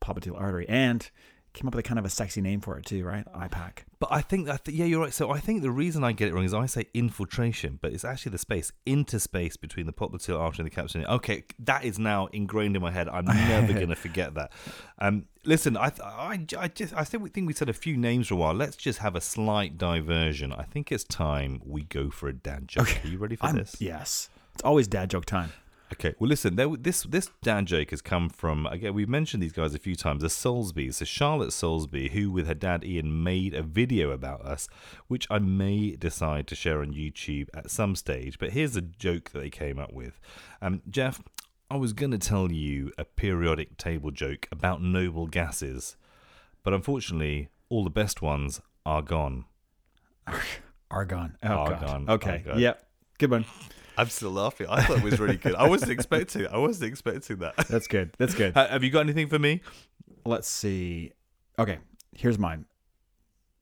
popliteal 0.00 0.38
artery, 0.38 0.66
and 0.68 1.10
came 1.54 1.68
up 1.68 1.74
with 1.74 1.84
a 1.86 1.88
kind 1.88 1.98
of 1.98 2.04
a 2.04 2.10
sexy 2.10 2.40
name 2.40 2.60
for 2.60 2.76
it 2.76 2.84
too, 2.84 3.04
right? 3.04 3.24
iPACK. 3.32 3.84
But 4.00 4.10
I 4.12 4.20
think 4.20 4.46
that 4.46 4.68
yeah, 4.68 4.84
you're 4.84 5.00
right. 5.00 5.12
So 5.14 5.30
I 5.30 5.38
think 5.40 5.62
the 5.62 5.70
reason 5.70 6.04
I 6.04 6.12
get 6.12 6.28
it 6.28 6.34
wrong 6.34 6.44
is 6.44 6.52
I 6.52 6.66
say 6.66 6.86
infiltration, 6.92 7.78
but 7.80 7.92
it's 7.92 8.04
actually 8.04 8.32
the 8.32 8.38
space 8.38 8.72
interspace 8.84 9.56
between 9.56 9.86
the 9.86 9.92
popliteal 9.92 10.38
artery 10.38 10.64
and 10.64 10.66
the 10.70 10.74
capsule. 10.74 11.04
Okay, 11.06 11.44
that 11.60 11.84
is 11.84 11.98
now 11.98 12.26
ingrained 12.26 12.76
in 12.76 12.82
my 12.82 12.90
head. 12.90 13.08
I'm 13.08 13.24
never 13.24 13.72
going 13.82 13.88
to 13.88 13.96
forget 13.96 14.34
that. 14.34 14.52
Um, 14.98 15.26
listen, 15.44 15.76
I, 15.76 15.90
th- 15.90 16.02
I, 16.02 16.44
I 16.58 16.68
just 16.68 16.92
I 16.94 17.04
think 17.04 17.22
we 17.22 17.30
think 17.30 17.46
we 17.46 17.54
said 17.54 17.68
a 17.68 17.72
few 17.72 17.96
names 17.96 18.28
for 18.28 18.34
a 18.34 18.36
while. 18.36 18.54
Let's 18.54 18.76
just 18.76 18.98
have 18.98 19.14
a 19.16 19.20
slight 19.20 19.78
diversion. 19.78 20.52
I 20.52 20.64
think 20.64 20.90
it's 20.92 21.04
time 21.04 21.62
we 21.64 21.84
go 21.84 22.10
for 22.10 22.28
a 22.28 22.32
dad 22.34 22.68
joke. 22.68 22.98
Are 23.04 23.08
you 23.08 23.18
ready 23.18 23.36
for 23.36 23.46
I'm- 23.46 23.56
this? 23.56 23.76
Yes. 23.80 24.28
It's 24.54 24.62
always 24.62 24.86
dad 24.86 25.10
joke 25.10 25.24
time. 25.24 25.52
Okay, 25.94 26.14
well, 26.18 26.28
listen. 26.28 26.56
There, 26.56 26.68
this 26.76 27.04
this 27.04 27.30
dad 27.42 27.66
joke 27.66 27.90
has 27.90 28.02
come 28.02 28.28
from 28.28 28.66
again. 28.66 28.94
We've 28.94 29.08
mentioned 29.08 29.40
these 29.40 29.52
guys 29.52 29.76
a 29.76 29.78
few 29.78 29.94
times. 29.94 30.22
The 30.22 30.28
Soulsbys, 30.28 30.94
so 30.94 31.04
Charlotte 31.04 31.50
Soulsby, 31.50 32.10
who 32.10 32.32
with 32.32 32.48
her 32.48 32.54
dad 32.54 32.84
Ian 32.84 33.22
made 33.22 33.54
a 33.54 33.62
video 33.62 34.10
about 34.10 34.40
us, 34.40 34.68
which 35.06 35.28
I 35.30 35.38
may 35.38 35.92
decide 35.92 36.48
to 36.48 36.56
share 36.56 36.80
on 36.80 36.92
YouTube 36.92 37.48
at 37.54 37.70
some 37.70 37.94
stage. 37.94 38.40
But 38.40 38.50
here's 38.50 38.74
a 38.74 38.80
joke 38.80 39.30
that 39.30 39.38
they 39.38 39.50
came 39.50 39.78
up 39.78 39.92
with. 39.92 40.18
Um, 40.60 40.82
Jeff, 40.90 41.22
I 41.70 41.76
was 41.76 41.92
going 41.92 42.10
to 42.10 42.18
tell 42.18 42.50
you 42.50 42.90
a 42.98 43.04
periodic 43.04 43.76
table 43.76 44.10
joke 44.10 44.48
about 44.50 44.82
noble 44.82 45.28
gases, 45.28 45.96
but 46.64 46.74
unfortunately, 46.74 47.50
all 47.68 47.84
the 47.84 47.90
best 47.90 48.20
ones 48.20 48.60
are 48.84 49.02
gone. 49.02 49.44
Argon. 50.90 51.36
Oh, 51.42 51.48
Argon, 51.48 52.04
God. 52.06 52.14
Okay. 52.14 52.42
argon. 52.46 52.58
Yep. 52.58 52.86
Good 53.18 53.30
one. 53.30 53.44
I'm 53.96 54.08
still 54.08 54.30
laughing. 54.30 54.66
I 54.68 54.82
thought 54.82 54.98
it 54.98 55.04
was 55.04 55.20
really 55.20 55.36
good. 55.36 55.54
I 55.54 55.68
wasn't 55.68 55.92
expecting. 55.92 56.46
I 56.46 56.58
wasn't 56.58 56.90
expecting 56.90 57.38
that. 57.38 57.56
That's 57.68 57.86
good. 57.86 58.14
That's 58.18 58.34
good. 58.34 58.54
Have 58.54 58.82
you 58.82 58.90
got 58.90 59.00
anything 59.00 59.28
for 59.28 59.38
me? 59.38 59.60
Let's 60.24 60.48
see. 60.48 61.12
Okay. 61.58 61.78
Here's 62.12 62.38
mine. 62.38 62.66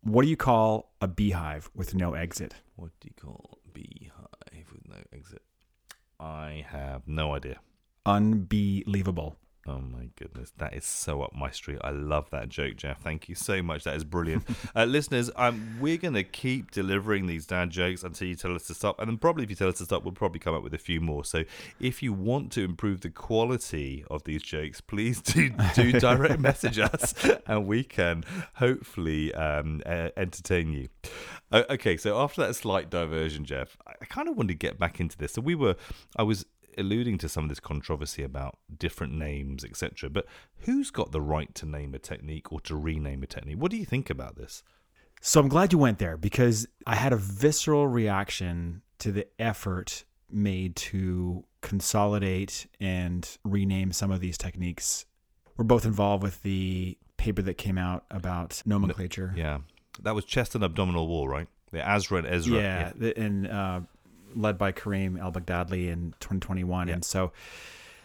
What 0.02 0.22
do 0.22 0.28
you 0.28 0.36
call 0.36 0.92
a 1.00 1.08
beehive 1.08 1.70
with 1.74 1.94
no 1.94 2.14
exit? 2.14 2.54
What 2.76 2.90
do 3.00 3.08
you 3.08 3.14
call 3.20 3.58
beehive 3.72 4.72
with 4.72 4.88
no 4.88 4.96
exit? 5.12 5.42
I 6.18 6.64
have 6.68 7.06
no 7.06 7.34
idea. 7.34 7.60
Unbelievable. 8.06 9.36
Oh 9.64 9.78
my 9.78 10.08
goodness, 10.16 10.52
that 10.58 10.74
is 10.74 10.84
so 10.84 11.22
up 11.22 11.36
my 11.36 11.50
street. 11.50 11.78
I 11.82 11.90
love 11.90 12.28
that 12.30 12.48
joke, 12.48 12.74
Jeff. 12.74 13.00
Thank 13.00 13.28
you 13.28 13.36
so 13.36 13.62
much. 13.62 13.84
That 13.84 13.94
is 13.94 14.02
brilliant. 14.02 14.44
uh, 14.74 14.84
listeners, 14.84 15.30
um, 15.36 15.76
we're 15.80 15.98
going 15.98 16.14
to 16.14 16.24
keep 16.24 16.72
delivering 16.72 17.28
these 17.28 17.46
dad 17.46 17.70
jokes 17.70 18.02
until 18.02 18.26
you 18.26 18.34
tell 18.34 18.56
us 18.56 18.66
to 18.66 18.74
stop. 18.74 18.98
And 18.98 19.08
then, 19.08 19.18
probably, 19.18 19.44
if 19.44 19.50
you 19.50 19.56
tell 19.56 19.68
us 19.68 19.78
to 19.78 19.84
stop, 19.84 20.02
we'll 20.02 20.12
probably 20.14 20.40
come 20.40 20.52
up 20.52 20.64
with 20.64 20.74
a 20.74 20.78
few 20.78 21.00
more. 21.00 21.24
So, 21.24 21.44
if 21.78 22.02
you 22.02 22.12
want 22.12 22.50
to 22.52 22.64
improve 22.64 23.02
the 23.02 23.10
quality 23.10 24.04
of 24.10 24.24
these 24.24 24.42
jokes, 24.42 24.80
please 24.80 25.20
do, 25.20 25.50
do 25.76 25.92
direct 26.00 26.40
message 26.40 26.80
us 26.80 27.14
and 27.46 27.66
we 27.68 27.84
can 27.84 28.24
hopefully 28.54 29.32
um, 29.34 29.80
uh, 29.86 30.08
entertain 30.16 30.72
you. 30.72 30.88
Uh, 31.52 31.62
okay, 31.70 31.96
so 31.96 32.18
after 32.20 32.40
that 32.44 32.56
slight 32.56 32.90
diversion, 32.90 33.44
Jeff, 33.44 33.76
I, 33.86 33.92
I 34.02 34.04
kind 34.06 34.28
of 34.28 34.36
wanted 34.36 34.48
to 34.48 34.54
get 34.54 34.80
back 34.80 34.98
into 34.98 35.16
this. 35.16 35.34
So, 35.34 35.40
we 35.40 35.54
were, 35.54 35.76
I 36.16 36.24
was 36.24 36.46
alluding 36.78 37.18
to 37.18 37.28
some 37.28 37.44
of 37.44 37.48
this 37.48 37.60
controversy 37.60 38.22
about 38.22 38.58
different 38.78 39.14
names, 39.14 39.64
etc. 39.64 40.10
But 40.10 40.26
who's 40.60 40.90
got 40.90 41.12
the 41.12 41.20
right 41.20 41.54
to 41.56 41.66
name 41.66 41.94
a 41.94 41.98
technique 41.98 42.52
or 42.52 42.60
to 42.62 42.76
rename 42.76 43.22
a 43.22 43.26
technique? 43.26 43.58
What 43.58 43.70
do 43.70 43.76
you 43.76 43.84
think 43.84 44.10
about 44.10 44.36
this? 44.36 44.62
So 45.20 45.40
I'm 45.40 45.48
glad 45.48 45.72
you 45.72 45.78
went 45.78 45.98
there 45.98 46.16
because 46.16 46.66
I 46.86 46.96
had 46.96 47.12
a 47.12 47.16
visceral 47.16 47.86
reaction 47.86 48.82
to 48.98 49.12
the 49.12 49.26
effort 49.38 50.04
made 50.30 50.74
to 50.76 51.44
consolidate 51.60 52.66
and 52.80 53.28
rename 53.44 53.92
some 53.92 54.10
of 54.10 54.20
these 54.20 54.38
techniques. 54.38 55.04
We're 55.56 55.64
both 55.64 55.84
involved 55.84 56.22
with 56.22 56.42
the 56.42 56.96
paper 57.18 57.42
that 57.42 57.54
came 57.58 57.78
out 57.78 58.04
about 58.10 58.62
nomenclature. 58.64 59.32
Yeah, 59.36 59.58
that 60.02 60.14
was 60.14 60.24
chest 60.24 60.54
and 60.54 60.64
abdominal 60.64 61.06
wall, 61.06 61.28
right? 61.28 61.46
The 61.70 61.78
ASRA 61.78 62.18
and 62.18 62.26
ESRA. 62.26 62.56
Yeah, 62.62 62.92
the- 62.96 63.18
and 63.18 63.46
uh, 63.46 63.80
led 64.34 64.58
by 64.58 64.72
Kariem 64.72 65.18
El-Boghdadly 65.20 65.88
in 65.88 66.14
2021, 66.20 66.88
Yeah. 66.88 66.94
and 66.94 67.04
so. 67.04 67.32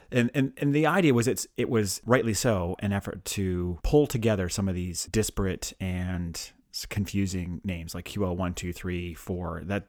And, 0.10 0.32
and 0.34 0.54
and 0.56 0.74
the 0.74 0.86
idea 0.88 1.14
was 1.14 1.28
it's 1.28 1.46
it 1.58 1.70
was 1.70 2.02
rightly 2.06 2.34
so 2.34 2.78
an 2.80 2.94
effort 2.94 3.26
to 3.26 3.78
pull 3.84 4.08
together 4.08 4.48
some 4.48 4.70
of 4.70 4.74
these 4.76 5.04
disparate 5.08 5.74
and 5.82 6.50
confusing 6.88 7.60
names 7.66 7.94
like 7.94 8.06
QL 8.06 8.34
one 8.38 8.54
two 8.54 8.72
three 8.72 9.14
four 9.14 9.64
that 9.66 9.88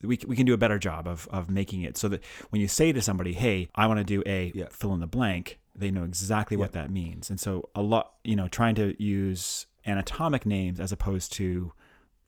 we, 0.00 0.18
we 0.28 0.36
can 0.36 0.46
do 0.46 0.54
a 0.54 0.58
better 0.58 0.78
job 0.78 1.08
of 1.08 1.26
of 1.32 1.50
making 1.50 1.82
it 1.82 1.96
so 1.96 2.08
that 2.08 2.22
when 2.50 2.60
you 2.62 2.68
say 2.68 2.92
to 2.92 3.02
somebody 3.02 3.32
hey 3.32 3.68
I 3.74 3.88
want 3.88 3.98
to 3.98 4.04
do 4.04 4.22
a 4.26 4.52
Yeah. 4.54 4.66
fill 4.70 4.94
in 4.94 5.00
the 5.00 5.08
blank 5.08 5.58
they 5.74 5.90
know 5.90 6.04
exactly 6.04 6.56
what 6.56 6.70
that 6.72 6.90
means 6.92 7.28
and 7.28 7.40
so 7.40 7.68
a 7.74 7.82
lot 7.82 8.12
you 8.22 8.36
know 8.36 8.46
trying 8.46 8.76
to 8.76 8.94
use 9.02 9.66
anatomic 9.86 10.46
names 10.46 10.78
as 10.78 10.92
opposed 10.92 11.32
to 11.32 11.72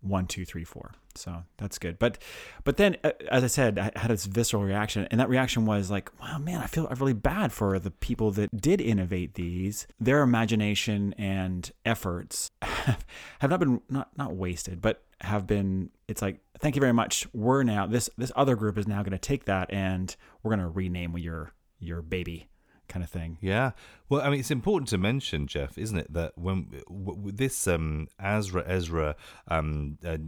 one, 0.04 0.26
two, 0.26 0.44
three, 0.44 0.64
four. 0.64 0.92
So 1.14 1.44
that's 1.56 1.78
good. 1.78 1.98
But 1.98 2.18
but 2.64 2.76
then, 2.76 2.96
uh, 3.02 3.12
as 3.30 3.42
I 3.42 3.46
said, 3.46 3.78
I 3.78 3.98
had 3.98 4.10
this 4.10 4.26
visceral 4.26 4.62
reaction, 4.62 5.06
and 5.10 5.20
that 5.20 5.28
reaction 5.28 5.64
was 5.64 5.90
like, 5.90 6.10
"Wow, 6.20 6.38
man, 6.38 6.60
I 6.60 6.66
feel 6.66 6.86
really 6.98 7.12
bad 7.12 7.52
for 7.52 7.78
the 7.78 7.90
people 7.90 8.30
that 8.32 8.60
did 8.60 8.80
innovate 8.80 9.34
these. 9.34 9.86
Their 9.98 10.22
imagination 10.22 11.14
and 11.16 11.70
efforts 11.84 12.50
have, 12.62 13.04
have 13.40 13.50
not 13.50 13.60
been 13.60 13.80
not 13.88 14.10
not 14.16 14.34
wasted, 14.34 14.80
but 14.80 15.04
have 15.20 15.46
been. 15.46 15.90
It's 16.08 16.20
like, 16.20 16.40
thank 16.58 16.76
you 16.76 16.80
very 16.80 16.92
much. 16.92 17.26
We're 17.32 17.62
now 17.62 17.86
this 17.86 18.10
this 18.18 18.32
other 18.36 18.56
group 18.56 18.76
is 18.76 18.86
now 18.86 19.02
going 19.02 19.12
to 19.12 19.18
take 19.18 19.46
that 19.46 19.72
and 19.72 20.14
we're 20.42 20.50
going 20.50 20.60
to 20.60 20.68
rename 20.68 21.16
your 21.16 21.52
your 21.78 22.02
baby." 22.02 22.48
Kind 22.86 23.02
of 23.02 23.10
thing. 23.10 23.38
Yeah. 23.40 23.72
Well, 24.10 24.20
I 24.20 24.28
mean, 24.28 24.40
it's 24.40 24.50
important 24.50 24.88
to 24.90 24.98
mention, 24.98 25.46
Jeff, 25.46 25.78
isn't 25.78 25.96
it, 25.96 26.12
that 26.12 26.36
when 26.36 26.64
w- 26.86 27.16
w- 27.16 27.32
this 27.32 27.66
um, 27.66 28.08
ASRA 28.20 28.68
ESRA 28.68 29.14
um, 29.48 29.96
uh, 30.06 30.18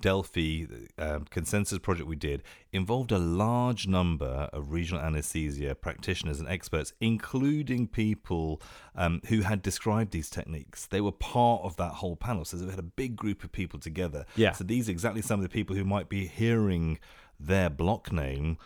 Delphi 0.00 0.66
uh, 0.98 1.20
consensus 1.30 1.78
project 1.78 2.08
we 2.08 2.16
did 2.16 2.42
involved 2.72 3.12
a 3.12 3.18
large 3.18 3.86
number 3.86 4.48
of 4.52 4.72
regional 4.72 5.02
anesthesia 5.02 5.74
practitioners 5.74 6.40
and 6.40 6.48
experts, 6.48 6.94
including 7.00 7.86
people 7.86 8.62
um, 8.94 9.20
who 9.28 9.42
had 9.42 9.60
described 9.60 10.12
these 10.12 10.30
techniques. 10.30 10.86
They 10.86 11.02
were 11.02 11.12
part 11.12 11.62
of 11.62 11.76
that 11.76 11.92
whole 11.92 12.16
panel. 12.16 12.46
So 12.46 12.56
we 12.56 12.70
had 12.70 12.78
a 12.78 12.82
big 12.82 13.14
group 13.14 13.44
of 13.44 13.52
people 13.52 13.78
together. 13.78 14.24
Yeah. 14.36 14.52
So 14.52 14.64
these 14.64 14.88
are 14.88 14.92
exactly 14.92 15.20
some 15.22 15.38
of 15.38 15.42
the 15.42 15.50
people 15.50 15.76
who 15.76 15.84
might 15.84 16.08
be 16.08 16.26
hearing 16.26 16.98
their 17.38 17.68
block 17.68 18.10
name 18.10 18.56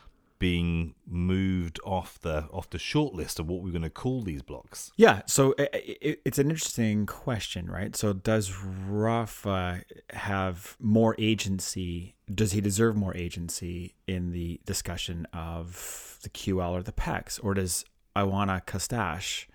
being 0.41 0.95
moved 1.07 1.79
off 1.85 2.19
the 2.19 2.49
off 2.51 2.69
the 2.71 2.79
short 2.79 3.15
list 3.15 3.39
of 3.39 3.47
what 3.47 3.63
we're 3.63 3.71
going 3.71 3.83
to 3.83 3.91
call 3.91 4.23
these 4.23 4.43
blocks. 4.43 4.91
Yeah, 4.97 5.23
so 5.27 5.55
i 5.59 5.69
i 5.75 6.17
it's 6.25 6.39
an 6.39 6.51
interesting 6.51 7.07
question, 7.07 7.71
right? 7.71 7.95
So 7.95 8.13
does 8.13 8.53
Rafa 8.57 9.83
have 10.11 10.77
more 10.81 11.15
agency? 11.19 12.17
Does 12.35 12.53
he 12.53 12.61
deserve 12.61 12.97
more 12.97 13.15
agency 13.17 13.95
in 14.09 14.33
the 14.33 14.61
discussion 14.65 15.27
of 15.33 16.19
the 16.23 16.31
QL 16.31 16.71
or 16.73 16.83
the 16.83 16.93
PECS, 16.93 17.39
or 17.43 17.55
does 17.55 17.85
Ioana 18.17 18.65
Costache, 18.67 19.47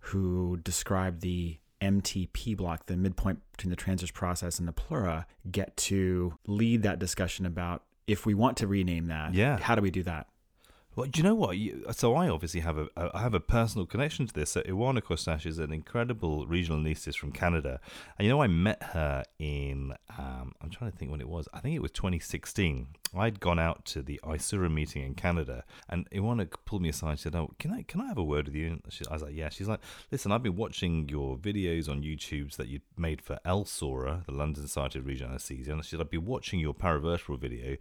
who 0.00 0.58
described 0.58 1.22
the 1.22 1.58
MTP 1.80 2.54
block, 2.56 2.86
the 2.86 2.96
midpoint 2.98 3.40
between 3.52 3.70
the 3.70 3.76
transverse 3.76 4.10
process 4.10 4.58
and 4.58 4.68
the 4.68 4.72
pleura, 4.72 5.26
get 5.50 5.74
to 5.78 6.38
lead 6.46 6.82
that 6.82 6.98
discussion 6.98 7.46
about 7.46 7.82
if 8.06 8.26
we 8.26 8.34
want 8.34 8.58
to 8.58 8.66
rename 8.66 9.06
that? 9.06 9.32
Yeah. 9.32 9.56
how 9.58 9.74
do 9.74 9.80
we 9.80 9.90
do 9.90 10.02
that? 10.02 10.26
Well, 10.96 11.08
do 11.08 11.18
you 11.18 11.24
know 11.24 11.34
what? 11.34 11.58
You, 11.58 11.84
so 11.90 12.14
I 12.14 12.28
obviously 12.28 12.60
have 12.60 12.78
a 12.78 12.88
I 12.96 13.20
have 13.20 13.34
a 13.34 13.40
personal 13.40 13.84
connection 13.84 14.26
to 14.26 14.32
this. 14.32 14.50
So 14.50 14.62
Ioana 14.62 15.02
Costache 15.02 15.44
is 15.46 15.58
an 15.58 15.72
incredible 15.72 16.46
regional 16.46 16.78
anaesthetist 16.78 17.18
from 17.18 17.32
Canada, 17.32 17.80
and 18.16 18.26
you 18.26 18.32
know 18.32 18.42
I 18.42 18.46
met 18.46 18.82
her 18.82 19.24
in 19.38 19.94
um, 20.16 20.52
I'm 20.60 20.70
trying 20.70 20.92
to 20.92 20.96
think 20.96 21.10
when 21.10 21.20
it 21.20 21.28
was. 21.28 21.48
I 21.52 21.58
think 21.58 21.74
it 21.74 21.82
was 21.82 21.90
2016. 21.90 22.86
I'd 23.16 23.40
gone 23.40 23.58
out 23.58 23.84
to 23.86 24.02
the 24.02 24.20
ISURA 24.24 24.72
meeting 24.72 25.02
in 25.02 25.14
Canada, 25.14 25.64
and 25.88 26.08
Ioana 26.10 26.48
pulled 26.64 26.82
me 26.82 26.90
aside. 26.90 27.10
and 27.10 27.18
said, 27.18 27.34
"Oh, 27.34 27.50
can 27.58 27.72
I 27.72 27.82
can 27.82 28.00
I 28.00 28.06
have 28.06 28.18
a 28.18 28.24
word 28.24 28.46
with 28.46 28.54
you?" 28.54 28.80
She, 28.88 29.04
I 29.08 29.14
was 29.14 29.22
like, 29.22 29.34
"Yeah." 29.34 29.48
She's 29.48 29.68
like, 29.68 29.80
"Listen, 30.12 30.30
I've 30.30 30.44
been 30.44 30.56
watching 30.56 31.08
your 31.08 31.36
videos 31.36 31.88
on 31.88 32.02
YouTube's 32.02 32.56
that 32.56 32.68
you 32.68 32.80
made 32.96 33.20
for 33.20 33.40
LSORA, 33.44 34.26
the 34.26 34.32
London 34.32 34.62
Society 34.62 35.00
of 35.00 35.06
Regional 35.06 35.30
Anesthesia, 35.30 35.72
and 35.72 35.84
she 35.84 35.90
said 35.90 36.00
I've 36.00 36.10
been 36.10 36.24
watching 36.24 36.60
your 36.60 36.74
paravertebral 36.74 37.40
video, 37.40 37.76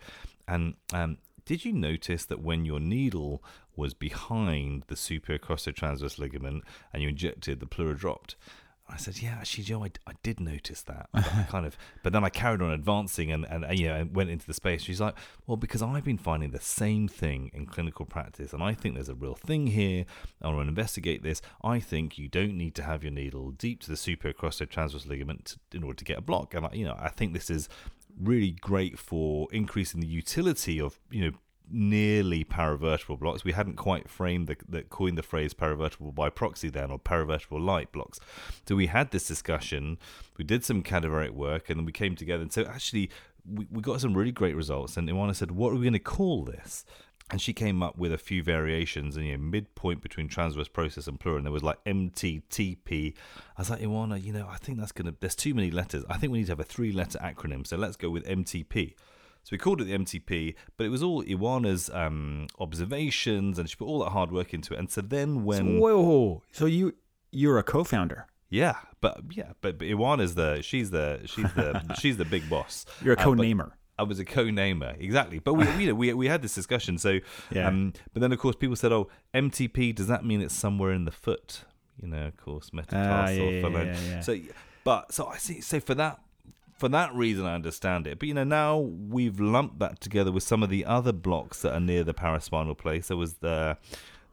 and 0.48 0.74
um, 0.94 1.18
did 1.46 1.66
you 1.66 1.74
notice 1.74 2.26
that 2.26 2.42
when 2.42 2.66
your 2.66 2.80
needle 2.80 3.44
was 3.76 3.94
behind 3.94 4.84
the 4.88 4.96
superior 4.96 5.40
costotransverse 5.40 6.20
ligament 6.20 6.64
and 6.94 7.02
you 7.02 7.10
injected, 7.10 7.60
the 7.60 7.66
pleura 7.66 7.96
dropped? 7.96 8.36
I 8.90 8.98
said, 8.98 9.22
yeah, 9.22 9.38
actually, 9.40 9.64
Joe, 9.64 9.84
I, 9.86 9.92
I 10.06 10.14
did 10.24 10.42
notice 10.42 10.82
that. 10.84 11.08
I 11.14 11.22
kind 11.50 11.66
of, 11.66 11.78
but 12.04 12.12
then 12.12 12.24
I 12.24 12.30
carried 12.30 12.62
on 12.62 12.72
advancing 12.72 13.32
and, 13.32 13.46
and, 13.50 13.64
and, 13.64 13.80
you 13.80 13.88
know, 13.88 14.08
went 14.12 14.30
into 14.30 14.46
the 14.46 14.54
space. 14.54 14.82
She's 14.82 15.00
like, 15.00 15.16
well, 15.48 15.56
because 15.56 15.82
I've 15.82 16.04
been 16.04 16.18
finding 16.18 16.52
the 16.52 16.60
same 16.60 17.08
thing 17.08 17.50
in 17.54 17.66
clinical 17.66 18.06
practice, 18.06 18.52
and 18.52 18.62
I 18.62 18.74
think 18.74 18.96
there's 18.96 19.10
a 19.10 19.16
real 19.16 19.36
thing 19.36 19.68
here. 19.68 20.06
I 20.42 20.48
want 20.48 20.66
to 20.66 20.68
investigate 20.68 21.24
this. 21.24 21.42
I 21.64 21.80
think 21.80 22.18
you 22.18 22.28
don't 22.28 22.58
need 22.58 22.76
to 22.76 22.84
have 22.84 23.04
your 23.04 23.14
needle 23.14 23.52
deep 23.52 23.80
to 23.82 23.90
the 23.90 23.98
superior 23.98 24.34
costotransverse 24.34 25.08
ligament 25.08 25.46
to, 25.72 25.78
in 25.78 25.84
order 25.84 25.98
to 25.98 26.06
get 26.06 26.18
a 26.18 26.22
block. 26.22 26.54
And 26.54 26.66
I, 26.66 26.70
you 26.74 26.86
know, 26.86 26.98
I 27.00 27.10
think 27.10 27.34
this 27.34 27.50
is 27.50 27.70
really 28.20 28.52
great 28.52 29.00
for 29.00 29.48
increasing 29.52 30.02
the 30.02 30.08
utility 30.08 30.80
of 30.80 31.00
you 31.12 31.26
know 31.26 31.38
nearly 31.70 32.44
paravertebral 32.44 33.20
blocks. 33.20 33.44
We 33.44 33.54
hadn't 33.54 33.76
quite 33.76 34.10
framed 34.10 34.48
the, 34.48 34.58
the 34.68 34.84
coined 34.84 35.18
the 35.18 35.24
phrase 35.24 35.54
paravertebral 35.54 36.14
by 36.14 36.30
proxy 36.30 36.70
then 36.70 36.92
or 36.92 37.00
paravertebral 37.00 37.64
light 37.64 37.92
blocks. 37.92 38.20
So 38.68 38.76
we 38.76 38.88
had 38.88 39.12
this 39.12 39.28
discussion. 39.28 39.98
We 40.38 40.44
did 40.44 40.64
some 40.64 40.84
cadaveric 40.84 41.32
work, 41.32 41.70
and 41.70 41.86
we 41.86 41.92
came 41.92 42.16
together. 42.16 42.44
And 42.44 42.54
so 42.54 42.64
actually, 42.64 43.10
we, 43.46 43.68
we 43.72 43.82
got 43.82 44.02
some 44.02 44.14
really 44.14 44.32
great 44.32 44.56
results. 44.56 44.98
And 44.98 45.10
Ioana 45.10 45.36
said, 45.36 45.52
"What 45.52 45.72
are 45.72 45.76
we 45.76 45.82
going 45.82 45.94
to 45.94 46.00
call 46.00 46.44
this?" 46.44 46.86
And 47.32 47.42
she 47.42 47.54
came 47.54 47.82
up 47.82 47.98
with 47.98 48.14
a 48.14 48.18
few 48.18 48.44
variations 48.44 49.16
and 49.18 49.26
you 49.26 49.32
know, 49.38 49.44
midpoint 49.44 50.02
between 50.02 50.28
transverse 50.28 50.68
process 50.68 51.08
and 51.08 51.20
pleura 51.20 51.38
and 51.38 51.46
there 51.46 51.52
was 51.54 51.64
like 51.64 51.84
mttp 51.86 53.14
i 53.58 53.62
was 53.62 53.70
like 53.70 53.82
Ioana 53.82 54.22
you 54.24 54.32
know 54.34 54.48
i 54.50 54.58
think 54.58 54.78
that's 54.78 54.92
gonna 54.92 55.14
there's 55.20 55.36
too 55.36 55.54
many 55.54 55.72
letters. 55.72 56.04
I 56.10 56.18
think 56.18 56.32
we 56.32 56.40
need 56.40 56.46
to 56.48 56.52
have 56.52 56.60
a 56.60 56.64
three 56.64 56.92
letter 56.92 57.18
acronym. 57.20 57.66
So 57.66 57.78
let's 57.78 57.96
go 57.96 58.10
with 58.10 58.26
mtp 58.26 58.94
so 59.44 59.50
we 59.52 59.58
called 59.58 59.82
it 59.82 59.86
the 59.86 59.98
mtp 59.98 60.56
but 60.78 60.86
it 60.86 60.90
was 60.90 61.02
all 61.02 61.24
Ioana's 61.24 61.90
um, 61.90 62.48
observations 62.60 63.58
and 63.58 63.70
she 63.70 63.76
put 63.76 63.86
all 63.88 64.00
that 64.04 64.12
hard 64.12 64.32
work 64.32 64.54
into 64.54 64.74
it. 64.74 64.80
And 64.80 64.92
so 64.92 65.02
then 65.02 65.44
when 65.46 65.80
Whoa, 65.80 66.44
so 66.52 66.66
you 66.66 66.94
you're 67.32 67.58
a 67.58 67.64
co-founder. 67.64 68.28
yeah 68.50 68.76
but 69.02 69.22
yeah 69.32 69.54
but, 69.62 69.78
but 69.80 69.88
Ioana's 69.88 70.36
the 70.36 70.62
she's 70.62 70.92
the 70.92 71.22
she's 71.26 71.52
the 71.54 71.96
she's 72.00 72.18
the 72.18 72.26
big 72.26 72.50
boss. 72.50 72.86
You're 73.04 73.16
a 73.16 73.20
Uh, 73.20 73.24
co-namer. 73.24 73.76
I 73.98 74.04
was 74.04 74.20
a 74.20 74.26
co-namer, 74.26 74.96
exactly. 75.00 75.40
But 75.40 75.54
we, 75.54 75.70
you 75.80 75.88
know, 75.88 75.94
we 75.96 76.14
we 76.14 76.28
had 76.28 76.42
this 76.42 76.56
discussion. 76.56 76.98
So, 76.98 77.20
Yeah. 77.52 77.68
um, 77.68 77.94
but 78.14 78.22
then 78.22 78.32
of 78.32 78.40
course 78.40 78.56
people 78.56 78.76
said, 78.76 78.92
"Oh, 78.92 79.08
MTP 79.34 79.94
does 79.96 80.08
that 80.08 80.26
mean 80.26 80.42
it's 80.42 80.56
somewhere 80.56 80.92
in 80.92 81.06
the 81.06 81.12
foot?" 81.12 81.64
You 82.02 82.08
know, 82.08 82.26
of 82.28 82.38
course, 82.38 82.74
metatarsal. 82.74 83.08
Ah, 83.14 83.28
yeah, 83.30 83.50
yeah, 83.68 83.84
yeah, 83.84 83.98
yeah. 84.10 84.20
So, 84.22 84.38
but 84.84 85.14
so 85.14 85.28
I 85.28 85.38
see. 85.38 85.62
So 85.62 85.80
for 85.80 85.94
that, 85.96 86.20
for 86.76 86.90
that 86.90 87.14
reason, 87.14 87.46
I 87.46 87.54
understand 87.54 88.08
it. 88.08 88.18
But 88.18 88.28
you 88.28 88.34
know, 88.34 88.44
now 88.44 88.78
we've 88.80 89.40
lumped 89.40 89.78
that 89.80 90.02
together 90.02 90.32
with 90.32 90.44
some 90.44 90.64
of 90.64 90.70
the 90.72 90.86
other 90.86 91.12
blocks 91.14 91.62
that 91.62 91.74
are 91.74 91.80
near 91.80 92.04
the 92.04 92.14
paraspinal 92.16 92.78
place. 92.78 93.08
There 93.10 93.18
was 93.18 93.36
the. 93.36 93.78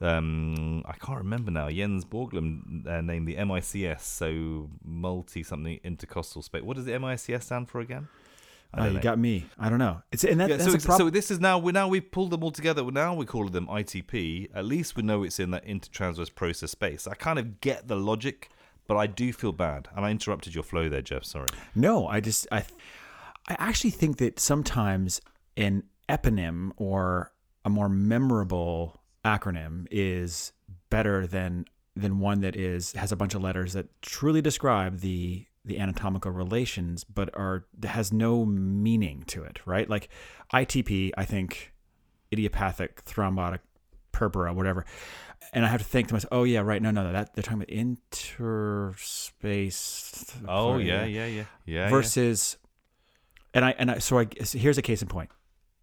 Um, 0.00 0.82
I 0.86 0.92
can't 0.94 1.18
remember 1.18 1.50
now. 1.50 1.68
Jens 1.68 2.06
Borglum 2.06 2.86
uh, 2.86 3.02
named 3.02 3.28
the 3.28 3.36
MICS, 3.36 4.00
so 4.00 4.70
multi 4.82 5.42
something 5.42 5.78
intercostal 5.84 6.40
space. 6.40 6.62
What 6.62 6.76
does 6.76 6.86
the 6.86 6.92
MICS 6.98 7.44
stand 7.44 7.68
for 7.68 7.80
again? 7.80 8.08
Oh, 8.73 8.87
you 8.87 9.01
got 9.01 9.18
me. 9.18 9.47
I 9.59 9.68
don't 9.68 9.79
know. 9.81 10.03
It's 10.12 10.23
and 10.23 10.39
that, 10.41 10.49
Yeah, 10.49 10.57
that's 10.57 10.71
so, 10.71 10.77
a 10.77 10.81
problem. 10.81 11.09
so 11.09 11.11
this 11.11 11.31
is 11.31 11.41
now 11.41 11.59
we 11.59 11.73
now 11.73 11.89
we've 11.89 12.11
pulled 12.11 12.31
them 12.31 12.45
all 12.45 12.53
together. 12.53 12.85
Now 12.91 13.14
we 13.14 13.27
call 13.27 13.49
them 13.49 13.66
ITP. 13.66 14.49
At 14.55 14.64
least 14.64 14.97
we 14.97 15.03
know 15.03 15.25
it's 15.25 15.41
in 15.41 15.51
that 15.51 15.66
intertransverse 15.66 16.35
process 16.35 16.71
space. 16.71 17.07
I 17.07 17.14
kind 17.14 17.39
of 17.39 17.61
get 17.61 17.89
the 17.89 17.97
logic, 17.97 18.49
but 18.87 18.97
I 18.97 19.07
do 19.09 19.33
feel 19.33 19.53
bad, 19.53 19.89
and 19.97 20.05
I 20.07 20.11
interrupted 20.11 20.55
your 20.55 20.62
flow 20.64 20.89
there, 20.89 21.03
Jeff. 21.03 21.25
Sorry. 21.25 21.49
No, 21.75 22.07
I 22.07 22.21
just 22.21 22.47
I 22.53 22.64
I 23.49 23.57
actually 23.59 23.91
think 23.91 24.18
that 24.18 24.39
sometimes 24.39 25.21
an 25.57 25.83
eponym 26.09 26.71
or 26.77 27.33
a 27.64 27.71
more 27.71 27.89
memorable 27.89 29.01
acronym 29.25 29.87
is 29.91 30.53
better 30.91 31.27
than 31.27 31.64
than 31.97 32.21
one 32.21 32.41
that 32.41 32.55
is 32.57 32.93
has 32.93 33.11
a 33.11 33.16
bunch 33.16 33.35
of 33.35 33.43
letters 33.43 33.73
that 33.73 33.87
truly 34.01 34.41
describe 34.41 35.01
the 35.01 35.45
the 35.64 35.78
anatomical 35.78 36.30
relations 36.30 37.04
but 37.04 37.28
are 37.34 37.66
has 37.84 38.12
no 38.12 38.44
meaning 38.44 39.24
to 39.26 39.42
it, 39.42 39.61
right? 39.66 39.88
Like 39.88 40.08
ITP, 40.52 41.12
I 41.16 41.24
think 41.24 41.72
idiopathic 42.32 43.04
thrombotic 43.04 43.61
purpura, 44.12 44.52
whatever. 44.52 44.84
And 45.52 45.64
I 45.64 45.68
have 45.68 45.80
to 45.80 45.86
think 45.86 46.08
to 46.08 46.14
myself, 46.14 46.32
oh 46.32 46.44
yeah, 46.44 46.61
right, 46.61 46.80
no, 46.80 46.90
no, 46.90 47.02
no, 47.04 47.12
that 47.12 47.34
they're 47.34 47.42
talking 47.42 47.58
about 47.62 47.70
interspace. 47.70 49.34
Oh 50.46 50.78
yeah, 50.78 51.04
yeah, 51.04 51.26
yeah, 51.26 51.26
yeah. 51.26 51.44
yeah. 51.66 51.90
versus 51.90 52.56
and 53.52 53.64
I 53.64 53.74
and 53.78 53.90
I 53.90 53.98
so 53.98 54.18
I 54.18 54.28
so 54.44 54.58
here's 54.58 54.78
a 54.78 54.82
case 54.82 55.02
in 55.02 55.08
point. 55.08 55.30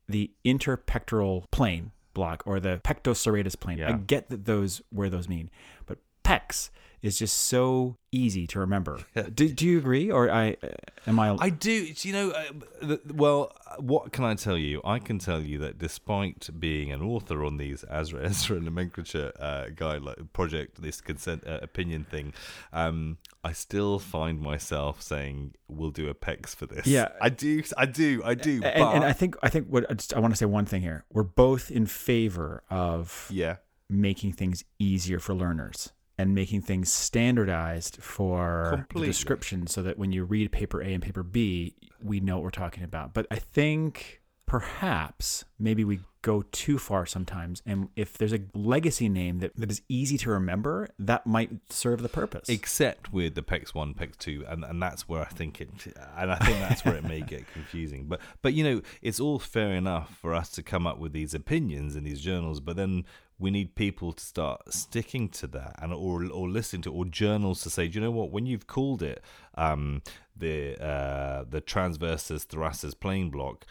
The 0.07 0.31
interpectoral 0.45 1.45
plane 1.51 1.91
block 2.13 2.43
or 2.45 2.59
the 2.59 2.79
pectoserratus 2.83 3.59
plane. 3.59 3.83
I 3.83 3.91
get 3.93 4.29
that 4.29 4.45
those 4.45 4.81
where 4.89 5.09
those 5.09 5.27
mean, 5.27 5.49
but 5.85 5.99
pecs 6.23 6.69
is 7.01 7.19
just 7.19 7.35
so 7.35 7.97
easy 8.11 8.47
to 8.47 8.59
remember. 8.59 8.99
do, 9.33 9.49
do 9.49 9.65
you 9.65 9.77
agree 9.77 10.09
or 10.11 10.29
I 10.29 10.57
am 11.05 11.19
I, 11.19 11.35
I 11.39 11.49
do. 11.49 11.87
You 11.97 12.13
know, 12.13 12.31
uh, 12.31 12.97
well, 13.13 13.53
what 13.79 14.11
can 14.11 14.23
I 14.23 14.35
tell 14.35 14.57
you? 14.57 14.81
I 14.83 14.99
can 14.99 15.19
tell 15.19 15.41
you 15.41 15.57
that 15.59 15.77
despite 15.77 16.49
being 16.59 16.91
an 16.91 17.01
author 17.01 17.43
on 17.43 17.57
these 17.57 17.83
ASRA 17.91 18.25
ESRA 18.29 18.61
nomenclature 18.61 19.31
uh, 19.39 19.65
guideline 19.73 20.31
project, 20.33 20.81
this 20.81 21.01
consent 21.01 21.43
uh, 21.45 21.59
opinion 21.61 22.05
thing, 22.05 22.33
um, 22.73 23.17
I 23.43 23.51
still 23.51 23.99
find 23.99 24.39
myself 24.41 25.01
saying 25.01 25.53
we'll 25.67 25.91
do 25.91 26.09
a 26.09 26.15
PECS 26.15 26.55
for 26.55 26.65
this. 26.65 26.87
Yeah. 26.87 27.09
I 27.21 27.29
do. 27.29 27.63
I 27.77 27.85
do. 27.85 28.21
I 28.25 28.33
do. 28.33 28.61
and, 28.63 28.79
but 28.79 28.95
and 28.95 29.03
I 29.03 29.13
think 29.13 29.35
I 29.41 29.49
think 29.49 29.67
what 29.67 29.89
I, 29.89 29.93
just, 29.93 30.13
I 30.13 30.19
want 30.19 30.33
to 30.33 30.37
say 30.37 30.45
one 30.45 30.65
thing 30.65 30.81
here. 30.81 31.05
We're 31.11 31.23
both 31.23 31.69
in 31.71 31.85
favor 31.85 32.63
of 32.69 33.27
yeah, 33.31 33.57
making 33.89 34.33
things 34.33 34.63
easier 34.79 35.19
for 35.19 35.33
learners 35.33 35.91
and 36.17 36.33
making 36.33 36.61
things 36.61 36.91
standardized 36.91 37.97
for 38.01 38.69
Completely. 38.71 39.07
the 39.07 39.13
description 39.13 39.67
so 39.67 39.83
that 39.83 39.97
when 39.97 40.11
you 40.11 40.23
read 40.23 40.51
paper 40.51 40.81
A 40.81 40.93
and 40.93 41.03
paper 41.03 41.23
B, 41.23 41.75
we 42.01 42.19
know 42.19 42.35
what 42.35 42.43
we're 42.43 42.49
talking 42.51 42.83
about. 42.83 43.13
But 43.13 43.27
I 43.29 43.35
think 43.35 44.21
perhaps 44.47 45.43
maybe 45.59 45.83
we 45.83 45.99
go 46.21 46.43
too 46.51 46.77
far 46.77 47.05
sometimes. 47.05 47.61
And 47.65 47.89
if 47.95 48.17
there's 48.17 48.33
a 48.33 48.39
legacy 48.53 49.07
name 49.09 49.39
that, 49.39 49.55
that 49.55 49.69
is 49.69 49.81
easy 49.87 50.17
to 50.19 50.29
remember, 50.31 50.89
that 50.97 51.27
might 51.27 51.51
serve 51.69 52.01
the 52.01 52.09
purpose. 52.09 52.49
except 52.49 53.13
with 53.13 53.35
the 53.35 53.43
PECS 53.43 53.75
one, 53.75 53.93
PECS 53.93 54.17
two, 54.17 54.45
and 54.47 54.63
and 54.63 54.81
that's 54.81 55.07
where 55.07 55.21
I 55.21 55.25
think 55.25 55.61
it, 55.61 55.69
and 56.17 56.31
I 56.31 56.37
think 56.37 56.59
that's 56.59 56.83
where 56.83 56.95
it 56.95 57.03
may 57.03 57.21
get 57.21 57.51
confusing. 57.53 58.07
But 58.07 58.21
but 58.41 58.53
you 58.53 58.63
know, 58.63 58.81
it's 59.01 59.19
all 59.19 59.37
fair 59.37 59.73
enough 59.73 60.17
for 60.17 60.33
us 60.33 60.49
to 60.51 60.63
come 60.63 60.87
up 60.87 60.97
with 60.97 61.13
these 61.13 61.33
opinions 61.33 61.95
in 61.95 62.03
these 62.03 62.21
journals, 62.21 62.59
but 62.59 62.75
then 62.75 63.05
we 63.39 63.51
need 63.51 63.75
people 63.75 64.13
to 64.13 64.23
start 64.23 64.73
sticking 64.73 65.29
to 65.29 65.47
that 65.47 65.75
and 65.81 65.93
or 65.93 66.25
or 66.31 66.49
listening 66.49 66.81
to 66.83 66.91
or 66.91 67.05
journals 67.05 67.61
to 67.61 67.69
say, 67.69 67.87
do 67.87 67.99
you 67.99 68.03
know 68.03 68.11
what? 68.11 68.31
When 68.31 68.45
you've 68.45 68.67
called 68.67 69.03
it 69.03 69.23
um, 69.55 70.01
the 70.35 70.81
uh, 70.83 71.45
the 71.49 71.61
transversus 71.61 72.45
thoracis 72.45 72.99
plane 72.99 73.29
block. 73.29 73.65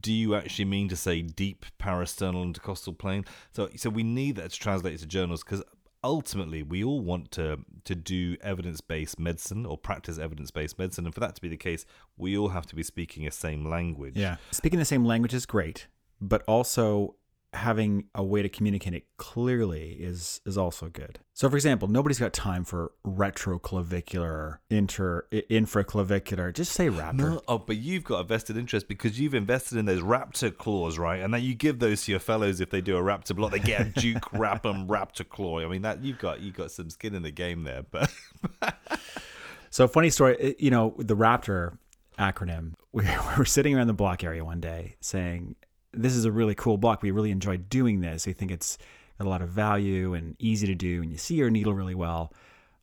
Do 0.00 0.12
you 0.12 0.34
actually 0.34 0.64
mean 0.64 0.88
to 0.88 0.96
say 0.96 1.22
deep 1.22 1.64
parasternal 1.78 2.42
intercostal 2.42 2.94
plane? 2.94 3.24
So, 3.52 3.68
so 3.76 3.90
we 3.90 4.02
need 4.02 4.34
that 4.34 4.50
to 4.50 4.58
translate 4.58 4.98
to 4.98 5.06
journals 5.06 5.44
because 5.44 5.62
ultimately 6.02 6.64
we 6.64 6.82
all 6.82 7.00
want 7.00 7.30
to 7.30 7.60
to 7.84 7.94
do 7.94 8.36
evidence-based 8.40 9.20
medicine 9.20 9.64
or 9.64 9.78
practice 9.78 10.18
evidence-based 10.18 10.76
medicine 10.78 11.04
and 11.04 11.14
for 11.14 11.20
that 11.20 11.36
to 11.36 11.40
be 11.40 11.48
the 11.48 11.56
case 11.56 11.86
we 12.16 12.36
all 12.36 12.48
have 12.48 12.66
to 12.66 12.74
be 12.74 12.82
speaking 12.82 13.24
a 13.24 13.30
same 13.30 13.64
language 13.64 14.16
yeah. 14.16 14.36
Speaking 14.50 14.80
the 14.80 14.84
same 14.84 15.04
language 15.04 15.32
is 15.32 15.46
great, 15.46 15.86
but 16.20 16.42
also 16.48 17.14
having 17.54 18.04
a 18.14 18.24
way 18.24 18.40
to 18.40 18.48
communicate 18.48 18.94
it 18.94 19.04
clearly 19.18 19.92
is 19.92 20.40
is 20.46 20.56
also 20.56 20.88
good. 20.88 21.18
So, 21.34 21.50
for 21.50 21.56
example, 21.56 21.88
nobody's 21.88 22.18
got 22.18 22.32
time 22.32 22.64
for 22.64 22.92
retroclavicular, 23.06 24.58
inter 24.70 25.26
infraclavicular. 25.32 26.52
Just 26.52 26.72
say 26.72 26.88
raptor. 26.88 27.14
No, 27.14 27.42
oh, 27.48 27.58
but 27.58 27.76
you've 27.76 28.04
got 28.04 28.20
a 28.20 28.24
vested 28.24 28.56
interest 28.56 28.88
because 28.88 29.20
you've 29.20 29.34
invested 29.34 29.78
in 29.78 29.84
those 29.84 30.00
raptor 30.02 30.56
claws, 30.56 30.98
right? 30.98 31.20
And 31.20 31.32
then 31.32 31.42
you 31.42 31.54
give 31.54 31.78
those 31.78 32.04
to 32.04 32.12
your 32.12 32.20
fellows 32.20 32.60
if 32.60 32.70
they 32.70 32.80
do 32.80 32.96
a 32.96 33.02
raptor 33.02 33.36
block. 33.36 33.52
They 33.52 33.58
get 33.58 33.80
a 33.80 33.84
Duke 34.00 34.22
Rapham 34.32 34.86
raptor 34.88 35.28
claw. 35.28 35.60
I 35.60 35.68
mean, 35.68 35.82
that 35.82 36.02
you've 36.02 36.18
got 36.18 36.40
you've 36.40 36.56
got 36.56 36.70
some 36.70 36.90
skin 36.90 37.14
in 37.14 37.22
the 37.22 37.30
game 37.30 37.64
there. 37.64 37.82
But 37.90 38.12
so, 39.70 39.86
funny 39.88 40.10
story. 40.10 40.36
Eh, 40.40 40.52
you 40.58 40.70
know, 40.70 40.94
the 40.98 41.16
raptor 41.16 41.78
acronym. 42.18 42.74
We 42.92 43.04
were 43.38 43.44
sitting 43.44 43.76
around 43.76 43.88
the 43.88 43.94
block 43.94 44.24
area 44.24 44.44
one 44.44 44.60
day 44.60 44.96
saying 45.00 45.56
this 45.92 46.14
is 46.14 46.24
a 46.24 46.32
really 46.32 46.54
cool 46.54 46.78
block. 46.78 47.02
We 47.02 47.10
really 47.10 47.30
enjoy 47.30 47.56
doing 47.58 48.00
this. 48.00 48.26
We 48.26 48.32
think 48.32 48.50
it's 48.50 48.78
got 49.18 49.26
a 49.26 49.30
lot 49.30 49.42
of 49.42 49.48
value 49.48 50.14
and 50.14 50.36
easy 50.38 50.66
to 50.66 50.74
do, 50.74 51.02
and 51.02 51.10
you 51.10 51.18
see 51.18 51.34
your 51.34 51.50
needle 51.50 51.74
really 51.74 51.94
well. 51.94 52.32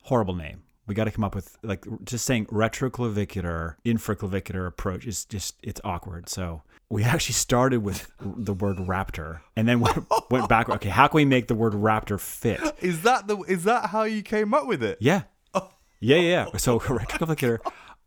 Horrible 0.03 0.35
name. 0.35 0.63
We 0.87 0.95
got 0.95 1.03
to 1.03 1.11
come 1.11 1.23
up 1.23 1.35
with 1.35 1.55
like 1.61 1.85
just 2.03 2.25
saying 2.25 2.47
retroclavicular, 2.47 3.75
infraclavicular 3.85 4.65
approach 4.65 5.05
is 5.05 5.25
just 5.25 5.55
it's 5.61 5.79
awkward. 5.83 6.29
So 6.29 6.63
we 6.89 7.03
actually 7.05 7.33
started 7.33 7.83
with 7.83 8.11
the 8.19 8.53
word 8.53 8.77
raptor 8.77 9.41
and 9.55 9.67
then 9.67 9.79
went, 9.79 10.05
went 10.31 10.49
back. 10.49 10.69
Okay, 10.69 10.89
how 10.89 11.07
can 11.07 11.17
we 11.17 11.25
make 11.25 11.47
the 11.47 11.55
word 11.55 11.73
raptor 11.73 12.19
fit? 12.19 12.59
Is 12.81 13.03
that 13.03 13.27
the 13.27 13.37
is 13.41 13.65
that 13.65 13.87
how 13.91 14.03
you 14.03 14.23
came 14.23 14.53
up 14.53 14.65
with 14.65 14.81
it? 14.83 14.97
Yeah. 14.99 15.23
Oh. 15.53 15.69
Yeah, 15.99 16.17
yeah. 16.17 16.57
So 16.57 16.79
retroclavicular 16.79 17.59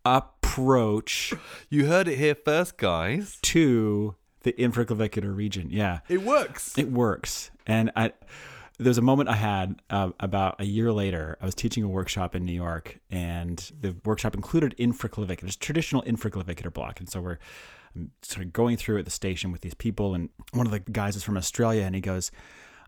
approach. 0.03 1.33
You 1.69 1.87
heard 1.87 2.07
it 2.07 2.17
here 2.17 2.35
first, 2.35 2.77
guys. 2.77 3.39
To 3.43 4.15
the 4.43 4.53
infraclavicular 4.53 5.35
region. 5.35 5.69
Yeah, 5.71 5.99
it 6.07 6.21
works. 6.21 6.77
It 6.77 6.91
works. 6.91 7.51
And 7.65 7.91
I, 7.95 8.13
there's 8.77 8.97
a 8.97 9.01
moment 9.01 9.29
I 9.29 9.35
had 9.35 9.81
uh, 9.89 10.11
about 10.19 10.59
a 10.59 10.65
year 10.65 10.91
later. 10.91 11.37
I 11.41 11.45
was 11.45 11.55
teaching 11.55 11.83
a 11.83 11.87
workshop 11.87 12.35
in 12.35 12.45
New 12.45 12.53
York, 12.53 12.99
and 13.09 13.57
the 13.79 13.95
workshop 14.05 14.35
included 14.35 14.75
infraclavicular, 14.77 15.45
just 15.45 15.61
traditional 15.61 16.01
infraclavicular 16.03 16.71
block. 16.71 16.99
And 16.99 17.09
so 17.09 17.21
we're 17.21 17.39
I'm 17.95 18.11
sort 18.21 18.45
of 18.45 18.53
going 18.53 18.77
through 18.77 18.97
at 18.99 19.05
the 19.05 19.11
station 19.11 19.51
with 19.51 19.61
these 19.61 19.75
people, 19.75 20.13
and 20.13 20.29
one 20.51 20.65
of 20.65 20.71
the 20.71 20.79
guys 20.79 21.15
is 21.15 21.23
from 21.23 21.37
Australia, 21.37 21.83
and 21.83 21.93
he 21.95 22.01
goes, 22.01 22.31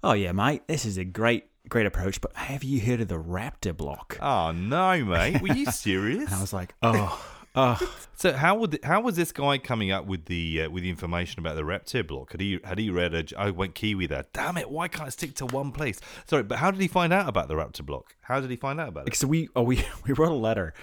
"Oh 0.04 0.14
yeah, 0.14 0.32
mate, 0.32 0.68
this 0.68 0.86
is 0.86 0.98
a 0.98 1.04
great." 1.06 1.48
Great 1.68 1.88
approach, 1.88 2.22
but 2.22 2.32
have 2.36 2.64
you 2.64 2.80
heard 2.80 3.02
of 3.02 3.08
the 3.08 3.20
raptor 3.20 3.76
block? 3.76 4.20
Oh 4.22 4.52
no, 4.52 5.04
mate! 5.04 5.42
Were 5.42 5.48
you 5.48 5.66
serious? 5.72 6.26
And 6.26 6.36
I 6.36 6.40
was 6.40 6.54
like, 6.54 6.76
"Oh, 6.84 7.20
uh, 7.56 7.78
so 8.16 8.34
how 8.34 8.56
would 8.56 8.80
how 8.84 9.02
was 9.02 9.16
this 9.16 9.32
guy 9.32 9.58
coming 9.58 9.92
up 9.92 10.06
with 10.06 10.26
the 10.26 10.64
uh, 10.64 10.70
with 10.70 10.84
the 10.84 10.90
information 10.90 11.40
about 11.40 11.56
the 11.56 11.64
Raptor 11.64 12.06
block? 12.06 12.32
Had 12.32 12.42
he 12.42 12.60
had 12.64 12.80
he 12.80 12.90
read 12.90 13.14
a? 13.14 13.26
I 13.40 13.52
went 13.52 13.76
Kiwi 13.76 14.08
there. 14.08 14.26
Damn 14.34 14.58
it! 14.58 14.70
Why 14.70 14.88
can't 14.88 15.08
I 15.08 15.10
stick 15.10 15.36
to 15.36 15.46
one 15.46 15.72
place? 15.72 16.00
Sorry, 16.28 16.44
but 16.44 16.60
how 16.60 16.72
did 16.72 16.82
he 16.82 16.88
find 16.88 17.14
out 17.14 17.28
about 17.30 17.48
the 17.48 17.56
Raptor 17.56 17.86
block? 17.86 18.16
How 18.22 18.40
did 18.40 18.50
he 18.50 18.56
find 18.56 18.80
out 18.80 18.90
about 18.90 19.08
it? 19.08 19.16
So 19.16 19.28
we 19.28 19.50
oh, 19.56 19.64
we 19.64 19.86
we 20.08 20.14
wrote 20.14 20.32
a 20.32 20.36
letter 20.36 20.74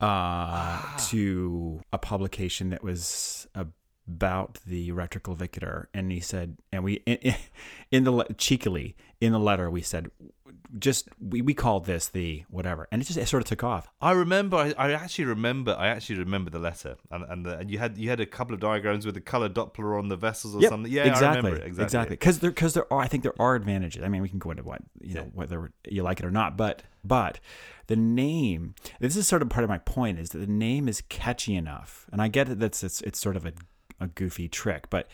uh, 0.00 0.98
to 1.08 1.80
a 1.92 1.98
publication 1.98 2.70
that 2.70 2.82
was 2.82 3.46
about 3.54 4.58
the 4.66 4.92
retroclavicular, 4.92 5.86
and 5.92 6.12
he 6.12 6.20
said, 6.20 6.58
and 6.72 6.84
we 6.84 6.94
in, 7.06 7.34
in 7.90 8.04
the 8.04 8.24
cheekily 8.38 8.96
in 9.20 9.32
the 9.32 9.40
letter 9.40 9.70
we 9.70 9.82
said 9.82 10.10
just 10.78 11.08
we, 11.20 11.42
we 11.42 11.54
called 11.54 11.86
this 11.86 12.08
the 12.08 12.44
whatever, 12.50 12.88
and 12.90 13.00
it 13.00 13.04
just 13.04 13.18
it 13.18 13.26
sort 13.26 13.42
of 13.42 13.48
took 13.48 13.64
off. 13.64 13.88
I 14.00 14.12
remember. 14.12 14.56
I, 14.56 14.74
I 14.76 14.92
actually 14.92 15.26
remember. 15.26 15.74
I 15.78 15.88
actually 15.88 16.18
remember 16.18 16.50
the 16.50 16.58
letter, 16.58 16.96
and 17.10 17.24
and, 17.24 17.46
the, 17.46 17.58
and 17.58 17.70
you 17.70 17.78
had 17.78 17.98
you 17.98 18.10
had 18.10 18.20
a 18.20 18.26
couple 18.26 18.54
of 18.54 18.60
diagrams 18.60 19.06
with 19.06 19.14
the 19.14 19.20
color 19.20 19.48
Doppler 19.48 19.98
on 19.98 20.08
the 20.08 20.16
vessels 20.16 20.54
or 20.54 20.60
yep, 20.60 20.70
something. 20.70 20.90
Yeah, 20.90 21.04
exactly, 21.04 21.52
exactly, 21.52 21.84
exactly. 21.84 22.16
Because 22.16 22.38
there 22.40 22.50
because 22.50 22.74
there 22.74 22.92
are 22.92 23.00
I 23.00 23.08
think 23.08 23.22
there 23.22 23.40
are 23.40 23.54
advantages. 23.54 24.02
I 24.02 24.08
mean, 24.08 24.22
we 24.22 24.28
can 24.28 24.38
go 24.38 24.50
into 24.50 24.62
what 24.62 24.82
you 25.00 25.14
know 25.14 25.30
whether 25.34 25.70
you 25.88 26.02
like 26.02 26.20
it 26.20 26.26
or 26.26 26.30
not, 26.30 26.56
but 26.56 26.82
but 27.04 27.40
the 27.86 27.96
name. 27.96 28.74
This 29.00 29.16
is 29.16 29.26
sort 29.26 29.42
of 29.42 29.48
part 29.48 29.64
of 29.64 29.70
my 29.70 29.78
point 29.78 30.18
is 30.18 30.30
that 30.30 30.38
the 30.38 30.46
name 30.46 30.88
is 30.88 31.02
catchy 31.08 31.54
enough, 31.54 32.06
and 32.12 32.20
I 32.20 32.28
get 32.28 32.48
that 32.48 32.58
that's 32.58 32.82
it's, 32.82 33.00
it's 33.02 33.18
sort 33.18 33.36
of 33.36 33.46
a 33.46 33.52
a 34.00 34.08
goofy 34.08 34.48
trick, 34.48 34.90
but 34.90 35.08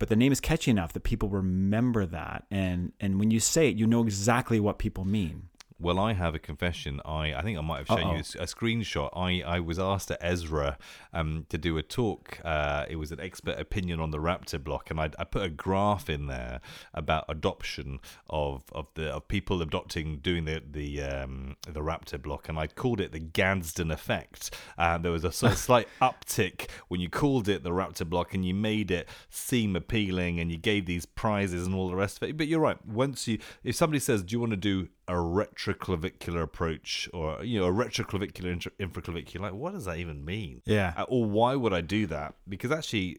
but 0.00 0.08
the 0.08 0.16
name 0.16 0.32
is 0.32 0.40
catchy 0.40 0.72
enough 0.72 0.92
that 0.94 1.04
people 1.04 1.28
remember 1.28 2.04
that. 2.06 2.44
And 2.50 2.92
and 2.98 3.20
when 3.20 3.30
you 3.30 3.38
say 3.38 3.68
it 3.68 3.76
you 3.76 3.86
know 3.86 4.02
exactly 4.02 4.58
what 4.58 4.80
people 4.80 5.04
mean 5.04 5.49
well, 5.80 5.98
I 5.98 6.12
have 6.12 6.34
a 6.34 6.38
confession. 6.38 7.00
I, 7.04 7.34
I 7.34 7.42
think 7.42 7.58
I 7.58 7.62
might 7.62 7.78
have 7.78 7.86
shown 7.86 8.06
Uh-oh. 8.06 8.16
you 8.16 8.22
a, 8.38 8.42
a, 8.42 8.46
screenshot. 8.46 9.10
I, 9.16 9.42
I 9.42 9.60
was 9.60 9.78
asked 9.78 10.10
at 10.10 10.20
ESRA 10.20 10.76
um, 11.14 11.46
to 11.48 11.56
do 11.56 11.78
a 11.78 11.82
talk. 11.82 12.38
Uh, 12.44 12.84
it 12.88 12.96
was 12.96 13.12
an 13.12 13.20
expert 13.20 13.58
opinion 13.58 13.98
on 13.98 14.10
the 14.10 14.18
Raptor 14.18 14.62
block, 14.62 14.90
and 14.90 15.00
I, 15.00 15.10
I 15.18 15.24
put 15.24 15.42
a 15.42 15.48
graph 15.48 16.10
in 16.10 16.26
there 16.26 16.60
about 16.92 17.24
adoption 17.28 18.00
of 18.28 18.64
of 18.72 18.88
the 18.94 19.10
of 19.10 19.28
people 19.28 19.62
adopting 19.62 20.18
doing 20.18 20.44
the 20.44 20.62
the 20.70 21.02
um, 21.02 21.56
the 21.66 21.80
Raptor 21.80 22.20
block, 22.20 22.48
and 22.48 22.58
I 22.58 22.66
called 22.66 23.00
it 23.00 23.12
the 23.12 23.18
Gadsden 23.18 23.90
effect. 23.90 24.54
Uh, 24.76 24.98
there 24.98 25.12
was 25.12 25.24
a 25.24 25.32
sort 25.32 25.52
of 25.52 25.58
slight 25.70 25.88
uptick 26.02 26.68
when 26.88 27.00
you 27.00 27.08
called 27.08 27.48
it 27.48 27.62
the 27.62 27.70
Raptor 27.70 28.08
block, 28.08 28.34
and 28.34 28.44
you 28.44 28.54
made 28.54 28.90
it 28.90 29.08
seem 29.30 29.76
appealing, 29.76 30.38
and 30.40 30.52
you 30.52 30.58
gave 30.58 30.84
these 30.84 31.06
prizes 31.06 31.66
and 31.66 31.74
all 31.74 31.88
the 31.88 31.96
rest 31.96 32.18
of 32.18 32.28
it. 32.28 32.36
But 32.36 32.48
you're 32.48 32.60
right. 32.60 32.84
Once 32.86 33.26
you, 33.26 33.38
if 33.64 33.74
somebody 33.76 34.00
says, 34.00 34.22
"Do 34.22 34.32
you 34.34 34.40
want 34.40 34.50
to 34.50 34.56
do 34.56 34.88
a 35.10 35.14
retroclavicular 35.14 36.40
approach 36.40 37.10
or 37.12 37.42
you 37.44 37.58
know 37.58 37.66
a 37.66 37.72
retroclavicular 37.72 38.52
intra- 38.52 38.72
infraclavicular 38.78 39.40
like 39.40 39.54
what 39.54 39.72
does 39.72 39.84
that 39.84 39.98
even 39.98 40.24
mean? 40.24 40.62
Yeah. 40.64 40.94
Uh, 40.96 41.04
or 41.08 41.24
why 41.24 41.56
would 41.56 41.72
i 41.72 41.80
do 41.80 42.06
that? 42.06 42.34
Because 42.48 42.70
actually 42.70 43.18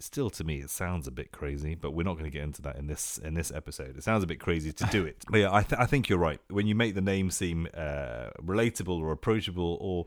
still 0.00 0.28
to 0.30 0.42
me 0.42 0.58
it 0.58 0.68
sounds 0.68 1.06
a 1.06 1.12
bit 1.12 1.30
crazy 1.30 1.76
but 1.76 1.92
we're 1.92 2.02
not 2.02 2.14
going 2.14 2.24
to 2.24 2.30
get 2.30 2.42
into 2.42 2.60
that 2.60 2.74
in 2.74 2.88
this 2.88 3.18
in 3.18 3.34
this 3.34 3.52
episode. 3.52 3.96
It 3.96 4.02
sounds 4.02 4.24
a 4.24 4.26
bit 4.26 4.40
crazy 4.40 4.72
to 4.72 4.84
do 4.86 5.04
it. 5.04 5.24
But 5.30 5.38
yeah 5.42 5.54
I, 5.54 5.62
th- 5.62 5.80
I 5.80 5.86
think 5.86 6.08
you're 6.08 6.18
right. 6.18 6.40
When 6.48 6.66
you 6.66 6.74
make 6.74 6.96
the 6.96 7.00
name 7.00 7.30
seem 7.30 7.68
uh, 7.72 8.30
relatable 8.42 8.98
or 9.00 9.12
approachable 9.12 9.78
or 9.80 10.06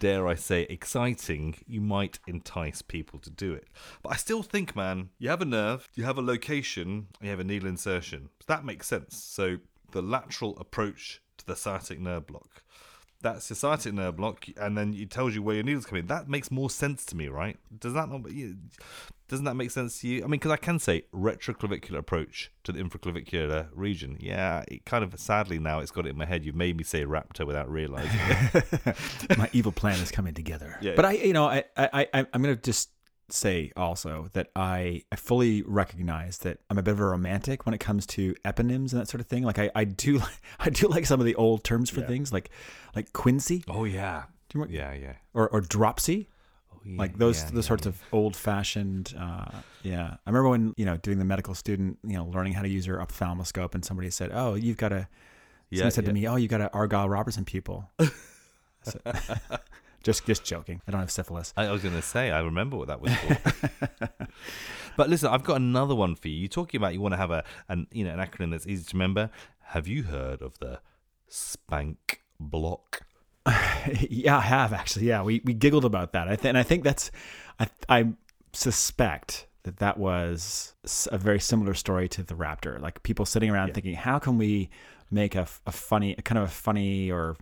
dare 0.00 0.26
i 0.26 0.34
say 0.34 0.62
exciting 0.62 1.54
you 1.68 1.80
might 1.80 2.18
entice 2.26 2.82
people 2.82 3.20
to 3.20 3.30
do 3.30 3.54
it. 3.54 3.68
But 4.02 4.14
i 4.14 4.16
still 4.16 4.42
think 4.42 4.74
man 4.74 5.10
you 5.20 5.28
have 5.28 5.40
a 5.40 5.44
nerve 5.44 5.88
you 5.94 6.02
have 6.02 6.18
a 6.18 6.22
location 6.22 7.06
you 7.22 7.30
have 7.30 7.38
a 7.38 7.44
needle 7.44 7.68
insertion. 7.68 8.30
That 8.48 8.64
makes 8.64 8.88
sense? 8.88 9.16
So 9.16 9.58
the 9.92 10.02
lateral 10.02 10.56
approach 10.58 11.20
to 11.38 11.46
the 11.46 11.56
sciatic 11.56 12.00
nerve 12.00 12.26
block. 12.26 12.62
That's 13.22 13.48
the 13.48 13.54
sciatic 13.54 13.94
nerve 13.94 14.16
block, 14.16 14.46
and 14.56 14.76
then 14.76 14.94
it 14.94 15.10
tells 15.10 15.34
you 15.34 15.42
where 15.42 15.54
your 15.54 15.64
needles 15.64 15.86
come 15.86 15.98
in. 15.98 16.06
That 16.06 16.28
makes 16.28 16.50
more 16.50 16.68
sense 16.68 17.04
to 17.06 17.16
me, 17.16 17.28
right? 17.28 17.56
Does 17.76 17.94
that 17.94 18.08
not? 18.08 18.22
Doesn't 19.28 19.44
that 19.46 19.54
make 19.54 19.70
sense 19.70 20.00
to 20.00 20.08
you? 20.08 20.18
I 20.22 20.26
mean, 20.26 20.32
because 20.32 20.52
I 20.52 20.56
can 20.56 20.78
say 20.78 21.04
retroclavicular 21.12 21.98
approach 21.98 22.52
to 22.64 22.72
the 22.72 22.80
infraclavicular 22.80 23.68
region. 23.74 24.18
Yeah, 24.20 24.64
it 24.68 24.84
kind 24.84 25.02
of 25.02 25.18
sadly 25.18 25.58
now 25.58 25.80
it's 25.80 25.90
got 25.90 26.06
it 26.06 26.10
in 26.10 26.18
my 26.18 26.26
head. 26.26 26.44
You've 26.44 26.54
made 26.54 26.76
me 26.76 26.84
say 26.84 27.04
raptor 27.04 27.46
without 27.46 27.68
realizing. 27.70 28.20
my 29.38 29.50
evil 29.52 29.72
plan 29.72 29.98
is 29.98 30.10
coming 30.10 30.34
together. 30.34 30.76
Yeah. 30.80 30.92
But 30.94 31.06
I, 31.06 31.12
you 31.12 31.32
know, 31.32 31.46
I, 31.46 31.64
I, 31.76 32.08
I 32.14 32.26
I'm 32.32 32.42
gonna 32.42 32.54
just 32.54 32.90
say 33.28 33.72
also 33.76 34.28
that 34.32 34.50
I, 34.54 35.02
I 35.10 35.16
fully 35.16 35.62
recognize 35.62 36.38
that 36.38 36.58
I'm 36.70 36.78
a 36.78 36.82
bit 36.82 36.92
of 36.92 37.00
a 37.00 37.06
romantic 37.06 37.66
when 37.66 37.74
it 37.74 37.78
comes 37.78 38.06
to 38.06 38.34
eponyms 38.44 38.92
and 38.92 39.00
that 39.00 39.08
sort 39.08 39.20
of 39.20 39.26
thing. 39.26 39.42
Like 39.42 39.58
I, 39.58 39.70
I 39.74 39.84
do 39.84 40.20
I 40.60 40.70
do 40.70 40.88
like 40.88 41.06
some 41.06 41.20
of 41.20 41.26
the 41.26 41.34
old 41.34 41.64
terms 41.64 41.90
for 41.90 42.00
yeah. 42.00 42.06
things 42.06 42.32
like 42.32 42.50
like 42.94 43.12
quinsy. 43.12 43.64
Oh 43.68 43.84
yeah. 43.84 44.24
Do 44.48 44.58
you 44.58 44.64
remember? 44.64 44.74
Yeah, 44.74 44.94
yeah. 44.94 45.14
Or 45.34 45.48
or 45.48 45.60
dropsy. 45.60 46.28
Oh, 46.72 46.78
yeah, 46.84 46.98
like 46.98 47.18
those 47.18 47.42
yeah, 47.42 47.50
the 47.50 47.62
sorts 47.62 47.86
of 47.86 48.00
old 48.12 48.36
fashioned 48.36 49.14
uh, 49.18 49.50
yeah. 49.82 50.16
I 50.26 50.30
remember 50.30 50.48
when, 50.50 50.74
you 50.76 50.84
know, 50.84 50.96
doing 50.96 51.18
the 51.18 51.24
medical 51.24 51.54
student, 51.54 51.98
you 52.04 52.14
know, 52.14 52.26
learning 52.26 52.52
how 52.52 52.62
to 52.62 52.68
use 52.68 52.86
your 52.86 53.00
ophthalmoscope 53.00 53.74
and 53.74 53.84
somebody 53.84 54.10
said, 54.10 54.30
"Oh, 54.32 54.54
you've 54.54 54.76
got 54.76 54.92
a 54.92 55.08
yeah, 55.70 55.88
said 55.88 56.04
to 56.04 56.12
me, 56.12 56.28
"Oh, 56.28 56.36
you 56.36 56.48
got 56.48 56.60
an 56.60 56.70
Argyll 56.72 57.08
Robertson 57.08 57.44
pupil." 57.44 57.90
Just 60.06 60.24
just 60.24 60.44
joking. 60.44 60.80
I 60.86 60.92
don't 60.92 61.00
have 61.00 61.10
syphilis. 61.10 61.52
I 61.56 61.68
was 61.72 61.82
going 61.82 61.96
to 61.96 62.00
say 62.00 62.30
I 62.30 62.38
remember 62.38 62.76
what 62.76 62.86
that 62.86 63.00
was 63.00 63.12
for. 63.12 64.08
but 64.96 65.10
listen, 65.10 65.30
I've 65.30 65.42
got 65.42 65.56
another 65.56 65.96
one 65.96 66.14
for 66.14 66.28
you. 66.28 66.36
You're 66.36 66.48
talking 66.48 66.78
about 66.78 66.94
you 66.94 67.00
want 67.00 67.14
to 67.14 67.18
have 67.18 67.32
a 67.32 67.42
an 67.68 67.88
you 67.90 68.04
know 68.04 68.12
an 68.12 68.20
acronym 68.20 68.52
that's 68.52 68.68
easy 68.68 68.84
to 68.84 68.94
remember. 68.94 69.30
Have 69.70 69.88
you 69.88 70.04
heard 70.04 70.42
of 70.42 70.60
the 70.60 70.78
Spank 71.26 72.22
Block? 72.38 73.00
yeah, 74.08 74.38
I 74.38 74.42
have 74.42 74.72
actually. 74.72 75.06
Yeah, 75.08 75.24
we, 75.24 75.42
we 75.44 75.54
giggled 75.54 75.84
about 75.84 76.12
that. 76.12 76.28
I 76.28 76.36
th- 76.36 76.50
and 76.50 76.56
I 76.56 76.62
think 76.62 76.84
that's 76.84 77.10
I 77.58 77.66
I 77.88 78.12
suspect 78.52 79.48
that 79.64 79.78
that 79.78 79.98
was 79.98 80.76
a 81.10 81.18
very 81.18 81.40
similar 81.40 81.74
story 81.74 82.08
to 82.10 82.22
the 82.22 82.34
Raptor. 82.34 82.80
Like 82.80 83.02
people 83.02 83.26
sitting 83.26 83.50
around 83.50 83.68
yeah. 83.68 83.74
thinking, 83.74 83.94
how 83.96 84.20
can 84.20 84.38
we 84.38 84.70
make 85.10 85.34
a, 85.34 85.48
a 85.66 85.72
funny, 85.72 86.14
a 86.16 86.22
kind 86.22 86.38
of 86.38 86.44
a 86.44 86.52
funny 86.52 87.10
or 87.10 87.36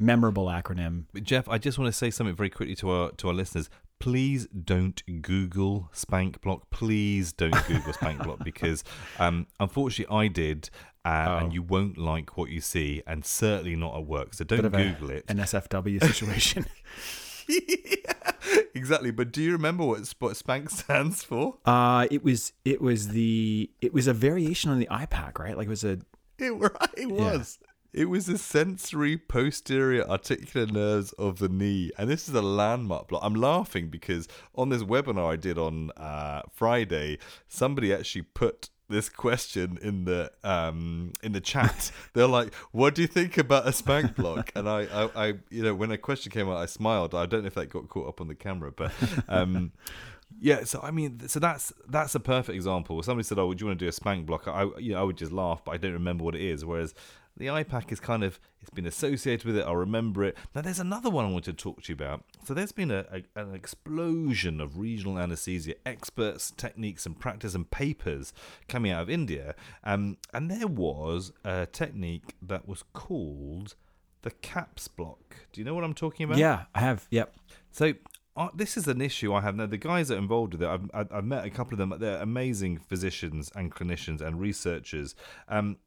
memorable 0.00 0.46
acronym. 0.46 1.04
Jeff, 1.22 1.48
I 1.48 1.58
just 1.58 1.78
want 1.78 1.92
to 1.92 1.96
say 1.96 2.10
something 2.10 2.34
very 2.34 2.50
quickly 2.50 2.74
to 2.76 2.90
our 2.90 3.10
to 3.12 3.28
our 3.28 3.34
listeners. 3.34 3.70
Please 3.98 4.46
don't 4.46 5.02
Google 5.20 5.90
Spank 5.92 6.40
Block. 6.40 6.70
Please 6.70 7.34
don't 7.34 7.54
Google 7.66 7.92
Spank 7.92 8.22
Block 8.22 8.38
because, 8.44 8.82
um, 9.18 9.46
unfortunately, 9.60 10.16
I 10.16 10.28
did, 10.28 10.70
uh, 11.04 11.26
oh. 11.28 11.36
and 11.36 11.52
you 11.52 11.62
won't 11.62 11.98
like 11.98 12.36
what 12.38 12.48
you 12.48 12.62
see, 12.62 13.02
and 13.06 13.24
certainly 13.24 13.76
not 13.76 13.94
at 13.94 14.06
work. 14.06 14.32
So 14.32 14.44
don't 14.44 14.62
Google 14.62 15.10
a, 15.10 15.14
it. 15.14 15.26
An 15.28 15.36
SFW 15.36 16.02
situation. 16.14 16.64
yeah. 17.48 18.32
exactly. 18.74 19.10
But 19.10 19.32
do 19.32 19.42
you 19.42 19.52
remember 19.52 19.84
what 19.84 20.12
what 20.18 20.36
Spank 20.36 20.70
stands 20.70 21.22
for? 21.22 21.58
Uh, 21.66 22.06
it 22.10 22.24
was 22.24 22.54
it 22.64 22.80
was 22.80 23.08
the 23.08 23.70
it 23.82 23.92
was 23.92 24.06
a 24.06 24.14
variation 24.14 24.70
on 24.70 24.78
the 24.78 24.88
iPACK, 24.90 25.38
right? 25.38 25.56
Like 25.58 25.66
it 25.66 25.70
was 25.70 25.84
a 25.84 25.98
It, 26.38 26.52
it 26.96 27.10
was. 27.10 27.58
It 27.92 28.08
was 28.08 28.26
the 28.26 28.38
sensory 28.38 29.16
posterior 29.16 30.08
articular 30.08 30.66
nerves 30.66 31.12
of 31.12 31.38
the 31.38 31.48
knee. 31.48 31.90
And 31.98 32.08
this 32.08 32.28
is 32.28 32.34
a 32.34 32.42
landmark 32.42 33.08
block. 33.08 33.22
I'm 33.24 33.34
laughing 33.34 33.88
because 33.88 34.28
on 34.54 34.68
this 34.68 34.82
webinar 34.82 35.32
I 35.32 35.36
did 35.36 35.58
on 35.58 35.90
uh, 35.96 36.42
Friday, 36.52 37.18
somebody 37.48 37.92
actually 37.92 38.22
put 38.22 38.70
this 38.88 39.08
question 39.08 39.78
in 39.80 40.04
the 40.04 40.30
um 40.42 41.12
in 41.22 41.32
the 41.32 41.40
chat. 41.40 41.92
They're 42.12 42.26
like, 42.26 42.52
"What 42.72 42.94
do 42.94 43.02
you 43.02 43.08
think 43.08 43.38
about 43.38 43.66
a 43.66 43.72
spank 43.72 44.16
block?" 44.16 44.52
And 44.54 44.68
I, 44.68 44.80
I, 44.80 45.10
I, 45.14 45.26
you 45.48 45.62
know, 45.62 45.74
when 45.74 45.90
a 45.90 45.98
question 45.98 46.30
came 46.30 46.48
out, 46.48 46.58
I 46.58 46.66
smiled. 46.66 47.14
I 47.14 47.26
don't 47.26 47.42
know 47.42 47.46
if 47.46 47.54
that 47.54 47.66
got 47.70 47.88
caught 47.88 48.08
up 48.08 48.20
on 48.20 48.28
the 48.28 48.34
camera, 48.34 48.72
but 48.72 48.92
um, 49.28 49.72
yeah. 50.40 50.64
So 50.64 50.80
I 50.82 50.90
mean, 50.90 51.28
so 51.28 51.38
that's 51.40 51.72
that's 51.88 52.14
a 52.14 52.20
perfect 52.20 52.56
example. 52.56 53.02
Somebody 53.02 53.24
said, 53.24 53.38
"Oh, 53.38 53.46
would 53.46 53.60
you 53.60 53.68
want 53.68 53.78
to 53.78 53.84
do 53.84 53.88
a 53.88 53.92
spank 53.92 54.26
block?" 54.26 54.46
I, 54.48 54.64
you 54.78 54.92
know, 54.92 55.00
I 55.00 55.04
would 55.04 55.16
just 55.16 55.32
laugh, 55.32 55.62
but 55.64 55.72
I 55.72 55.76
don't 55.76 55.92
remember 55.92 56.24
what 56.24 56.34
it 56.34 56.42
is. 56.42 56.64
Whereas 56.64 56.94
the 57.40 57.46
iPACK 57.46 57.90
is 57.90 57.98
kind 57.98 58.22
of 58.22 58.38
it's 58.60 58.70
been 58.70 58.86
associated 58.86 59.46
with 59.46 59.56
it. 59.56 59.64
I'll 59.64 59.74
remember 59.74 60.22
it. 60.22 60.36
Now 60.54 60.60
there's 60.60 60.78
another 60.78 61.08
one 61.08 61.24
I 61.24 61.30
want 61.30 61.46
to 61.46 61.54
talk 61.54 61.82
to 61.82 61.88
you 61.88 61.94
about. 61.94 62.22
So 62.44 62.52
there's 62.52 62.70
been 62.70 62.90
a, 62.90 63.06
a, 63.10 63.40
an 63.40 63.54
explosion 63.54 64.60
of 64.60 64.78
regional 64.78 65.18
anesthesia 65.18 65.74
experts, 65.86 66.52
techniques, 66.54 67.06
and 67.06 67.18
practice 67.18 67.54
and 67.54 67.68
papers 67.70 68.34
coming 68.68 68.92
out 68.92 69.02
of 69.02 69.10
India. 69.10 69.54
Um, 69.82 70.18
and 70.34 70.50
there 70.50 70.66
was 70.66 71.32
a 71.42 71.66
technique 71.66 72.34
that 72.42 72.68
was 72.68 72.84
called 72.92 73.74
the 74.20 74.30
CAPS 74.30 74.88
block. 74.88 75.36
Do 75.52 75.62
you 75.62 75.64
know 75.64 75.74
what 75.74 75.82
I'm 75.82 75.94
talking 75.94 76.24
about? 76.24 76.36
yeah. 76.36 76.64
I 76.74 76.80
have 76.80 77.08
yep. 77.10 77.34
So 77.72 77.94
uh, 78.36 78.48
this 78.54 78.76
is 78.76 78.86
an 78.86 79.00
issue 79.00 79.32
I 79.32 79.40
have 79.40 79.56
now. 79.56 79.64
The 79.64 79.78
guys 79.78 80.08
that 80.08 80.16
are 80.16 80.18
involved 80.18 80.52
with 80.52 80.62
it, 80.62 80.68
I've, 80.68 80.90
I've, 80.92 81.12
I've 81.12 81.24
met 81.24 81.46
a 81.46 81.50
couple 81.50 81.72
of 81.72 81.78
them. 81.78 81.94
They're 81.98 82.20
amazing 82.20 82.78
physicians 82.78 83.50
and 83.54 83.74
clinicians 83.74 84.20
and 84.20 84.38
researchers. 84.38 85.14
Um, 85.48 85.78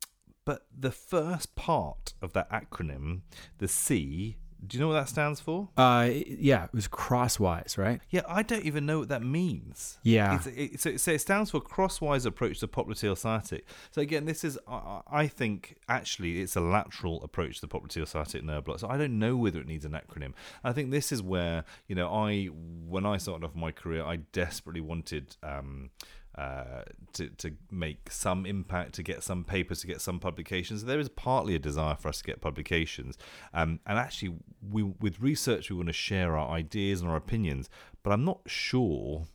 but 0.45 0.65
the 0.77 0.91
first 0.91 1.55
part 1.55 2.13
of 2.21 2.33
that 2.33 2.49
acronym, 2.49 3.21
the 3.59 3.67
C, 3.67 4.37
do 4.65 4.77
you 4.77 4.81
know 4.81 4.87
what 4.87 4.93
that 4.93 5.09
stands 5.09 5.39
for? 5.39 5.69
Uh, 5.75 6.09
yeah. 6.09 6.65
It 6.65 6.73
was 6.73 6.87
crosswise, 6.87 7.77
right? 7.77 7.99
Yeah, 8.09 8.21
I 8.27 8.43
don't 8.43 8.63
even 8.63 8.85
know 8.85 8.99
what 8.99 9.09
that 9.09 9.21
means. 9.21 9.99
Yeah. 10.03 10.35
It's, 10.35 10.47
it, 10.47 10.79
so, 10.79 10.97
so 10.97 11.11
it 11.11 11.19
stands 11.19 11.51
for 11.51 11.59
crosswise 11.59 12.25
approach 12.25 12.59
to 12.61 12.67
popliteal 12.67 13.17
sciatic. 13.17 13.65
So 13.91 14.01
again, 14.01 14.25
this 14.25 14.43
is 14.43 14.57
I, 14.67 15.01
I 15.11 15.27
think 15.27 15.77
actually 15.89 16.41
it's 16.41 16.55
a 16.55 16.61
lateral 16.61 17.21
approach 17.23 17.59
to 17.59 17.61
the 17.61 17.67
popliteal 17.67 18.07
sciatic 18.07 18.43
nerve 18.43 18.63
block. 18.63 18.79
So 18.79 18.87
I 18.87 18.97
don't 18.97 19.19
know 19.19 19.35
whether 19.35 19.59
it 19.59 19.67
needs 19.67 19.85
an 19.85 19.91
acronym. 19.91 20.33
I 20.63 20.71
think 20.71 20.91
this 20.91 21.11
is 21.11 21.21
where 21.21 21.65
you 21.87 21.95
know 21.95 22.07
I 22.07 22.45
when 22.45 23.05
I 23.05 23.17
started 23.17 23.45
off 23.45 23.55
my 23.55 23.71
career, 23.71 24.03
I 24.03 24.17
desperately 24.31 24.81
wanted. 24.81 25.35
Um, 25.43 25.89
uh, 26.38 26.84
to 27.13 27.29
to 27.29 27.51
make 27.69 28.09
some 28.11 28.45
impact, 28.45 28.93
to 28.93 29.03
get 29.03 29.23
some 29.23 29.43
papers, 29.43 29.81
to 29.81 29.88
get 29.88 30.01
some 30.01 30.19
publications. 30.19 30.86
There 30.86 30.99
is 30.99 31.09
partly 31.09 31.55
a 31.55 31.59
desire 31.59 31.95
for 31.95 32.09
us 32.09 32.19
to 32.19 32.23
get 32.23 32.41
publications, 32.41 33.17
um, 33.53 33.79
and 33.86 33.99
actually, 33.99 34.36
we 34.67 34.84
with 34.84 35.19
research 35.19 35.69
we 35.69 35.75
want 35.75 35.89
to 35.89 35.93
share 35.93 36.38
our 36.38 36.49
ideas 36.49 37.01
and 37.01 37.09
our 37.09 37.17
opinions. 37.17 37.69
But 38.01 38.13
I'm 38.13 38.25
not 38.25 38.41
sure 38.47 39.27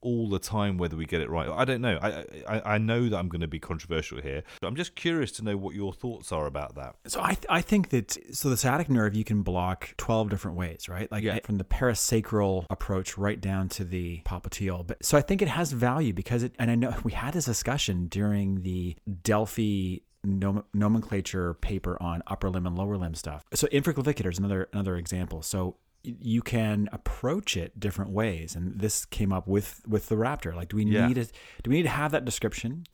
all 0.00 0.28
the 0.28 0.38
time 0.38 0.78
whether 0.78 0.96
we 0.96 1.04
get 1.06 1.20
it 1.20 1.28
right. 1.28 1.48
I 1.48 1.64
don't 1.64 1.80
know. 1.80 1.98
I 2.00 2.24
I, 2.48 2.74
I 2.74 2.78
know 2.78 3.08
that 3.08 3.16
I'm 3.16 3.28
going 3.28 3.40
to 3.40 3.48
be 3.48 3.58
controversial 3.58 4.20
here. 4.20 4.42
I'm 4.62 4.76
just 4.76 4.94
curious 4.94 5.32
to 5.32 5.44
know 5.44 5.56
what 5.56 5.74
your 5.74 5.92
thoughts 5.92 6.30
are 6.32 6.46
about 6.46 6.74
that. 6.76 6.96
So 7.06 7.20
I, 7.22 7.34
th- 7.34 7.46
I 7.48 7.60
think 7.62 7.88
that 7.90 8.16
so 8.32 8.48
the 8.48 8.56
sciatic 8.56 8.88
nerve 8.88 9.14
you 9.14 9.24
can 9.24 9.42
block 9.42 9.94
12 9.96 10.30
different 10.30 10.56
ways, 10.56 10.88
right? 10.88 11.10
Like 11.10 11.24
Yeah. 11.24 11.38
from 11.44 11.56
the 11.56 11.64
parasacral 11.64 12.64
approach 12.70 13.18
right 13.18 13.40
down 13.40 13.68
to 13.70 13.84
the 13.84 14.22
popliteal. 14.24 14.86
But 14.86 15.04
so 15.04 15.18
I 15.18 15.22
think 15.22 15.42
it 15.42 15.48
has 15.48 15.72
value 15.72 16.12
because 16.12 16.42
it 16.44 16.54
and 16.58 16.70
I 16.70 16.74
know 16.76 16.94
we 17.04 17.12
had 17.12 17.34
this 17.34 17.46
discussion 17.46 18.06
during 18.06 18.62
the 18.62 18.96
Delphi 19.24 19.98
nomenclature 20.74 21.54
paper 21.54 22.00
on 22.02 22.22
upper 22.26 22.50
limb 22.50 22.66
and 22.66 22.76
lower 22.76 22.96
limb 22.96 23.14
stuff. 23.14 23.44
So 23.54 23.66
infraclavicular 23.68 24.30
is 24.30 24.38
another 24.38 24.68
another 24.72 24.96
example. 24.96 25.42
So 25.42 25.76
you 26.02 26.40
can 26.42 26.88
approach 26.92 27.56
it 27.56 27.78
different 27.78 28.10
ways 28.10 28.54
and 28.54 28.78
this 28.78 29.04
came 29.04 29.32
up 29.32 29.46
with 29.48 29.82
with 29.86 30.08
the 30.08 30.14
raptor 30.14 30.54
like 30.54 30.68
do 30.68 30.76
we 30.76 30.84
Yeah. 30.84 31.06
need 31.08 31.18
it 31.18 31.32
do 31.62 31.70
we 31.70 31.76
need 31.76 31.82
to 31.82 31.88
have 31.88 32.12
that 32.12 32.24
description 32.24 32.84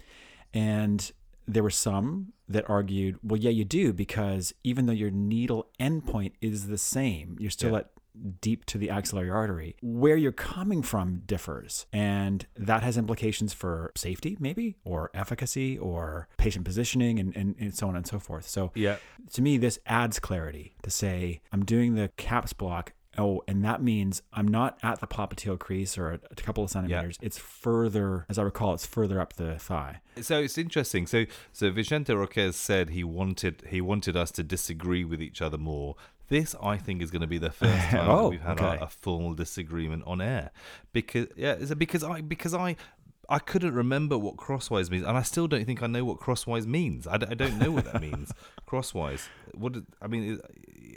and 0.53 1.13
there 1.47 1.63
were 1.63 1.69
some 1.71 2.33
that 2.49 2.69
argued, 2.71 3.19
well, 3.23 3.39
yeah, 3.39 3.51
you 3.51 3.65
do, 3.67 3.93
because 3.93 4.55
even 4.65 4.87
though 4.87 4.93
your 4.95 5.11
needle 5.11 5.67
endpoint 5.79 6.33
is 6.41 6.69
the 6.69 6.79
same, 6.79 7.37
you're 7.39 7.51
still 7.51 7.73
Yeah. 7.73 7.79
at 7.81 7.91
deep 8.41 8.65
to 8.67 8.79
the 8.79 8.91
axillary 8.91 9.31
artery. 9.31 9.77
Where 9.83 10.17
you're 10.17 10.33
coming 10.33 10.83
from 10.83 11.23
differs. 11.27 11.87
And 11.93 12.47
that 12.57 12.83
has 12.83 12.97
implications 12.97 13.53
for 13.53 13.93
safety, 13.97 14.37
maybe, 14.41 14.77
or 14.85 15.11
efficacy, 15.15 15.79
or 15.79 16.29
patient 16.37 16.65
positioning, 16.65 17.19
and, 17.19 17.35
and, 17.37 17.55
and 17.59 17.75
so 17.75 17.89
on 17.89 17.97
and 17.97 18.07
so 18.07 18.19
forth. 18.19 18.49
So 18.49 18.73
Yeah. 18.75 18.97
to 19.33 19.43
me, 19.43 19.59
this 19.59 19.79
adds 19.87 20.19
clarity 20.19 20.77
to 20.83 20.91
say, 20.91 21.41
I'm 21.53 21.65
doing 21.65 21.95
the 21.95 22.11
caps 22.17 22.53
block. 22.53 22.93
Oh, 23.17 23.43
and 23.47 23.65
that 23.65 23.81
means 23.81 24.23
I'm 24.33 24.49
not 24.49 24.77
at 24.83 24.99
the 24.99 25.07
popliteal 25.07 25.57
crease 25.57 25.97
or 25.97 26.15
a, 26.15 26.21
a 26.33 26.35
couple 26.35 26.65
of 26.65 26.71
centimeters. 26.71 27.17
It's 27.23 27.39
further, 27.39 28.27
as 28.29 28.41
I 28.41 28.43
recall, 28.43 28.75
it's 28.75 28.87
further 28.87 29.21
up 29.21 29.35
the 29.35 29.57
thigh. 29.57 30.01
So 30.21 30.41
it's 30.41 30.59
interesting. 30.59 31.07
So 31.07 31.25
so 31.53 31.71
Vicente 31.71 32.13
Roquez 32.13 32.57
said 32.57 32.91
he 32.91 33.05
wanted 33.05 33.63
he 33.69 33.81
wanted 33.81 34.17
us 34.17 34.33
to 34.33 34.43
disagree 34.43 35.05
with 35.05 35.23
each 35.23 35.41
other 35.41 35.59
more. 35.59 35.95
This 36.29 36.55
I 36.63 36.77
think 36.77 37.03
is 37.03 37.11
going 37.11 37.23
to 37.23 37.27
be 37.29 37.39
the 37.39 37.51
first 37.51 37.89
time 37.91 38.09
Oh, 38.11 38.29
we've 38.31 38.41
had 38.41 38.61
okay. 38.61 38.79
a, 38.81 38.85
a 38.85 38.89
full 38.89 39.35
disagreement 39.35 40.05
on 40.07 40.21
air 40.21 40.51
because 40.93 41.27
yeah, 41.37 41.55
is 41.55 41.71
it 41.71 41.79
because 41.79 42.03
I 42.05 42.21
because 42.21 42.55
I 42.55 42.77
I 43.29 43.39
couldn't 43.39 43.75
remember 43.75 44.19
what 44.19 44.37
crosswise 44.37 44.91
means, 44.91 45.07
and 45.07 45.17
I 45.17 45.23
still 45.23 45.49
don't 45.49 45.65
think 45.65 45.83
I 45.83 45.87
know 45.87 46.05
what 46.05 46.19
crosswise 46.19 46.67
means. 46.67 47.07
I, 47.07 47.17
d- 47.17 47.27
I 47.31 47.35
don't 47.35 47.59
know 47.59 47.71
what 47.71 47.85
that 47.87 48.01
means. 48.03 48.33
crosswise. 48.67 49.29
What? 49.55 49.73
Did, 49.73 49.87
I 50.03 50.09
mean, 50.09 50.41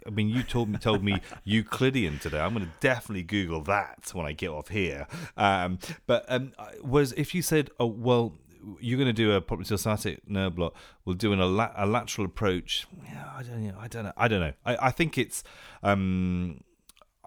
I 0.06 0.10
mean, 0.10 0.28
you 0.28 0.44
told 0.44 0.68
me 0.70 0.78
told 0.78 1.04
me 1.04 1.22
Euclidean 1.46 2.20
today. 2.20 2.40
I'm 2.42 2.54
going 2.54 2.66
to 2.66 2.72
definitely 2.82 3.24
Google 3.24 3.62
that 3.64 4.12
when 4.14 4.26
I 4.26 4.34
get 4.34 4.50
off 4.50 4.68
here. 4.68 5.08
Um, 5.38 5.80
but 6.06 6.26
um, 6.28 6.52
was 6.84 7.14
if 7.14 7.34
you 7.34 7.42
said, 7.42 7.70
oh 7.80 7.86
well, 7.86 8.34
you're 8.80 8.98
going 8.98 9.08
to 9.08 9.14
do 9.14 9.32
a 9.34 9.42
popliteal 9.42 9.80
sciatic 9.80 10.28
nerve 10.30 10.56
block. 10.56 10.76
We'll 11.06 11.16
do 11.16 11.34
an, 11.34 11.40
a, 11.40 11.46
la- 11.46 11.72
a 11.76 11.86
lateral 11.86 12.26
approach. 12.26 12.88
Yeah, 13.04 13.30
I 13.36 13.44
don't 13.44 13.64
know. 13.64 13.76
I 13.80 13.88
don't 13.88 14.04
know. 14.06 14.14
I 14.18 14.28
don't 14.28 14.40
know. 14.40 14.54
I, 14.66 14.78
I 14.88 14.92
think 14.92 15.18
it's. 15.18 15.44
Um, 15.84 16.62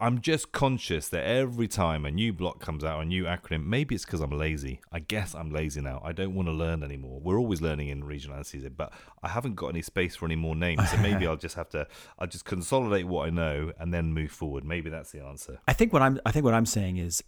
I'm 0.02 0.22
just 0.22 0.52
conscious 0.52 1.10
that 1.10 1.26
every 1.26 1.68
time 1.68 2.06
a 2.06 2.10
new 2.10 2.32
block 2.32 2.58
comes 2.58 2.82
out, 2.82 3.02
a 3.02 3.04
new 3.04 3.24
acronym, 3.24 3.66
maybe 3.66 3.94
it's 3.94 4.06
because 4.06 4.22
I'm 4.22 4.30
lazy. 4.30 4.80
I 4.90 5.00
guess 5.00 5.34
I'm 5.34 5.50
lazy 5.50 5.82
now. 5.82 6.00
I 6.02 6.12
don't 6.12 6.34
want 6.34 6.48
to 6.48 6.52
learn 6.52 6.82
anymore. 6.82 7.20
We're 7.22 7.38
always 7.38 7.60
learning 7.60 7.88
in 7.88 8.04
regional 8.04 8.36
anesthesia, 8.36 8.70
but 8.70 8.94
I 9.22 9.28
haven't 9.28 9.56
got 9.56 9.68
any 9.68 9.82
space 9.82 10.16
for 10.16 10.24
any 10.24 10.36
more 10.36 10.56
names. 10.56 10.90
So 10.90 10.96
maybe 10.96 11.26
I'll 11.26 11.36
just 11.36 11.54
have 11.56 11.68
to, 11.70 11.86
I'll 12.18 12.26
just 12.26 12.46
consolidate 12.46 13.08
what 13.08 13.26
I 13.26 13.30
know 13.30 13.72
and 13.78 13.92
then 13.92 14.14
move 14.14 14.30
forward. 14.30 14.64
Maybe 14.64 14.88
that's 14.88 15.12
the 15.12 15.22
answer. 15.22 15.58
I 15.68 15.74
think 15.74 15.92
what 15.92 16.00
I'm 16.00 16.18
I 16.24 16.32
think 16.32 16.46
what 16.46 16.54
I'm 16.54 16.64
saying 16.64 16.96
is 16.96 17.22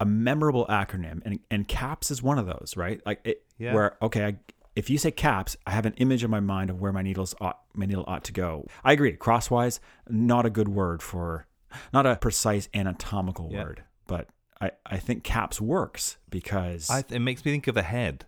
a 0.00 0.06
memorable 0.06 0.66
acronym, 0.68 1.20
and 1.24 1.40
and 1.50 1.66
CAPS 1.68 2.10
is 2.10 2.22
one 2.22 2.38
of 2.38 2.46
those, 2.46 2.74
right? 2.76 3.00
Like 3.04 3.20
it, 3.24 3.42
Yeah. 3.58 3.74
where 3.74 3.96
okay, 4.02 4.24
I, 4.26 4.36
if 4.76 4.88
you 4.88 4.98
say 4.98 5.10
CAPS, 5.10 5.56
I 5.66 5.72
have 5.72 5.86
an 5.86 5.94
image 5.94 6.22
in 6.22 6.30
my 6.30 6.40
mind 6.40 6.70
of 6.70 6.80
where 6.80 6.92
my 6.92 7.02
needles 7.02 7.34
ought 7.40 7.60
my 7.74 7.86
needle 7.86 8.04
ought 8.06 8.24
to 8.24 8.32
go. 8.32 8.66
I 8.84 8.92
agree. 8.92 9.12
Crosswise, 9.16 9.80
not 10.08 10.46
a 10.46 10.50
good 10.50 10.68
word 10.68 11.02
for, 11.02 11.46
not 11.92 12.06
a 12.06 12.16
precise 12.16 12.68
anatomical 12.74 13.48
Yeah. 13.52 13.64
word, 13.64 13.82
but 14.06 14.28
I 14.60 14.70
I 14.86 14.98
think 14.98 15.24
CAPS 15.24 15.60
works 15.60 16.16
because 16.30 16.88
I, 16.90 17.04
it 17.10 17.20
makes 17.20 17.44
me 17.44 17.50
think 17.52 17.66
of 17.66 17.76
a 17.76 17.82
head. 17.82 18.24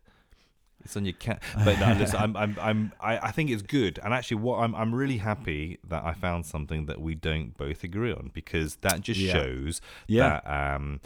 It's 0.82 0.96
on 0.96 1.04
your 1.04 1.12
cat, 1.12 1.42
but 1.62 1.78
no, 1.78 1.92
listen, 1.92 2.18
I'm, 2.18 2.34
I'm, 2.38 2.56
I'm, 2.58 2.92
I, 2.98 3.18
I 3.18 3.30
think 3.32 3.50
it's 3.50 3.60
good, 3.60 4.00
and 4.02 4.14
actually, 4.14 4.38
what 4.38 4.60
I'm, 4.60 4.74
I'm 4.74 4.94
really 4.94 5.18
happy 5.18 5.78
that 5.86 6.02
I 6.04 6.14
found 6.14 6.46
something 6.46 6.86
that 6.86 7.02
we 7.02 7.14
don't 7.14 7.54
both 7.54 7.84
agree 7.84 8.12
on 8.12 8.30
because 8.32 8.76
that 8.76 9.02
just 9.02 9.20
Yeah. 9.20 9.32
shows 9.34 9.82
Yeah. 10.06 10.40
that, 10.42 10.50
um, 10.76 11.00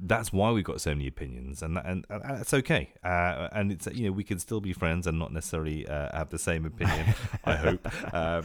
that's 0.00 0.32
why 0.32 0.50
we've 0.50 0.64
got 0.64 0.80
so 0.80 0.90
many 0.90 1.06
opinions, 1.06 1.62
and 1.62 1.76
that, 1.76 1.86
and, 1.86 2.04
and 2.08 2.22
that's 2.24 2.54
okay. 2.54 2.92
Uh, 3.02 3.48
and 3.52 3.72
it's 3.72 3.86
you 3.88 4.06
know 4.06 4.12
we 4.12 4.24
can 4.24 4.38
still 4.38 4.60
be 4.60 4.72
friends 4.72 5.06
and 5.06 5.18
not 5.18 5.32
necessarily 5.32 5.86
uh, 5.86 6.16
have 6.16 6.30
the 6.30 6.38
same 6.38 6.64
opinion. 6.66 7.14
I 7.44 7.56
hope. 7.56 8.14
Um, 8.14 8.44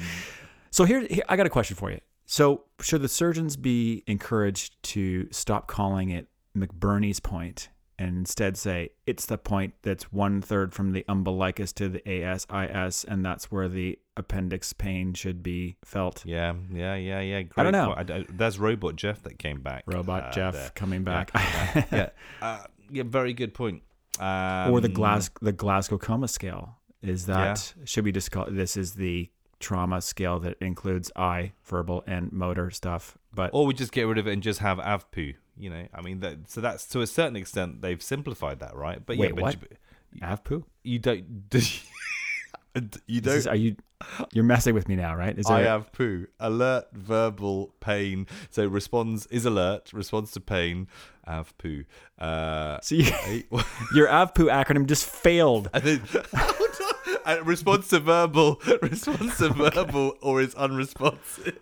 So 0.74 0.86
here, 0.86 1.06
here, 1.08 1.24
I 1.30 1.36
got 1.36 1.46
a 1.46 1.52
question 1.52 1.78
for 1.78 1.92
you. 1.92 2.00
So 2.26 2.64
should 2.82 3.04
the 3.04 3.08
surgeons 3.08 3.56
be 3.58 4.04
encouraged 4.08 4.82
to 4.84 5.28
stop 5.32 5.68
calling 5.68 6.10
it 6.10 6.30
McBurney's 6.58 7.20
point 7.20 7.70
and 8.00 8.18
instead 8.18 8.58
say 8.58 8.90
it's 9.06 9.28
the 9.28 9.38
point 9.38 9.76
that's 9.84 10.12
one 10.12 10.42
third 10.42 10.74
from 10.74 10.94
the 10.94 11.06
umbilicus 11.08 11.74
to 11.74 11.90
the 11.90 12.02
ASIS, 12.10 13.04
and 13.04 13.24
that's 13.24 13.52
where 13.52 13.68
the 13.68 14.00
appendix 14.18 14.74
pain 14.74 15.14
should 15.14 15.42
be 15.44 15.78
felt? 15.84 16.26
yeah, 16.26 16.54
yeah, 16.72 16.96
yeah, 16.96 17.20
yeah. 17.20 17.42
Great 17.42 17.58
I 17.58 17.64
don't 17.64 17.72
know. 17.72 17.92
I, 17.94 18.20
I, 18.20 18.26
that's 18.30 18.58
Robot 18.58 18.96
Jeff 18.96 19.24
that 19.24 19.40
came 19.40 19.62
back. 19.62 19.84
Robot 19.88 20.24
uh, 20.24 20.32
Jeff 20.32 20.54
there. 20.54 20.72
coming 20.76 21.04
back, 21.04 21.32
yeah, 21.92 22.10
uh, 22.42 22.64
yeah, 22.92 23.04
very 23.06 23.34
good 23.34 23.54
point. 23.54 23.84
Um, 24.20 24.72
or 24.72 24.82
the 24.82 24.90
Glas 24.90 25.30
the 25.42 25.52
Glasgow 25.52 25.98
coma 25.98 26.28
scale. 26.28 26.78
Is 27.02 27.26
that 27.26 27.74
should 27.84 28.06
we 28.06 28.12
just 28.12 28.32
call 28.32 28.48
this 28.50 28.78
is 28.78 28.94
the 28.94 29.30
trauma 29.60 30.02
scale 30.02 30.40
that 30.40 30.56
includes 30.62 31.12
eye, 31.16 31.54
verbal, 31.66 32.04
and 32.08 32.32
motor 32.32 32.70
stuff? 32.70 33.18
But 33.34 33.50
Or 33.54 33.66
we 33.66 33.74
just 33.74 33.92
get 33.92 34.04
rid 34.04 34.18
of 34.18 34.28
it 34.28 34.34
and 34.34 34.44
just 34.44 34.60
have 34.60 34.78
AVPU. 34.78 35.36
You 35.58 35.70
know, 35.70 35.88
I 35.94 36.02
mean, 36.02 36.20
that, 36.22 36.50
so 36.50 36.62
that's 36.62 36.88
to 36.88 37.02
a 37.02 37.08
certain 37.08 37.36
extent 37.36 37.82
they've 37.82 38.02
simplified 38.02 38.60
that, 38.60 38.76
right? 38.76 39.04
But 39.06 39.18
Wait, 39.18 39.30
yeah, 39.30 39.36
but 39.36 39.44
what? 39.44 39.58
you, 39.62 40.22
Avpu? 40.22 40.64
you 40.84 41.00
don't. 41.00 41.50
you 43.08 43.22
don't. 43.22 43.36
is- 43.38 43.48
are 43.48 43.56
you? 43.56 43.76
You're 44.34 44.44
messing 44.44 44.74
with 44.74 44.90
me 44.90 44.98
now, 44.98 45.16
right? 45.16 45.38
Is 45.38 45.46
I 45.50 45.62
there- 45.62 45.70
have 45.72 45.92
poo. 45.94 46.28
Alert, 46.40 46.88
verbal, 46.94 47.74
pain. 47.80 48.28
So 48.50 48.68
responds 48.68 49.28
is 49.28 49.46
alert. 49.46 49.92
Responds 49.94 50.32
to 50.32 50.42
pain. 50.42 50.88
Have 51.26 51.58
poo. 51.58 51.86
Uh, 52.20 52.80
So 52.82 52.96
you, 52.96 53.06
your 53.96 54.08
Avpu 54.08 54.50
acronym 54.52 54.88
just 54.88 55.06
failed. 55.06 55.70
and 55.74 55.84
then 55.84 56.02
and 57.26 57.48
response 57.48 57.88
to 57.90 58.00
verbal. 58.02 58.62
Response 58.82 59.38
to 59.38 59.50
verbal 59.50 60.18
or 60.22 60.42
is 60.42 60.54
unresponsive. 60.56 61.58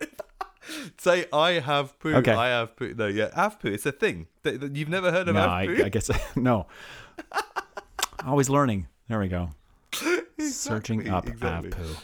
Say 0.98 1.26
I 1.32 1.54
have 1.60 2.00
poo. 2.00 2.16
Okay. 2.16 2.34
I 2.34 2.48
have 2.48 2.76
poo. 2.76 2.96
No, 2.98 3.06
yeah, 3.06 3.30
have 3.36 3.60
poo. 3.60 3.68
It's 3.68 3.86
a 3.86 3.92
thing. 3.92 4.26
Th- 4.44 4.60
th- 4.60 4.72
You've 4.74 4.90
never 4.90 5.12
heard 5.12 5.28
of 5.28 5.36
No, 5.36 5.42
have 5.42 5.50
I. 5.52 5.64
I 5.86 5.90
guess 5.90 6.10
no. 6.36 6.66
Always 8.26 8.50
learning. 8.50 8.88
There 9.08 9.20
we 9.20 9.28
go. 9.28 9.50
Searching 10.40 11.10
up 11.10 11.28
exactly. 11.28 11.72
Avpu. 11.72 11.98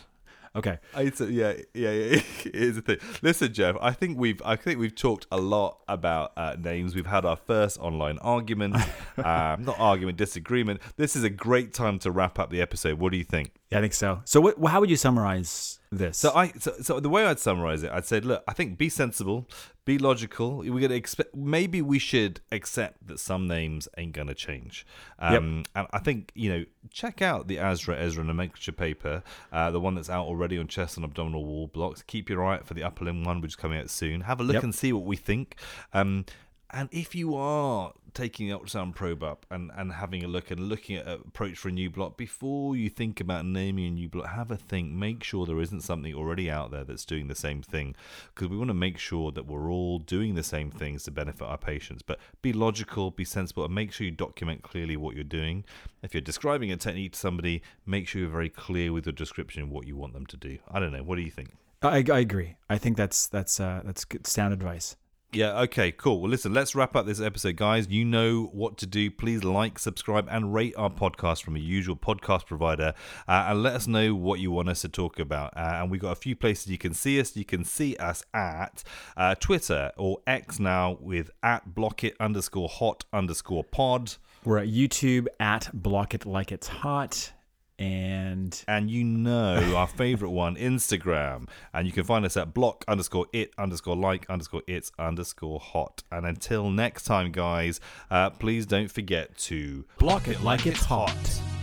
Okay. 0.55 0.79
It's 0.95 1.21
a, 1.21 1.31
yeah, 1.31 1.53
yeah, 1.75 1.91
yeah. 1.91 2.21
It 2.45 2.55
is 2.55 2.77
a 2.77 2.81
thing. 2.81 2.97
Listen, 3.21 3.53
Jeff. 3.53 3.75
I 3.79 3.91
think 3.91 4.17
we've, 4.17 4.41
I 4.43 4.55
think 4.55 4.79
we've 4.79 4.95
talked 4.95 5.27
a 5.31 5.37
lot 5.37 5.79
about 5.87 6.31
uh, 6.35 6.55
names. 6.59 6.95
We've 6.95 7.05
had 7.05 7.25
our 7.25 7.35
first 7.35 7.79
online 7.79 8.17
argument, 8.19 8.75
um, 9.17 9.63
not 9.63 9.75
argument, 9.77 10.17
disagreement. 10.17 10.81
This 10.95 11.15
is 11.15 11.23
a 11.23 11.29
great 11.29 11.73
time 11.73 11.99
to 11.99 12.11
wrap 12.11 12.39
up 12.39 12.49
the 12.49 12.61
episode. 12.61 12.97
What 12.99 13.11
do 13.11 13.17
you 13.17 13.23
think? 13.23 13.51
Yeah, 13.71 13.77
I 13.77 13.81
think 13.81 13.93
so. 13.93 14.21
So, 14.25 14.41
what, 14.41 14.55
how 14.65 14.79
would 14.79 14.89
you 14.89 14.95
summarize 14.95 15.76
this? 15.91 16.17
So 16.17 16.31
I, 16.35 16.49
so, 16.59 16.73
so 16.81 16.99
the 16.99 17.09
way 17.09 17.25
I'd 17.25 17.39
summarize 17.39 17.83
it, 17.83 17.91
I'd 17.91 18.05
say, 18.05 18.19
look, 18.19 18.43
I 18.47 18.53
think 18.53 18.77
be 18.77 18.89
sensible, 18.89 19.47
be 19.85 19.97
logical. 19.97 20.57
We're 20.57 20.79
gonna 20.81 20.95
expect. 20.95 21.35
Maybe 21.35 21.81
we 21.81 21.97
should 21.99 22.41
accept 22.51 23.07
that 23.07 23.19
some 23.19 23.47
names 23.47 23.87
ain't 23.97 24.13
gonna 24.13 24.33
change. 24.33 24.85
Um, 25.19 25.63
And 25.75 25.87
I 25.91 25.99
think 25.99 26.31
you 26.35 26.49
know, 26.49 26.65
check 26.91 27.21
out 27.21 27.47
the 27.47 27.57
ASRA 27.57 27.97
ESRA 27.99 28.25
nomenclature 28.25 28.71
paper, 28.73 29.23
uh, 29.51 29.71
the 29.71 29.79
one 29.79 29.95
that's 29.95 30.09
out 30.09 30.25
already 30.27 30.57
on 30.57 30.67
chest 30.67 30.97
and 30.97 31.05
abdominal 31.05 31.45
wall 31.45 31.67
blocks. 31.67 32.01
Keep 32.01 32.29
your 32.29 32.43
eye 32.45 32.55
out 32.55 32.67
for 32.67 32.73
the 32.73 32.83
upper 32.83 33.05
limb 33.05 33.23
one, 33.23 33.39
which 33.41 33.51
is 33.51 33.55
coming 33.55 33.79
out 33.79 33.89
soon. 33.89 34.21
Have 34.21 34.39
a 34.39 34.43
look 34.43 34.55
Yep. 34.55 34.63
and 34.63 34.75
see 34.75 34.91
what 34.93 35.03
we 35.05 35.15
think. 35.15 35.55
Um, 35.93 36.25
and 36.69 36.89
if 36.91 37.15
you 37.15 37.35
are 37.35 37.93
taking 38.13 38.47
the 38.47 38.57
ultrasound 38.57 38.95
probe 38.95 39.23
up 39.23 39.45
and, 39.51 39.71
and 39.77 39.93
having 39.93 40.23
a 40.23 40.27
look 40.27 40.49
and 40.49 40.59
looking 40.59 40.95
at 40.95 41.07
approach 41.07 41.57
for 41.57 41.69
a 41.69 41.71
new 41.71 41.89
block, 41.89 42.17
before 42.17 42.75
you 42.75 42.89
think 42.89 43.19
about 43.21 43.45
naming 43.45 43.85
a 43.85 43.91
new 43.91 44.09
block, 44.09 44.27
have 44.27 44.49
a 44.49 44.57
think. 44.57 44.91
Make 44.91 45.23
sure 45.23 45.45
there 45.45 45.61
isn't 45.61 45.81
something 45.81 46.13
already 46.13 46.49
out 46.49 46.71
there 46.71 46.83
that's 46.83 47.05
doing 47.05 47.27
the 47.27 47.35
same 47.35 47.61
thing. 47.61 47.95
Because 48.33 48.49
we 48.49 48.57
want 48.57 48.69
to 48.69 48.73
make 48.73 48.97
sure 48.97 49.31
that 49.31 49.45
we're 49.45 49.71
all 49.71 49.99
doing 49.99 50.35
the 50.35 50.43
same 50.43 50.71
things 50.71 51.03
to 51.03 51.11
benefit 51.11 51.43
our 51.43 51.57
patients. 51.57 52.01
But 52.01 52.19
be 52.41 52.53
logical, 52.53 53.11
be 53.11 53.23
sensible, 53.23 53.63
and 53.65 53.75
make 53.75 53.93
sure 53.93 54.05
you 54.05 54.11
document 54.11 54.63
clearly 54.63 54.97
what 54.97 55.15
you're 55.15 55.23
doing. 55.23 55.63
If 56.01 56.13
you're 56.13 56.21
describing 56.21 56.71
a 56.71 56.77
technique 56.77 57.13
to 57.13 57.19
somebody, 57.19 57.61
make 57.85 58.07
sure 58.07 58.21
you're 58.21 58.31
very 58.31 58.49
clear 58.49 58.91
with 58.91 59.05
your 59.05 59.13
description 59.13 59.63
of 59.63 59.69
what 59.69 59.85
you 59.85 59.95
want 59.95 60.13
them 60.13 60.25
to 60.25 60.37
do. 60.37 60.57
I 60.69 60.79
don't 60.79 60.91
know. 60.91 61.03
What 61.03 61.15
do 61.15 61.21
you 61.21 61.31
think? 61.31 61.51
I, 61.81 62.03
I 62.11 62.19
agree. 62.19 62.57
I 62.69 62.77
think 62.77 62.97
that's 62.97 63.27
that's 63.27 63.59
uh, 63.59 63.81
that's 63.85 64.05
good 64.05 64.25
sound 64.25 64.53
advice. 64.53 64.95
Yeah, 65.33 65.59
okay, 65.63 65.91
cool. 65.91 66.21
Well, 66.21 66.31
listen, 66.31 66.53
let's 66.53 66.73
wrap 66.73 66.95
up 66.95 67.05
this 67.05 67.19
episode, 67.19 67.57
guys. 67.57 67.89
You 67.89 68.05
know 68.05 68.49
what 68.53 68.77
to 68.77 68.85
do. 68.85 69.11
Please 69.11 69.43
like, 69.43 69.77
subscribe, 69.77 70.25
and 70.31 70.53
rate 70.53 70.73
our 70.77 70.89
podcast 70.89 71.43
from 71.43 71.57
a 71.57 71.59
usual 71.59 71.97
podcast 71.97 72.45
provider. 72.45 72.93
Uh, 73.27 73.47
and 73.49 73.61
let 73.61 73.73
us 73.73 73.87
know 73.87 74.15
what 74.15 74.39
you 74.39 74.51
want 74.51 74.69
us 74.69 74.81
to 74.81 74.89
talk 74.89 75.19
about. 75.19 75.51
Uh, 75.57 75.81
and 75.81 75.91
we've 75.91 75.99
got 75.99 76.13
a 76.13 76.15
few 76.15 76.33
places 76.33 76.67
you 76.67 76.77
can 76.77 76.93
see 76.93 77.19
us. 77.19 77.35
You 77.35 77.43
can 77.43 77.65
see 77.65 77.97
us 77.97 78.23
at 78.33 78.85
uh, 79.17 79.35
Twitter 79.35 79.91
or 79.97 80.19
X 80.25 80.59
now 80.59 80.97
with 81.01 81.29
at 81.43 81.75
blockit 81.75 82.13
underscore 82.21 82.69
hot 82.69 83.03
underscore 83.11 83.65
pod. 83.65 84.13
We're 84.45 84.59
at 84.59 84.69
YouTube 84.69 85.27
at 85.41 85.69
Block 85.73 86.13
It 86.13 86.25
Like 86.25 86.53
It's 86.53 86.69
Hot, 86.69 87.33
and 87.79 88.63
And 88.67 88.89
you 88.89 89.03
know 89.03 89.75
our 89.75 89.87
favorite 89.87 90.31
one, 90.31 90.55
Instagram. 90.55 91.47
And 91.73 91.85
you 91.85 91.93
can 91.93 92.03
find 92.03 92.25
us 92.25 92.37
at 92.37 92.53
block 92.53 92.83
underscore 92.87 93.27
it 93.33 93.51
underscore 93.57 93.95
like 93.95 94.29
underscore 94.29 94.63
it's 94.67 94.91
underscore 94.97 95.59
hot. 95.59 96.03
And 96.11 96.25
until 96.25 96.69
next 96.69 97.03
time, 97.03 97.31
guys, 97.31 97.79
uh, 98.09 98.31
please 98.31 98.65
don't 98.65 98.91
forget 98.91 99.37
to 99.39 99.85
Block 99.97 100.27
It 100.27 100.41
Like 100.43 100.65
It's 100.65 100.83
Hot. 100.85 101.56